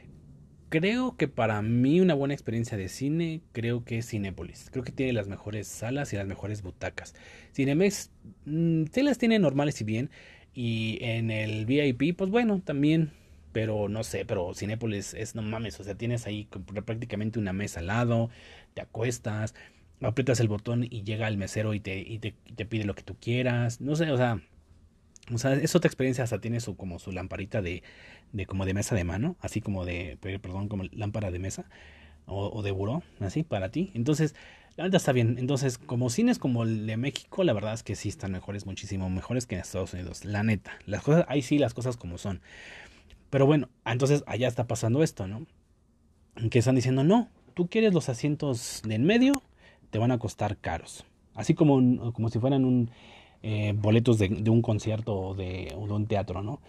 Creo 0.68 1.16
que 1.18 1.28
para 1.28 1.60
mí 1.60 2.00
una 2.00 2.14
buena 2.14 2.32
experiencia 2.32 2.78
de 2.78 2.88
cine, 2.88 3.42
creo 3.52 3.84
que 3.84 3.98
es 3.98 4.08
Cinépolis. 4.08 4.70
Creo 4.70 4.82
que 4.82 4.92
tiene 4.92 5.12
las 5.12 5.28
mejores 5.28 5.68
salas 5.68 6.12
y 6.12 6.16
las 6.16 6.26
mejores 6.26 6.62
butacas. 6.62 7.14
Cinemex 7.54 8.10
mmm, 8.46 8.84
las 8.96 9.18
tiene 9.18 9.38
normales 9.38 9.80
y 9.82 9.84
bien. 9.84 10.10
Y 10.54 10.98
en 11.02 11.30
el 11.30 11.66
VIP, 11.66 12.16
pues 12.16 12.30
bueno, 12.30 12.60
también. 12.64 13.12
Pero 13.52 13.88
no 13.88 14.02
sé, 14.04 14.24
pero 14.24 14.54
Cinépolis 14.54 15.14
es 15.14 15.34
no 15.34 15.42
mames. 15.42 15.78
O 15.80 15.84
sea, 15.84 15.94
tienes 15.94 16.26
ahí 16.26 16.48
prácticamente 16.84 17.38
una 17.38 17.52
mesa 17.52 17.80
al 17.80 17.86
lado. 17.88 18.30
Te 18.74 18.80
acuestas, 18.82 19.54
aprietas 20.00 20.40
el 20.40 20.48
botón 20.48 20.84
y 20.84 21.02
llega 21.02 21.28
el 21.28 21.36
mesero 21.36 21.74
y 21.74 21.80
te, 21.80 21.98
y 22.00 22.18
te, 22.18 22.34
te 22.56 22.64
pide 22.66 22.84
lo 22.84 22.94
que 22.94 23.02
tú 23.02 23.16
quieras. 23.20 23.80
No 23.80 23.96
sé, 23.96 24.10
o 24.10 24.16
sea 24.16 24.40
o 25.32 25.38
sea, 25.38 25.54
es 25.54 25.74
otra 25.76 25.88
experiencia, 25.88 26.24
hasta 26.24 26.40
tiene 26.40 26.60
su, 26.60 26.76
como 26.76 26.98
su 26.98 27.12
lamparita 27.12 27.62
de, 27.62 27.82
de 28.32 28.46
como 28.46 28.66
de 28.66 28.74
mesa 28.74 28.94
de 28.94 29.04
mano, 29.04 29.36
así 29.40 29.60
como 29.60 29.84
de, 29.84 30.18
perdón, 30.20 30.68
como 30.68 30.84
lámpara 30.92 31.30
de 31.30 31.38
mesa 31.38 31.66
o, 32.26 32.62
de 32.62 32.70
buró, 32.70 33.02
así 33.20 33.42
para 33.42 33.70
ti. 33.70 33.90
Entonces, 33.94 34.34
la 34.76 34.84
verdad 34.84 34.96
está 34.96 35.12
bien. 35.12 35.36
Entonces, 35.38 35.78
como 35.78 36.10
cines 36.10 36.38
como 36.38 36.64
el 36.64 36.86
de 36.86 36.96
México, 36.96 37.44
la 37.44 37.52
verdad 37.52 37.74
es 37.74 37.82
que 37.82 37.94
sí 37.94 38.08
están 38.08 38.32
mejores, 38.32 38.66
muchísimo 38.66 39.10
mejores 39.10 39.46
que 39.46 39.54
en 39.54 39.60
Estados 39.60 39.92
Unidos. 39.94 40.24
La 40.24 40.42
neta, 40.42 40.72
las 40.86 41.02
cosas, 41.02 41.24
ahí 41.28 41.42
sí 41.42 41.58
las 41.58 41.74
cosas 41.74 41.96
como 41.96 42.18
son. 42.18 42.40
Pero 43.32 43.46
bueno, 43.46 43.70
entonces 43.86 44.24
allá 44.26 44.46
está 44.46 44.66
pasando 44.66 45.02
esto, 45.02 45.26
¿no? 45.26 45.46
Que 46.50 46.58
están 46.58 46.74
diciendo, 46.74 47.02
no, 47.02 47.28
tú 47.54 47.66
quieres 47.66 47.94
los 47.94 48.10
asientos 48.10 48.82
de 48.84 48.96
en 48.96 49.04
medio, 49.04 49.32
te 49.88 49.98
van 49.98 50.10
a 50.10 50.18
costar 50.18 50.58
caros. 50.58 51.06
Así 51.34 51.54
como, 51.54 52.12
como 52.12 52.28
si 52.28 52.38
fueran 52.38 52.66
un 52.66 52.90
eh, 53.42 53.72
boletos 53.74 54.18
de, 54.18 54.28
un 54.50 54.60
concierto 54.60 55.18
o 55.18 55.34
de, 55.34 55.74
un 55.78 56.06
teatro, 56.06 56.42
¿no? 56.42 56.60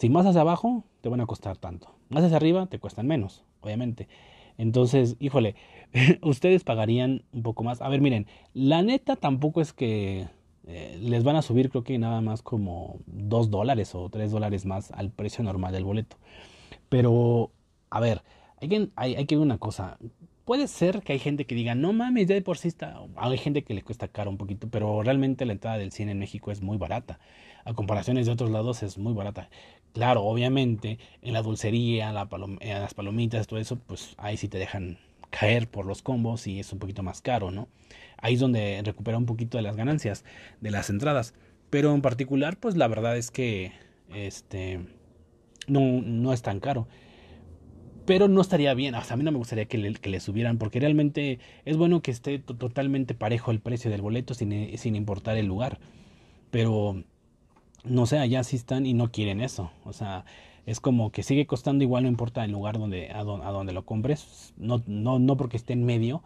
Si 0.00 0.08
más 0.08 0.26
hacia 0.26 0.40
abajo, 0.40 0.82
te 1.02 1.08
van 1.08 1.20
a 1.20 1.26
costar 1.26 1.56
tanto. 1.56 1.94
Más 2.08 2.24
hacia 2.24 2.36
arriba, 2.36 2.66
te 2.66 2.80
cuestan 2.80 3.06
menos, 3.06 3.44
obviamente. 3.60 4.08
Entonces, 4.56 5.14
híjole, 5.20 5.54
ustedes 6.22 6.64
pagarían 6.64 7.22
un 7.32 7.44
poco 7.44 7.62
más. 7.62 7.80
A 7.80 7.88
ver, 7.88 8.00
miren, 8.00 8.26
la 8.54 8.82
neta 8.82 9.14
tampoco 9.14 9.60
es 9.60 9.72
que 9.72 10.26
eh, 10.68 10.98
les 11.00 11.24
van 11.24 11.36
a 11.36 11.42
subir, 11.42 11.70
creo 11.70 11.82
que 11.84 11.98
nada 11.98 12.20
más 12.20 12.42
como 12.42 12.98
2 13.06 13.50
dólares 13.50 13.94
o 13.94 14.08
3 14.08 14.30
dólares 14.30 14.66
más 14.66 14.92
al 14.92 15.10
precio 15.10 15.42
normal 15.44 15.72
del 15.72 15.84
boleto. 15.84 16.16
Pero, 16.88 17.50
a 17.90 18.00
ver, 18.00 18.22
hay 18.60 18.68
que, 18.68 18.88
hay, 18.96 19.14
hay 19.16 19.26
que 19.26 19.36
ver 19.36 19.42
una 19.44 19.58
cosa 19.58 19.98
puede 20.48 20.66
ser 20.66 21.02
que 21.02 21.12
hay 21.12 21.18
gente 21.18 21.44
que 21.44 21.54
diga, 21.54 21.74
no 21.74 21.92
mames, 21.92 22.26
ya 22.26 22.34
de 22.34 22.40
por 22.40 22.56
sí 22.56 22.68
está. 22.68 23.02
Hay 23.16 23.36
gente 23.36 23.64
que 23.64 23.74
le 23.74 23.82
cuesta 23.82 24.08
caro 24.08 24.30
un 24.30 24.38
poquito, 24.38 24.66
pero 24.70 25.02
realmente 25.02 25.44
la 25.44 25.52
entrada 25.52 25.76
del 25.76 25.92
cine 25.92 26.12
en 26.12 26.18
México 26.18 26.50
es 26.50 26.62
muy 26.62 26.78
barata. 26.78 27.20
A 27.66 27.74
comparaciones 27.74 28.24
de 28.24 28.32
otros 28.32 28.50
lados 28.50 28.82
es 28.82 28.96
muy 28.96 29.12
barata. 29.12 29.50
Claro, 29.92 30.22
obviamente, 30.22 30.98
en 31.20 31.34
la 31.34 31.42
dulcería, 31.42 32.08
en 32.08 32.14
las 32.14 32.94
palomitas, 32.94 33.46
todo 33.46 33.60
eso, 33.60 33.76
pues 33.76 34.14
ahí 34.16 34.38
sí 34.38 34.48
te 34.48 34.56
dejan 34.56 34.96
caer 35.30 35.68
por 35.68 35.86
los 35.86 36.02
combos 36.02 36.46
y 36.46 36.60
es 36.60 36.72
un 36.72 36.78
poquito 36.78 37.02
más 37.02 37.20
caro, 37.20 37.50
¿no? 37.50 37.68
Ahí 38.16 38.34
es 38.34 38.40
donde 38.40 38.80
recupera 38.84 39.18
un 39.18 39.26
poquito 39.26 39.58
de 39.58 39.62
las 39.62 39.76
ganancias 39.76 40.24
de 40.60 40.70
las 40.70 40.90
entradas. 40.90 41.34
Pero 41.70 41.94
en 41.94 42.02
particular, 42.02 42.58
pues 42.58 42.76
la 42.76 42.88
verdad 42.88 43.16
es 43.16 43.30
que 43.30 43.72
este 44.14 44.80
no, 45.66 45.80
no 46.02 46.32
es 46.32 46.42
tan 46.42 46.60
caro 46.60 46.88
pero 48.08 48.26
no 48.26 48.40
estaría 48.40 48.72
bien. 48.72 48.94
O 48.94 49.04
sea, 49.04 49.14
a 49.14 49.16
mí 49.18 49.22
no 49.22 49.32
me 49.32 49.36
gustaría 49.36 49.66
que 49.66 49.76
le, 49.76 49.92
que 49.92 50.18
subieran, 50.18 50.56
porque 50.56 50.80
realmente 50.80 51.40
es 51.66 51.76
bueno 51.76 52.00
que 52.00 52.10
esté 52.10 52.38
totalmente 52.38 53.14
parejo 53.14 53.50
el 53.50 53.60
precio 53.60 53.90
del 53.90 54.00
boleto 54.00 54.32
sin, 54.32 54.78
sin 54.78 54.96
importar 54.96 55.36
el 55.36 55.44
lugar. 55.44 55.78
Pero, 56.50 57.04
no 57.84 58.06
sé, 58.06 58.16
allá 58.16 58.44
sí 58.44 58.56
están 58.56 58.86
y 58.86 58.94
no 58.94 59.12
quieren 59.12 59.42
eso. 59.42 59.72
O 59.84 59.92
sea, 59.92 60.24
es 60.68 60.80
como 60.80 61.10
que 61.12 61.22
sigue 61.22 61.46
costando 61.46 61.82
igual, 61.82 62.02
no 62.02 62.10
importa 62.10 62.44
el 62.44 62.52
lugar 62.52 62.78
donde, 62.78 63.10
a, 63.10 63.24
donde 63.24 63.72
lo 63.72 63.86
compres. 63.86 64.52
No, 64.58 64.82
no, 64.86 65.18
no 65.18 65.36
porque 65.38 65.56
esté 65.56 65.72
en 65.72 65.84
medio, 65.84 66.22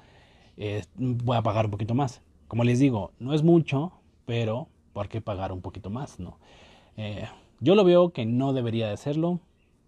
eh, 0.57 0.83
voy 0.97 1.37
a 1.37 1.43
pagar 1.43 1.67
un 1.67 1.71
poquito 1.71 1.95
más. 1.95 2.23
Como 2.49 2.65
les 2.65 2.81
digo, 2.81 3.13
no 3.21 3.35
es 3.35 3.45
mucho, 3.45 3.93
pero 4.27 4.67
¿por 4.93 5.09
qué 5.09 5.21
pagar 5.21 5.53
un 5.53 5.61
poquito 5.61 5.91
más? 5.91 6.19
no 6.19 6.39
eh, 6.97 7.29
Yo 7.61 7.77
lo 7.77 7.85
veo 7.85 8.13
que 8.13 8.27
no 8.27 8.53
debería 8.53 8.89
de 8.89 8.97
serlo 8.97 9.41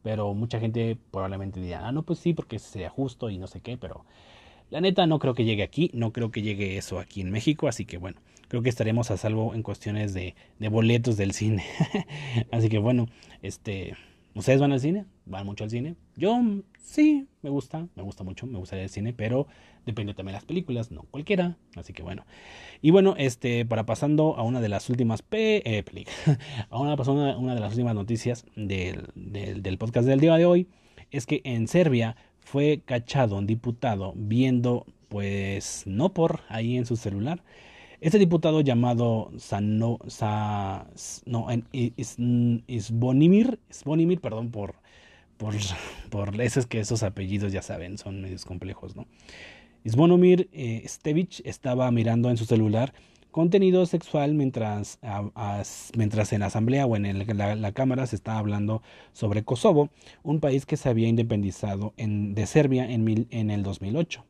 pero 0.04 0.34
mucha 0.34 0.60
gente 0.60 0.98
probablemente 1.10 1.60
dirá, 1.60 1.88
ah, 1.88 1.90
no, 1.90 2.02
pues 2.02 2.18
sí, 2.18 2.34
porque 2.34 2.58
sería 2.58 2.90
justo 2.90 3.30
y 3.30 3.38
no 3.38 3.46
sé 3.46 3.62
qué, 3.62 3.78
pero 3.78 4.04
la 4.68 4.82
neta 4.82 5.06
no 5.06 5.18
creo 5.18 5.32
que 5.32 5.46
llegue 5.46 5.62
aquí, 5.62 5.90
no 5.94 6.12
creo 6.12 6.30
que 6.30 6.42
llegue 6.42 6.76
eso 6.76 6.98
aquí 6.98 7.22
en 7.22 7.30
México, 7.30 7.68
así 7.68 7.86
que 7.86 7.96
bueno, 7.96 8.20
creo 8.48 8.60
que 8.62 8.68
estaremos 8.68 9.10
a 9.10 9.16
salvo 9.16 9.54
en 9.54 9.62
cuestiones 9.62 10.12
de 10.12 10.34
boletos 10.68 11.16
del 11.16 11.32
cine. 11.32 11.64
así 12.52 12.68
que 12.68 12.76
bueno, 12.76 13.06
este, 13.40 13.96
¿ustedes 14.34 14.60
van 14.60 14.72
al 14.72 14.80
cine? 14.80 15.06
¿Van 15.26 15.46
mucho 15.46 15.64
al 15.64 15.70
cine? 15.70 15.96
Yo 16.16 16.40
sí, 16.82 17.26
me 17.42 17.50
gusta, 17.50 17.88
me 17.94 18.02
gusta 18.02 18.24
mucho, 18.24 18.46
me 18.46 18.58
gusta 18.58 18.80
el 18.80 18.88
cine, 18.88 19.12
pero 19.12 19.46
depende 19.86 20.14
también 20.14 20.32
de 20.32 20.38
las 20.38 20.44
películas, 20.44 20.90
no 20.90 21.02
cualquiera, 21.10 21.56
así 21.76 21.92
que 21.92 22.02
bueno. 22.02 22.24
Y 22.82 22.90
bueno, 22.90 23.14
este, 23.18 23.64
para 23.64 23.86
pasando 23.86 24.36
a 24.36 24.42
una 24.42 24.60
de 24.60 24.68
las 24.68 24.88
últimas 24.90 25.24
eh, 25.32 25.84
a 26.70 26.78
una, 26.78 26.94
una 27.36 27.54
de 27.54 27.60
las 27.60 27.72
últimas 27.72 27.94
noticias 27.94 28.46
del, 28.54 29.08
del, 29.14 29.78
podcast 29.78 30.06
del 30.06 30.20
día 30.20 30.36
de 30.36 30.46
hoy, 30.46 30.68
es 31.10 31.26
que 31.26 31.40
en 31.44 31.68
Serbia 31.68 32.16
fue 32.40 32.82
cachado 32.84 33.36
un 33.36 33.46
diputado 33.46 34.12
viendo, 34.16 34.86
pues, 35.08 35.84
no 35.86 36.12
por 36.12 36.40
ahí 36.48 36.76
en 36.76 36.86
su 36.86 36.96
celular, 36.96 37.42
este 38.04 38.18
diputado 38.18 38.60
llamado 38.60 39.30
Sano, 39.38 39.98
Sa, 40.08 40.86
no, 41.24 41.46
es 41.72 42.90
Bonimir, 42.92 43.58
perdón 44.20 44.50
por, 44.50 44.74
por, 45.38 45.54
por 46.10 46.38
esos 46.42 46.66
que 46.66 46.80
esos 46.80 47.02
apellidos 47.02 47.50
ya 47.50 47.62
saben, 47.62 47.96
son 47.96 48.20
medios 48.20 48.44
complejos, 48.44 48.94
¿no? 48.94 49.06
Svonomir 49.86 50.50
eh, 50.52 50.84
Stevich 50.86 51.40
estaba 51.46 51.90
mirando 51.90 52.28
en 52.28 52.36
su 52.36 52.44
celular 52.44 52.92
contenido 53.30 53.86
sexual 53.86 54.34
mientras, 54.34 54.98
mientras 55.96 56.32
en 56.34 56.42
asamblea 56.42 56.84
o 56.84 56.96
en 56.96 57.38
la, 57.38 57.72
cámara 57.72 58.06
se 58.06 58.16
estaba 58.16 58.38
hablando 58.38 58.82
sobre 59.14 59.44
Kosovo, 59.44 59.88
un 60.22 60.40
país 60.40 60.66
que 60.66 60.76
se 60.76 60.90
había 60.90 61.08
independizado 61.08 61.94
en, 61.96 62.34
de 62.34 62.46
Serbia 62.46 62.88
en, 62.88 63.26
en 63.30 63.50
el 63.50 63.62
2008. 63.62 64.24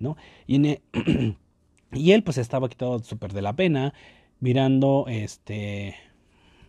¿no? 0.00 0.16
Y, 0.48 0.66
e, 0.66 0.82
y 1.92 2.12
él 2.12 2.22
pues 2.22 2.38
estaba 2.38 2.68
quitado 2.68 2.98
súper 3.00 3.32
de 3.32 3.42
la 3.42 3.54
pena 3.54 3.94
mirando 4.40 5.06
este, 5.08 5.94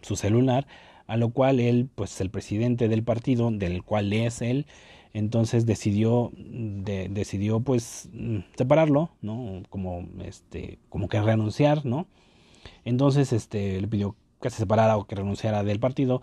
su 0.02 0.16
celular, 0.16 0.68
a 1.08 1.18
lo 1.18 1.30
cual 1.30 1.60
él, 1.60 1.90
pues 1.94 2.20
el 2.22 2.30
presidente 2.30 2.88
del 2.88 3.04
partido, 3.04 3.52
del 3.52 3.84
cual 3.84 4.12
es 4.14 4.42
él, 4.42 4.66
entonces 5.14 5.66
decidió 5.66 6.32
de, 6.36 7.10
decidió 7.10 7.60
pues 7.60 8.10
separarlo 8.56 9.10
no 9.22 9.64
como 9.70 10.08
este 10.24 10.80
como 10.90 11.10
que 11.10 11.22
renunciar 11.22 11.86
no 11.86 12.08
entonces 12.86 13.34
este 13.34 13.82
le 13.82 13.88
pidió 13.88 14.16
que 14.42 14.50
se 14.50 14.58
separara 14.58 14.98
o 14.98 15.06
que 15.06 15.16
renunciara 15.16 15.64
del 15.64 15.80
partido 15.80 16.22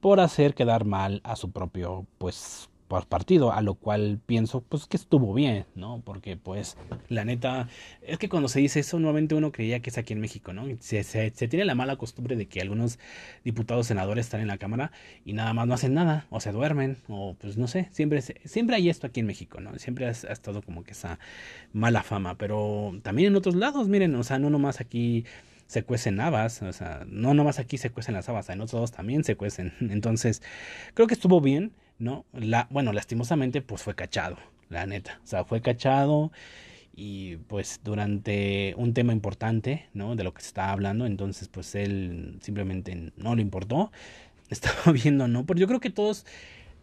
por 0.00 0.20
hacer 0.20 0.54
quedar 0.54 0.84
mal 0.84 1.20
a 1.24 1.36
su 1.36 1.50
propio 1.50 2.06
pues 2.18 2.68
por 2.90 3.06
partido, 3.06 3.52
a 3.52 3.62
lo 3.62 3.76
cual 3.76 4.18
pienso 4.26 4.62
pues 4.62 4.86
que 4.86 4.96
estuvo 4.96 5.32
bien, 5.32 5.64
¿no? 5.76 6.02
Porque 6.04 6.36
pues 6.36 6.76
la 7.08 7.24
neta, 7.24 7.68
es 8.02 8.18
que 8.18 8.28
cuando 8.28 8.48
se 8.48 8.58
dice 8.58 8.80
eso, 8.80 8.98
nuevamente 8.98 9.36
uno 9.36 9.52
creía 9.52 9.78
que 9.78 9.90
es 9.90 9.96
aquí 9.96 10.12
en 10.12 10.18
México, 10.18 10.52
¿no? 10.52 10.64
Se, 10.80 11.04
se, 11.04 11.30
tiene 11.30 11.64
la 11.64 11.76
mala 11.76 11.94
costumbre 11.94 12.34
de 12.34 12.48
que 12.48 12.60
algunos 12.60 12.98
diputados, 13.44 13.86
senadores 13.86 14.26
están 14.26 14.40
en 14.40 14.48
la 14.48 14.58
Cámara 14.58 14.90
y 15.24 15.34
nada 15.34 15.54
más 15.54 15.68
no 15.68 15.74
hacen 15.74 15.94
nada, 15.94 16.26
o 16.30 16.40
se 16.40 16.50
duermen, 16.50 16.96
o 17.06 17.36
pues 17.40 17.56
no 17.56 17.68
sé, 17.68 17.88
siempre, 17.92 18.22
siempre 18.22 18.74
hay 18.74 18.88
esto 18.88 19.06
aquí 19.06 19.20
en 19.20 19.26
México, 19.26 19.60
¿no? 19.60 19.78
Siempre 19.78 20.06
ha, 20.06 20.08
ha 20.08 20.32
estado 20.32 20.60
como 20.60 20.82
que 20.82 20.90
esa 20.90 21.20
mala 21.72 22.02
fama, 22.02 22.38
pero 22.38 22.98
también 23.04 23.28
en 23.28 23.36
otros 23.36 23.54
lados, 23.54 23.86
miren, 23.86 24.16
o 24.16 24.24
sea, 24.24 24.40
no 24.40 24.50
nomás 24.50 24.80
aquí 24.80 25.24
se 25.68 25.84
cuecen 25.84 26.20
habas, 26.20 26.60
o 26.62 26.72
sea, 26.72 27.06
no 27.06 27.34
nomás 27.34 27.60
aquí 27.60 27.78
se 27.78 27.90
cuecen 27.90 28.14
las 28.14 28.28
habas, 28.28 28.48
en 28.48 28.60
otros 28.60 28.74
lados 28.74 28.90
también 28.90 29.22
se 29.22 29.36
cuecen. 29.36 29.72
Entonces, 29.80 30.42
creo 30.94 31.06
que 31.06 31.14
estuvo 31.14 31.40
bien. 31.40 31.70
¿No? 32.00 32.24
La, 32.32 32.66
bueno, 32.70 32.92
lastimosamente, 32.92 33.62
pues 33.62 33.82
fue 33.82 33.94
cachado, 33.94 34.36
la 34.68 34.86
neta. 34.86 35.20
O 35.22 35.26
sea, 35.26 35.44
fue 35.44 35.60
cachado 35.60 36.32
y 36.96 37.36
pues 37.36 37.80
durante 37.84 38.74
un 38.76 38.94
tema 38.94 39.12
importante, 39.12 39.86
¿no? 39.94 40.16
De 40.16 40.24
lo 40.24 40.34
que 40.34 40.42
se 40.42 40.48
estaba 40.48 40.72
hablando, 40.72 41.06
entonces 41.06 41.48
pues 41.48 41.74
él 41.76 42.38
simplemente 42.40 43.12
no 43.16 43.36
le 43.36 43.42
importó. 43.42 43.92
Estaba 44.50 44.90
viendo, 44.92 45.28
¿no? 45.28 45.46
Porque 45.46 45.60
yo 45.60 45.68
creo 45.68 45.78
que 45.78 45.90
todos 45.90 46.26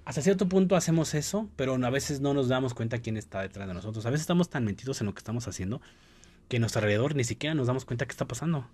hasta 0.05 0.21
cierto 0.21 0.47
punto 0.47 0.77
hacemos 0.77 1.13
eso, 1.13 1.49
pero 1.57 1.75
a 1.75 1.89
veces 1.89 2.21
no 2.21 2.33
nos 2.33 2.47
damos 2.47 2.73
cuenta 2.73 2.99
quién 2.99 3.17
está 3.17 3.41
detrás 3.41 3.67
de 3.67 3.73
nosotros. 3.73 4.05
A 4.05 4.09
veces 4.09 4.21
estamos 4.21 4.49
tan 4.49 4.63
metidos 4.63 5.01
en 5.01 5.07
lo 5.07 5.13
que 5.13 5.19
estamos 5.19 5.49
haciendo 5.49 5.81
que 6.47 6.57
a 6.57 6.59
nuestro 6.61 6.79
alrededor 6.79 7.15
ni 7.15 7.25
siquiera 7.25 7.53
nos 7.55 7.67
damos 7.67 7.83
cuenta 7.83 8.05
qué 8.05 8.11
está 8.11 8.25
pasando. 8.25 8.67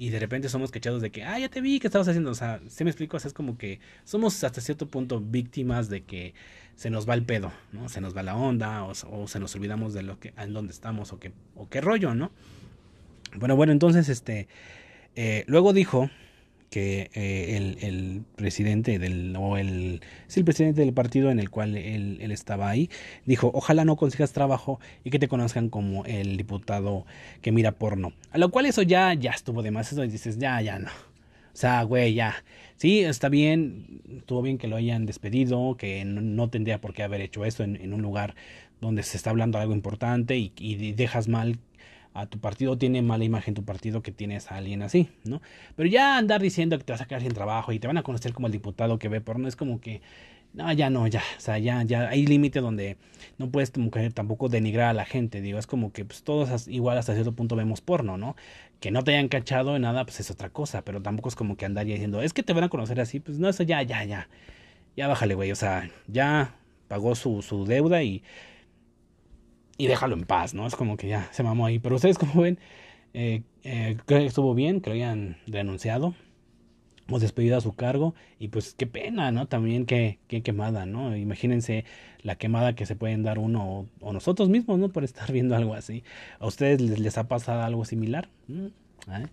Y 0.00 0.10
de 0.10 0.20
repente 0.20 0.48
somos 0.48 0.70
cachados 0.70 1.02
de 1.02 1.10
que, 1.10 1.24
ah, 1.24 1.40
ya 1.40 1.48
te 1.48 1.60
vi, 1.60 1.80
¿qué 1.80 1.88
estabas 1.88 2.06
haciendo? 2.06 2.30
O 2.30 2.34
sea, 2.34 2.60
¿se 2.68 2.84
me 2.84 2.90
explico? 2.90 3.16
O 3.16 3.20
sea, 3.20 3.26
es 3.26 3.34
como 3.34 3.58
que 3.58 3.80
somos 4.04 4.44
hasta 4.44 4.60
cierto 4.60 4.86
punto 4.86 5.20
víctimas 5.20 5.88
de 5.88 6.04
que 6.04 6.34
se 6.76 6.88
nos 6.88 7.08
va 7.08 7.14
el 7.14 7.24
pedo, 7.24 7.50
¿no? 7.72 7.88
Se 7.88 8.00
nos 8.00 8.16
va 8.16 8.22
la 8.22 8.36
onda 8.36 8.84
o, 8.84 9.26
se 9.26 9.40
nos 9.40 9.56
olvidamos 9.56 9.94
de 9.94 10.04
lo 10.04 10.20
que, 10.20 10.32
en 10.38 10.52
dónde 10.52 10.72
estamos 10.72 11.12
o 11.12 11.18
qué, 11.18 11.32
o 11.56 11.68
qué 11.68 11.80
rollo, 11.80 12.14
¿no? 12.14 12.30
Bueno, 13.34 13.56
bueno, 13.56 13.72
entonces, 13.72 14.08
este, 14.08 14.46
eh, 15.16 15.42
luego 15.48 15.72
dijo 15.72 16.08
que 16.70 17.10
eh, 17.14 17.76
el, 17.80 18.24
presidente 18.36 18.98
del, 18.98 19.34
o 19.36 19.56
el, 19.56 20.00
sí, 20.26 20.40
el 20.40 20.44
presidente 20.44 20.82
del 20.82 20.92
partido 20.92 21.30
en 21.30 21.38
el 21.38 21.50
cual 21.50 21.76
él, 21.76 22.18
estaba 22.30 22.68
ahí, 22.68 22.90
dijo, 23.24 23.50
ojalá 23.54 23.84
no 23.84 23.96
consigas 23.96 24.32
trabajo 24.32 24.78
y 25.04 25.10
que 25.10 25.18
te 25.18 25.28
conozcan 25.28 25.70
como 25.70 26.04
el 26.04 26.36
diputado 26.36 27.06
que 27.40 27.52
mira 27.52 27.72
porno. 27.72 28.12
A 28.30 28.38
lo 28.38 28.50
cual 28.50 28.66
eso 28.66 28.82
ya, 28.82 29.14
ya 29.14 29.30
estuvo 29.30 29.62
de 29.62 29.70
más, 29.70 29.92
eso 29.92 30.02
dices, 30.02 30.38
ya, 30.38 30.60
ya 30.60 30.78
no. 30.78 30.90
O 30.90 31.60
sea, 31.60 31.82
güey, 31.82 32.14
ya. 32.14 32.44
Sí, 32.76 33.00
está 33.00 33.28
bien, 33.28 34.00
estuvo 34.18 34.42
bien 34.42 34.58
que 34.58 34.68
lo 34.68 34.76
hayan 34.76 35.06
despedido, 35.06 35.76
que 35.76 36.04
no, 36.04 36.48
tendría 36.50 36.80
por 36.80 36.94
qué 36.94 37.02
haber 37.02 37.20
hecho 37.20 37.44
eso 37.44 37.64
en, 37.64 37.74
en, 37.76 37.92
un 37.92 38.02
lugar 38.02 38.36
donde 38.80 39.02
se 39.02 39.16
está 39.16 39.30
hablando 39.30 39.58
algo 39.58 39.72
importante 39.72 40.36
y, 40.36 40.52
y 40.58 40.92
dejas 40.92 41.26
mal 41.26 41.58
a 42.14 42.26
tu 42.26 42.38
partido, 42.40 42.76
tiene 42.78 43.02
mala 43.02 43.24
imagen 43.24 43.54
tu 43.54 43.64
partido 43.64 44.02
que 44.02 44.12
tienes 44.12 44.50
a 44.50 44.56
alguien 44.56 44.82
así, 44.82 45.08
¿no? 45.24 45.40
Pero 45.76 45.88
ya 45.88 46.16
andar 46.16 46.40
diciendo 46.40 46.78
que 46.78 46.84
te 46.84 46.92
vas 46.92 47.00
a 47.00 47.06
quedar 47.06 47.22
sin 47.22 47.32
trabajo 47.32 47.72
y 47.72 47.78
te 47.78 47.86
van 47.86 47.98
a 47.98 48.02
conocer 48.02 48.32
como 48.32 48.46
el 48.46 48.52
diputado 48.52 48.98
que 48.98 49.08
ve 49.08 49.20
porno 49.20 49.48
es 49.48 49.56
como 49.56 49.80
que, 49.80 50.00
no, 50.54 50.72
ya 50.72 50.90
no, 50.90 51.06
ya, 51.06 51.22
o 51.36 51.40
sea, 51.40 51.58
ya, 51.58 51.82
ya 51.82 52.08
hay 52.08 52.26
límite 52.26 52.60
donde 52.60 52.96
no 53.36 53.50
puedes 53.50 53.72
tampoco 54.14 54.48
denigrar 54.48 54.88
a 54.88 54.92
la 54.94 55.04
gente, 55.04 55.40
digo, 55.40 55.58
es 55.58 55.66
como 55.66 55.92
que 55.92 56.04
pues 56.04 56.22
todos 56.22 56.68
igual 56.68 56.98
hasta 56.98 57.12
cierto 57.12 57.32
punto 57.32 57.54
vemos 57.56 57.80
porno, 57.80 58.16
¿no? 58.16 58.34
Que 58.80 58.90
no 58.90 59.04
te 59.04 59.12
hayan 59.12 59.28
cachado 59.28 59.76
en 59.76 59.82
nada, 59.82 60.04
pues 60.04 60.20
es 60.20 60.30
otra 60.30 60.50
cosa, 60.50 60.82
pero 60.84 61.02
tampoco 61.02 61.28
es 61.28 61.36
como 61.36 61.56
que 61.56 61.66
andar 61.66 61.86
diciendo, 61.86 62.22
es 62.22 62.32
que 62.32 62.42
te 62.42 62.52
van 62.52 62.64
a 62.64 62.68
conocer 62.68 63.00
así, 63.00 63.20
pues 63.20 63.38
no, 63.38 63.48
eso 63.48 63.62
ya, 63.62 63.82
ya, 63.82 64.04
ya, 64.04 64.28
ya 64.96 65.08
bájale, 65.08 65.34
güey, 65.34 65.52
o 65.52 65.56
sea, 65.56 65.90
ya 66.06 66.54
pagó 66.88 67.14
su, 67.14 67.42
su 67.42 67.64
deuda 67.66 68.02
y 68.02 68.22
y 69.78 69.86
déjalo 69.86 70.16
en 70.16 70.24
paz, 70.24 70.54
¿no? 70.54 70.66
Es 70.66 70.74
como 70.74 70.96
que 70.96 71.08
ya 71.08 71.28
se 71.32 71.44
mamó 71.44 71.64
ahí. 71.64 71.78
Pero 71.78 71.96
ustedes, 71.96 72.18
como 72.18 72.42
ven, 72.42 72.58
eh, 73.14 73.42
eh, 73.62 73.96
creo 74.04 74.20
que 74.20 74.26
estuvo 74.26 74.54
bien, 74.54 74.80
que 74.80 74.90
lo 74.90 74.94
hayan 74.94 75.38
denunciado 75.46 76.14
o 77.08 77.18
despedido 77.20 77.56
a 77.56 77.60
su 77.60 77.74
cargo. 77.74 78.14
Y 78.40 78.48
pues 78.48 78.74
qué 78.76 78.86
pena, 78.88 79.30
¿no? 79.30 79.46
También 79.46 79.86
qué, 79.86 80.18
qué 80.26 80.42
quemada, 80.42 80.84
¿no? 80.84 81.16
Imagínense 81.16 81.84
la 82.22 82.34
quemada 82.34 82.74
que 82.74 82.86
se 82.86 82.96
pueden 82.96 83.22
dar 83.22 83.38
uno 83.38 83.86
o, 84.00 84.12
nosotros 84.12 84.48
mismos, 84.48 84.80
¿no? 84.80 84.88
Por 84.90 85.04
estar 85.04 85.30
viendo 85.32 85.54
algo 85.54 85.74
así. 85.74 86.02
¿A 86.40 86.46
ustedes 86.46 86.80
les, 86.80 87.16
ha 87.16 87.28
pasado 87.28 87.62
algo 87.62 87.84
similar? 87.84 88.28
Mm, 88.48 88.66
¿eh? 89.12 89.26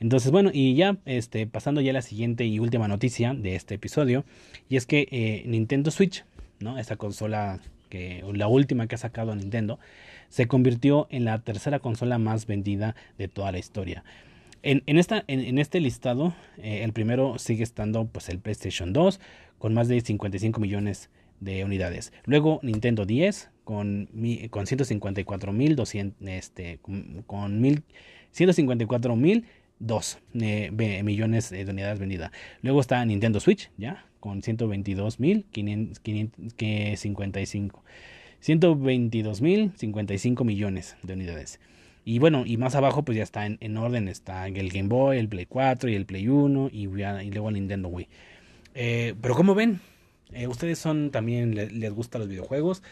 Entonces, 0.00 0.32
bueno, 0.32 0.50
y 0.52 0.74
ya 0.74 0.96
este, 1.04 1.46
pasando 1.46 1.82
ya 1.82 1.90
a 1.90 1.94
la 1.94 2.02
siguiente 2.02 2.46
y 2.46 2.58
última 2.58 2.88
noticia 2.88 3.34
de 3.34 3.54
este 3.56 3.74
episodio, 3.74 4.24
y 4.70 4.76
es 4.76 4.86
que 4.86 5.44
Nintendo 5.46 5.90
Switch, 5.92 6.24
¿no? 6.60 6.78
Esa 6.78 6.96
consola 6.96 7.60
la 8.32 8.48
última 8.48 8.86
que 8.86 8.94
ha 8.94 8.98
sacado 8.98 9.34
Nintendo, 9.34 9.78
se 10.28 10.46
convirtió 10.46 11.06
en 11.10 11.24
la 11.24 11.38
tercera 11.40 11.78
consola 11.78 12.18
más 12.18 12.46
vendida 12.46 12.94
de 13.18 13.28
toda 13.28 13.52
la 13.52 13.58
historia. 13.58 14.04
En, 14.64 14.96
esta, 14.96 15.24
en, 15.26 15.58
este 15.58 15.80
listado, 15.80 16.34
eh, 16.58 16.84
el 16.84 16.92
primero 16.92 17.36
sigue 17.38 17.64
estando 17.64 18.06
pues, 18.06 18.28
el 18.28 18.38
PlayStation 18.38 18.92
2 18.92 19.18
con 19.58 19.74
más 19.74 19.88
de 19.88 20.00
55 20.00 20.60
millones 20.60 21.10
de 21.40 21.64
unidades. 21.64 22.12
Luego 22.24 22.60
Nintendo 22.62 23.04
10 23.04 23.50
con, 23.64 24.08
con 24.50 24.66
154 24.66 25.52
mil 25.52 25.76
este, 26.26 26.78
con, 26.80 27.24
con 27.26 27.60
mil, 27.60 27.82
154 28.30 29.16
mil 29.16 29.46
2 29.80 30.18
eh, 30.40 31.02
millones 31.02 31.50
de 31.50 31.64
unidades 31.64 31.98
vendidas. 31.98 32.30
Luego 32.62 32.80
está 32.80 33.04
Nintendo 33.04 33.40
Switch, 33.40 33.70
¿ya? 33.76 34.06
Con 34.22 34.40
122 34.40 35.18
mil 35.18 35.44
55. 35.52 37.84
122 38.38 39.40
mil 39.40 39.72
55 39.76 40.44
millones 40.44 40.96
de 41.02 41.14
unidades. 41.14 41.58
Y 42.04 42.20
bueno, 42.20 42.44
y 42.46 42.56
más 42.56 42.76
abajo 42.76 43.02
pues 43.02 43.18
ya 43.18 43.24
está 43.24 43.46
en, 43.46 43.76
orden, 43.76 44.06
está 44.06 44.46
el 44.46 44.70
Game 44.70 44.88
Boy, 44.88 45.18
el 45.18 45.28
Play 45.28 45.46
4 45.46 45.90
y 45.90 45.96
el 45.96 46.06
Play 46.06 46.28
1 46.28 46.70
y, 46.72 46.86
luego 46.86 47.48
el 47.48 47.54
Nintendo 47.54 47.88
Wii. 47.88 48.06
Eh, 48.76 49.16
pero 49.20 49.34
como 49.34 49.56
ven, 49.56 49.80
eh, 50.32 50.46
ustedes 50.46 50.78
son 50.78 51.10
también, 51.10 51.56
les, 51.56 51.92
gustan 51.92 52.20
los 52.20 52.28
videojuegos, 52.28 52.84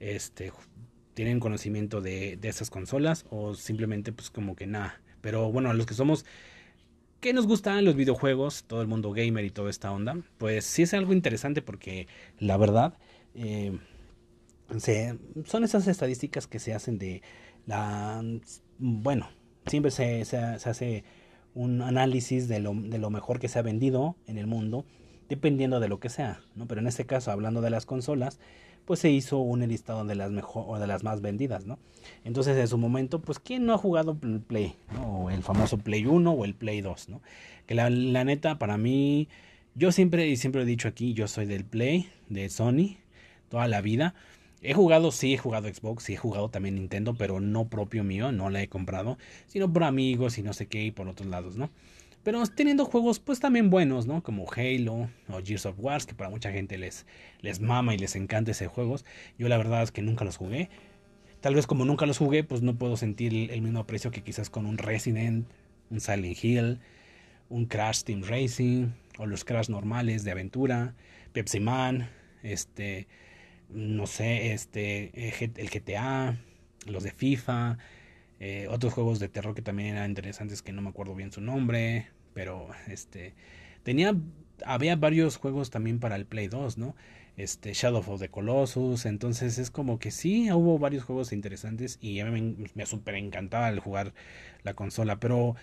este, 0.00 0.52
tienen 1.12 1.38
conocimiento 1.38 2.00
de, 2.00 2.38
de 2.38 2.48
esas 2.48 2.70
consolas 2.70 3.26
o 3.28 3.54
simplemente 3.54 4.10
pues 4.10 4.30
como 4.30 4.56
que 4.56 4.66
nada 4.66 5.02
pero 5.20 5.50
bueno, 5.50 5.70
a 5.70 5.74
los 5.74 5.86
que 5.86 5.94
somos 5.94 6.24
que 7.20 7.32
nos 7.32 7.46
gustan 7.46 7.84
los 7.84 7.96
videojuegos, 7.96 8.64
todo 8.64 8.80
el 8.80 8.88
mundo 8.88 9.12
gamer 9.12 9.44
y 9.44 9.50
toda 9.50 9.70
esta 9.70 9.90
onda, 9.92 10.18
pues 10.38 10.64
sí 10.64 10.82
es 10.82 10.94
algo 10.94 11.12
interesante 11.12 11.62
porque 11.62 12.06
la 12.38 12.56
verdad 12.56 12.94
eh, 13.34 13.78
son 15.44 15.64
esas 15.64 15.88
estadísticas 15.88 16.46
que 16.46 16.58
se 16.58 16.74
hacen 16.74 16.98
de 16.98 17.22
la... 17.66 18.22
Bueno, 18.78 19.28
siempre 19.66 19.90
se, 19.90 20.24
se, 20.24 20.36
hace 20.36 21.04
un 21.54 21.82
análisis 21.82 22.48
de 22.48 22.60
lo, 22.60 22.74
de 22.74 22.98
lo, 22.98 23.10
mejor 23.10 23.40
que 23.40 23.48
se 23.48 23.58
ha 23.58 23.62
vendido 23.62 24.16
en 24.26 24.38
el 24.38 24.46
mundo, 24.46 24.84
dependiendo 25.28 25.80
de 25.80 25.88
lo 25.88 25.98
que 25.98 26.10
sea, 26.10 26.40
¿no? 26.54 26.66
Pero 26.66 26.80
en 26.80 26.86
este 26.86 27.06
caso, 27.06 27.32
hablando 27.32 27.60
de 27.60 27.70
las 27.70 27.86
consolas, 27.86 28.38
pues 28.88 29.00
se 29.00 29.10
hizo 29.10 29.36
un 29.36 29.60
listado 29.68 30.02
de 30.06 30.14
las 30.14 30.30
mejor 30.30 30.64
o 30.66 30.78
de 30.78 30.86
las 30.86 31.04
más 31.04 31.20
vendidas, 31.20 31.66
¿no? 31.66 31.78
Entonces 32.24 32.56
en 32.56 32.66
su 32.66 32.78
momento, 32.78 33.20
pues 33.20 33.38
quién 33.38 33.66
no 33.66 33.74
ha 33.74 33.78
jugado 33.78 34.16
el 34.22 34.40
Play, 34.40 34.76
¿no? 34.94 35.24
O 35.24 35.30
el 35.30 35.42
famoso 35.42 35.76
Play 35.76 36.06
1 36.06 36.32
o 36.32 36.44
el 36.46 36.54
Play 36.54 36.80
2, 36.80 37.10
¿no? 37.10 37.20
Que 37.66 37.74
la, 37.74 37.90
la 37.90 38.24
neta 38.24 38.58
para 38.58 38.78
mí 38.78 39.28
yo 39.74 39.92
siempre 39.92 40.26
y 40.28 40.38
siempre 40.38 40.62
he 40.62 40.64
dicho 40.64 40.88
aquí, 40.88 41.12
yo 41.12 41.28
soy 41.28 41.44
del 41.44 41.66
Play 41.66 42.08
de 42.30 42.48
Sony 42.48 42.96
toda 43.50 43.68
la 43.68 43.82
vida. 43.82 44.14
He 44.62 44.72
jugado, 44.72 45.12
sí, 45.12 45.34
he 45.34 45.36
jugado 45.38 45.68
Xbox, 45.68 46.04
sí 46.04 46.14
he 46.14 46.16
jugado 46.16 46.48
también 46.48 46.76
Nintendo, 46.76 47.14
pero 47.14 47.40
no 47.40 47.68
propio 47.68 48.04
mío, 48.04 48.32
no 48.32 48.48
la 48.48 48.62
he 48.62 48.68
comprado, 48.68 49.18
sino 49.48 49.70
por 49.70 49.84
amigos 49.84 50.38
y 50.38 50.42
no 50.42 50.54
sé 50.54 50.66
qué 50.66 50.82
y 50.82 50.92
por 50.92 51.08
otros 51.08 51.28
lados, 51.28 51.58
¿no? 51.58 51.68
Pero 52.28 52.44
teniendo 52.44 52.84
juegos 52.84 53.20
pues 53.20 53.40
también 53.40 53.70
buenos, 53.70 54.06
¿no? 54.06 54.22
Como 54.22 54.44
Halo 54.52 55.08
o 55.30 55.40
Gears 55.42 55.64
of 55.64 55.76
War, 55.78 56.04
que 56.04 56.12
para 56.12 56.28
mucha 56.28 56.52
gente 56.52 56.76
les, 56.76 57.06
les 57.40 57.58
mama 57.58 57.94
y 57.94 57.98
les 57.98 58.16
encanta 58.16 58.50
ese 58.50 58.66
juegos. 58.66 59.06
Yo 59.38 59.48
la 59.48 59.56
verdad 59.56 59.82
es 59.82 59.92
que 59.92 60.02
nunca 60.02 60.26
los 60.26 60.36
jugué. 60.36 60.68
Tal 61.40 61.54
vez 61.54 61.66
como 61.66 61.86
nunca 61.86 62.04
los 62.04 62.18
jugué, 62.18 62.44
pues 62.44 62.60
no 62.60 62.76
puedo 62.76 62.98
sentir 62.98 63.50
el 63.50 63.62
mismo 63.62 63.78
aprecio 63.78 64.10
que 64.10 64.22
quizás 64.22 64.50
con 64.50 64.66
un 64.66 64.76
Resident, 64.76 65.46
un 65.88 66.02
Silent 66.02 66.44
Hill, 66.44 66.80
un 67.48 67.64
Crash 67.64 68.02
Team 68.02 68.20
Racing 68.22 68.88
o 69.16 69.24
los 69.24 69.46
Crash 69.46 69.70
normales 69.70 70.22
de 70.22 70.32
aventura, 70.32 70.94
Pepsi 71.32 71.60
Man, 71.60 72.10
este, 72.42 73.08
no 73.70 74.06
sé, 74.06 74.52
este, 74.52 75.12
eh, 75.14 75.50
el 75.56 75.70
GTA, 75.70 76.36
los 76.84 77.04
de 77.04 77.10
FIFA, 77.10 77.78
eh, 78.38 78.68
otros 78.68 78.92
juegos 78.92 79.18
de 79.18 79.30
terror 79.30 79.54
que 79.54 79.62
también 79.62 79.96
eran 79.96 80.10
interesantes 80.10 80.60
que 80.60 80.74
no 80.74 80.82
me 80.82 80.90
acuerdo 80.90 81.14
bien 81.14 81.32
su 81.32 81.40
nombre, 81.40 82.08
pero 82.38 82.68
este 82.86 83.34
tenía 83.82 84.14
había 84.64 84.94
varios 84.94 85.38
juegos 85.38 85.70
también 85.70 85.98
para 85.98 86.14
el 86.14 86.24
Play 86.24 86.46
2, 86.46 86.78
¿no? 86.78 86.94
Este 87.36 87.72
Shadow 87.72 87.98
of 88.06 88.20
the 88.20 88.28
Colossus, 88.28 89.06
entonces 89.06 89.58
es 89.58 89.72
como 89.72 89.98
que 89.98 90.12
sí 90.12 90.48
hubo 90.52 90.78
varios 90.78 91.02
juegos 91.02 91.32
interesantes 91.32 91.98
y 92.00 92.20
a 92.20 92.26
mí 92.26 92.40
me, 92.40 92.68
me 92.76 92.86
súper 92.86 93.16
encantaba 93.16 93.68
el 93.70 93.80
jugar 93.80 94.14
la 94.62 94.74
consola, 94.74 95.18
pero 95.18 95.56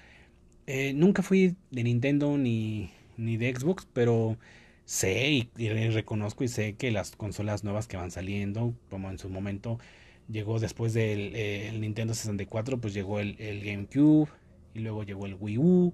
eh, 0.68 0.92
nunca 0.94 1.22
fui 1.22 1.56
de 1.72 1.84
Nintendo 1.84 2.38
ni, 2.38 2.92
ni 3.16 3.38
de 3.38 3.56
Xbox, 3.56 3.88
pero 3.94 4.38
sé 4.84 5.48
y, 5.56 5.70
reconozco 5.92 6.44
y 6.44 6.50
sé 6.50 6.74
que 6.74 6.92
las 6.92 7.16
consolas 7.16 7.64
nuevas 7.64 7.88
que 7.88 7.96
van 7.96 8.12
saliendo, 8.12 8.74
como 8.90 9.10
en 9.10 9.18
su 9.18 9.30
momento 9.30 9.80
llegó 10.28 10.60
después 10.60 10.94
del 10.94 11.32
eh, 11.36 11.72
Nintendo 11.80 12.14
64, 12.14 12.80
pues 12.82 12.94
llegó 12.94 13.22
el, 13.22 13.38
GameCube 13.64 14.28
y 14.74 14.80
luego 14.80 15.04
llegó 15.04 15.26
el 15.26 15.36
Wii 15.36 15.58
U 15.58 15.94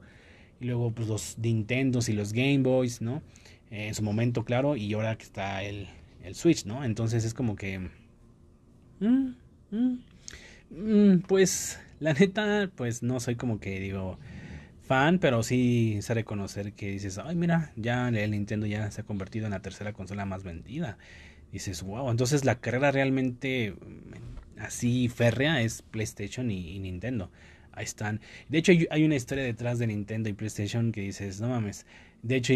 y 0.61 0.65
luego 0.65 0.91
pues 0.91 1.07
los 1.07 1.37
Nintendos 1.37 2.07
y 2.07 2.13
los 2.13 2.33
Game 2.33 2.59
Boys, 2.59 3.01
¿no? 3.01 3.21
Eh, 3.69 3.87
en 3.87 3.95
su 3.95 4.03
momento, 4.03 4.45
claro, 4.45 4.75
y 4.75 4.93
ahora 4.93 5.17
que 5.17 5.23
está 5.23 5.63
el, 5.63 5.87
el 6.23 6.35
Switch, 6.35 6.65
¿no? 6.65 6.83
Entonces 6.83 7.25
es 7.25 7.33
como 7.33 7.55
que... 7.55 7.89
Mm, 8.99 9.33
mm, 9.71 9.99
mm, 10.69 11.19
pues 11.27 11.79
la 11.99 12.13
neta, 12.13 12.69
pues 12.75 13.03
no 13.03 13.19
soy 13.19 13.35
como 13.35 13.59
que 13.59 13.79
digo 13.79 14.19
fan, 14.83 15.19
pero 15.19 15.43
sí 15.43 15.99
sé 16.01 16.13
reconocer 16.13 16.73
que 16.73 16.91
dices, 16.91 17.17
ay 17.17 17.35
mira, 17.35 17.71
ya 17.75 18.09
el 18.09 18.31
Nintendo 18.31 18.67
ya 18.67 18.91
se 18.91 19.01
ha 19.01 19.03
convertido 19.03 19.45
en 19.45 19.51
la 19.51 19.61
tercera 19.61 19.93
consola 19.93 20.25
más 20.25 20.43
vendida 20.43 20.97
dices, 21.51 21.83
wow, 21.83 22.09
entonces 22.09 22.45
la 22.45 22.55
carrera 22.55 22.91
realmente 22.91 23.71
mm, 23.73 24.59
así 24.59 25.09
férrea 25.09 25.61
es 25.61 25.81
PlayStation 25.81 26.49
y, 26.51 26.79
Nintendo. 26.79 27.29
Ahí 27.73 27.85
están. 27.85 28.21
De 28.49 28.57
hecho, 28.57 28.71
hay 28.89 29.03
una 29.03 29.15
historia 29.15 29.43
detrás 29.43 29.79
de 29.79 29.87
Nintendo 29.87 30.29
y 30.29 30.33
PlayStation 30.33 30.91
que 30.91 31.01
dices, 31.01 31.41
no 31.41 31.49
mames. 31.49 31.85
De 32.23 32.35
hecho, 32.35 32.53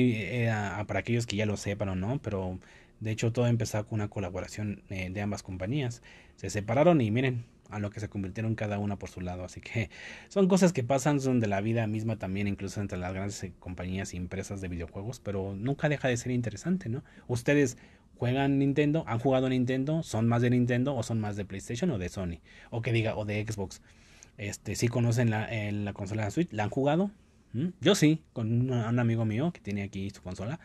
para 0.87 0.99
aquellos 0.99 1.25
que 1.25 1.35
ya 1.35 1.45
lo 1.45 1.57
sepan 1.57 1.89
o 1.89 1.95
no, 1.95 2.19
pero 2.21 2.59
De 2.99 3.11
hecho, 3.11 3.31
todo 3.33 3.47
empezó 3.47 3.85
con 3.87 3.99
una 3.99 4.09
colaboración 4.09 4.81
eh, 4.89 5.09
de 5.11 5.21
ambas 5.21 5.43
compañías. 5.43 6.01
Se 6.37 6.49
separaron 6.49 7.01
y 7.01 7.11
miren 7.11 7.45
a 7.69 7.79
lo 7.79 7.89
que 7.89 7.99
se 7.99 8.09
convirtieron 8.09 8.55
cada 8.55 8.79
una 8.79 8.97
por 8.97 9.09
su 9.09 9.21
lado. 9.21 9.43
Así 9.43 9.61
que 9.61 9.89
son 10.29 10.47
cosas 10.47 10.73
que 10.73 10.83
pasan, 10.83 11.19
son 11.19 11.39
de 11.39 11.47
la 11.47 11.61
vida 11.61 11.87
misma 11.87 12.17
también, 12.17 12.47
incluso 12.47 12.81
entre 12.81 12.97
las 12.97 13.13
grandes 13.13 13.43
eh, 13.43 13.53
compañías 13.59 14.13
y 14.13 14.17
empresas 14.17 14.61
de 14.61 14.67
videojuegos, 14.69 15.19
pero 15.19 15.55
nunca 15.55 15.89
deja 15.89 16.07
de 16.07 16.17
ser 16.17 16.31
interesante, 16.31 16.89
¿no? 16.89 17.03
Ustedes 17.27 17.77
juegan 18.17 18.59
Nintendo, 18.59 19.03
han 19.07 19.19
jugado 19.19 19.49
Nintendo, 19.49 20.03
son 20.03 20.27
más 20.27 20.41
de 20.41 20.49
Nintendo 20.51 20.95
o 20.95 21.03
son 21.03 21.19
más 21.19 21.35
de 21.35 21.45
PlayStation 21.45 21.91
o 21.91 21.97
de 21.97 22.09
Sony, 22.09 22.39
o 22.69 22.81
que 22.81 22.91
diga, 22.93 23.15
o 23.17 23.25
de 23.25 23.45
Xbox. 23.45 23.81
Este, 24.37 24.75
si 24.75 24.87
conocen 24.87 25.29
la, 25.29 25.49
la 25.71 25.93
consola 25.93 26.29
Switch, 26.31 26.51
¿la 26.51 26.63
han 26.63 26.69
jugado? 26.69 27.11
¿Mm? 27.53 27.69
Yo 27.79 27.95
sí, 27.95 28.21
con 28.33 28.69
un, 28.69 28.99
amigo 28.99 29.23
mío 29.23 29.53
que 29.53 29.61
tiene 29.61 29.83
aquí 29.83 30.09
su 30.09 30.21
consola. 30.21 30.59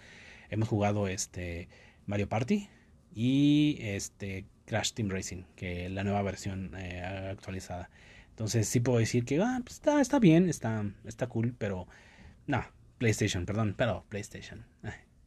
Hemos 0.48 0.68
jugado 0.68 1.06
este 1.06 1.68
Mario 2.06 2.28
Party 2.28 2.68
y 3.14 3.78
este 3.80 4.44
Crash 4.64 4.92
Team 4.92 5.08
Racing, 5.08 5.44
que 5.54 5.86
es 5.86 5.92
la 5.92 6.02
nueva 6.02 6.22
versión 6.22 6.72
eh, 6.76 7.00
actualizada. 7.02 7.90
Entonces 8.30 8.66
sí 8.66 8.80
puedo 8.80 8.98
decir 8.98 9.24
que 9.24 9.40
ah, 9.40 9.60
pues 9.62 9.74
está, 9.74 10.00
está 10.00 10.18
bien, 10.18 10.48
está, 10.48 10.84
está 11.04 11.28
cool, 11.28 11.54
pero 11.56 11.86
no, 12.48 12.64
PlayStation, 12.98 13.46
perdón, 13.46 13.74
pero 13.76 14.04
PlayStation. 14.08 14.64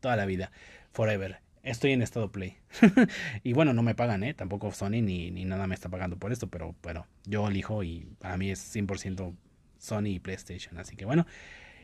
toda 0.02 0.18
la 0.18 0.26
vida, 0.26 0.52
forever. 0.92 1.43
Estoy 1.64 1.94
en 1.94 2.02
estado 2.02 2.30
play. 2.30 2.58
y 3.44 3.54
bueno, 3.54 3.74
no 3.74 3.84
me 3.84 3.96
pagan, 3.96 4.24
¿eh? 4.24 4.34
Tampoco 4.34 4.72
Sony 4.74 5.02
ni, 5.02 5.32
ni 5.32 5.46
nada 5.46 5.66
me 5.66 5.76
está 5.76 5.88
pagando 5.88 6.18
por 6.18 6.34
esto, 6.34 6.48
pero 6.48 6.76
bueno, 6.84 7.08
yo 7.26 7.48
elijo 7.48 7.84
y 7.84 8.06
para 8.20 8.36
mí 8.38 8.52
es 8.52 8.76
100% 8.76 9.34
Sony 9.80 10.08
y 10.08 10.20
PlayStation. 10.20 10.78
Así 10.78 10.98
que 10.98 11.06
bueno, 11.06 11.26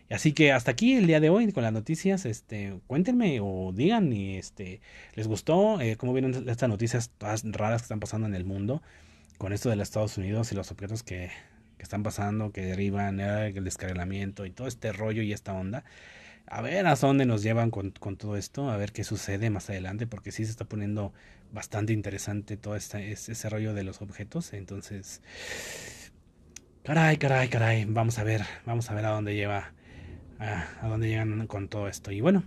así 0.09 0.33
que 0.33 0.51
hasta 0.51 0.71
aquí 0.71 0.95
el 0.95 1.07
día 1.07 1.21
de 1.21 1.29
hoy 1.29 1.51
con 1.53 1.63
las 1.63 1.71
noticias. 1.71 2.25
Este, 2.25 2.77
cuéntenme 2.87 3.39
o 3.41 3.71
digan 3.73 4.11
este, 4.11 4.81
les 5.15 5.27
gustó 5.27 5.79
eh, 5.79 5.95
cómo 5.95 6.13
vienen 6.13 6.49
estas 6.49 6.67
noticias 6.67 7.11
todas 7.17 7.43
raras 7.45 7.81
que 7.81 7.85
están 7.85 8.01
pasando 8.01 8.27
en 8.27 8.35
el 8.35 8.43
mundo 8.43 8.81
con 9.37 9.53
esto 9.53 9.69
de 9.69 9.77
los 9.77 9.87
Estados 9.87 10.17
Unidos 10.17 10.51
y 10.51 10.55
los 10.55 10.71
objetos 10.71 11.03
que, 11.03 11.31
que 11.77 11.83
están 11.83 12.03
pasando, 12.03 12.51
que 12.51 12.61
derivan, 12.65 13.21
eh, 13.21 13.53
el 13.55 13.63
descarrilamiento 13.63 14.45
y 14.45 14.51
todo 14.51 14.67
este 14.67 14.91
rollo 14.91 15.21
y 15.21 15.31
esta 15.31 15.53
onda. 15.53 15.85
A 16.49 16.61
ver 16.61 16.87
a 16.87 16.95
dónde 16.95 17.25
nos 17.25 17.43
llevan 17.43 17.69
con, 17.69 17.91
con, 17.91 18.17
todo 18.17 18.35
esto, 18.35 18.69
a 18.69 18.77
ver 18.77 18.91
qué 18.91 19.03
sucede 19.03 19.49
más 19.49 19.69
adelante, 19.69 20.07
porque 20.07 20.31
sí 20.31 20.45
se 20.45 20.51
está 20.51 20.65
poniendo 20.65 21.13
bastante 21.51 21.93
interesante 21.93 22.57
todo 22.57 22.75
este, 22.75 23.11
ese 23.11 23.49
rollo 23.49 23.73
de 23.73 23.83
los 23.83 24.01
objetos. 24.01 24.53
Entonces, 24.53 25.21
Caray, 26.89 27.17
caray, 27.17 27.49
caray. 27.49 27.85
Vamos 27.85 28.17
a 28.17 28.23
ver, 28.23 28.41
vamos 28.65 28.89
a 28.89 28.95
ver 28.95 29.05
a 29.05 29.09
dónde 29.09 29.35
lleva, 29.35 29.73
a, 30.39 30.87
dónde 30.87 31.07
llegan 31.07 31.45
con 31.45 31.67
todo 31.67 31.87
esto. 31.87 32.11
Y 32.11 32.19
bueno, 32.19 32.43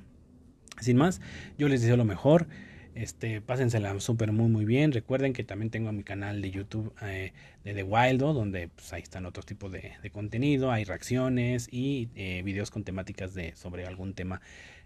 sin 0.81 0.97
más, 0.97 1.21
yo 1.59 1.69
les 1.69 1.83
deseo 1.83 1.97
lo 1.97 2.05
mejor. 2.05 2.49
Este, 2.95 3.41
pásensela 3.41 3.99
súper 4.01 4.33
muy 4.33 4.49
muy 4.49 4.65
bien. 4.65 4.93
Recuerden 4.93 5.33
que 5.33 5.45
también 5.45 5.71
tengo 5.71 5.93
mi 5.93 6.03
canal 6.03 6.43
de 6.43 6.51
YouTube 6.51 6.93
eh, 7.03 7.33
de 7.65 7.75
The 7.75 7.83
Wildo, 7.83 8.35
donde 8.35 8.69
pues, 8.69 8.93
ahí 8.93 9.03
están 9.03 9.25
otros 9.27 9.47
tipos 9.47 9.73
de, 9.73 9.93
contenido, 10.13 10.71
hay 10.71 10.85
reacciones 10.85 11.69
y 11.71 12.09
eh, 12.17 12.43
videos 12.45 12.71
con 12.71 12.85
temáticas 12.85 13.35
de 13.35 13.55
sobre 13.57 13.87
algún 13.87 14.15
tema 14.15 14.41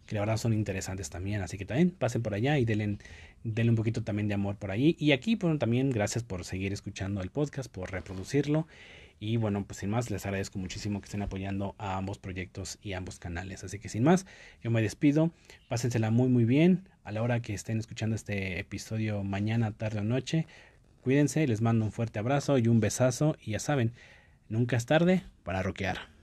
que 0.07 0.15
la 0.15 0.21
verdad 0.21 0.37
son 0.37 0.53
interesantes 0.53 1.11
también. 1.11 1.43
Así 1.43 1.59
que 1.59 1.65
también 1.65 1.91
pasen 1.91 2.23
por 2.23 2.35
allá 2.35 2.59
y 2.59 2.65
denle, 2.65 2.99
denle 3.45 3.71
un 3.71 3.77
poquito 3.77 4.03
también 4.03 4.29
de 4.29 4.35
amor 4.35 4.57
por 4.57 4.71
allí. 4.71 4.97
Y 4.99 5.13
aquí, 5.13 5.35
bueno, 5.35 5.59
también 5.59 5.91
gracias 5.91 6.25
por 6.25 6.45
seguir 6.45 6.73
escuchando 6.73 7.21
el 7.23 7.31
podcast, 7.31 7.71
por 7.71 7.91
reproducirlo. 7.91 8.67
Y 9.19 9.39
bueno, 9.39 9.65
pues 9.65 9.79
sin 9.79 9.91
más, 9.91 10.11
les 10.11 10.27
agradezco 10.27 10.59
muchísimo 10.59 11.01
que 11.01 11.07
estén 11.07 11.23
apoyando 11.23 11.75
a 11.79 11.97
ambos 11.97 12.19
proyectos 12.19 12.79
y 12.83 12.93
ambos 12.93 13.19
canales. 13.19 13.65
Así 13.65 13.79
que 13.79 13.89
sin 13.89 14.03
más, 14.03 14.27
yo 14.63 14.71
me 14.71 14.83
despido. 14.83 15.31
Pásensela 15.69 16.11
muy 16.11 16.29
muy 16.29 16.45
bien 16.45 16.89
a 17.05 17.13
la 17.13 17.23
hora 17.23 17.41
que 17.41 17.55
estén 17.55 17.79
escuchando 17.79 18.17
este 18.17 18.59
episodio 18.59 19.25
mañana, 19.25 19.73
tarde 19.73 20.01
o 20.01 20.05
noche. 20.05 20.47
Cuídense, 21.03 21.47
les 21.47 21.63
mando 21.63 21.85
un 21.85 21.93
fuerte 21.93 22.19
abrazo 22.19 22.59
y 22.59 22.69
un 22.69 22.81
besazo. 22.81 23.37
Y 23.41 23.53
ya 23.53 23.59
saben, 23.59 23.93
nunca 24.49 24.77
es 24.77 24.87
tarde 24.87 25.23
para 25.45 25.63
rockear. 25.63 26.16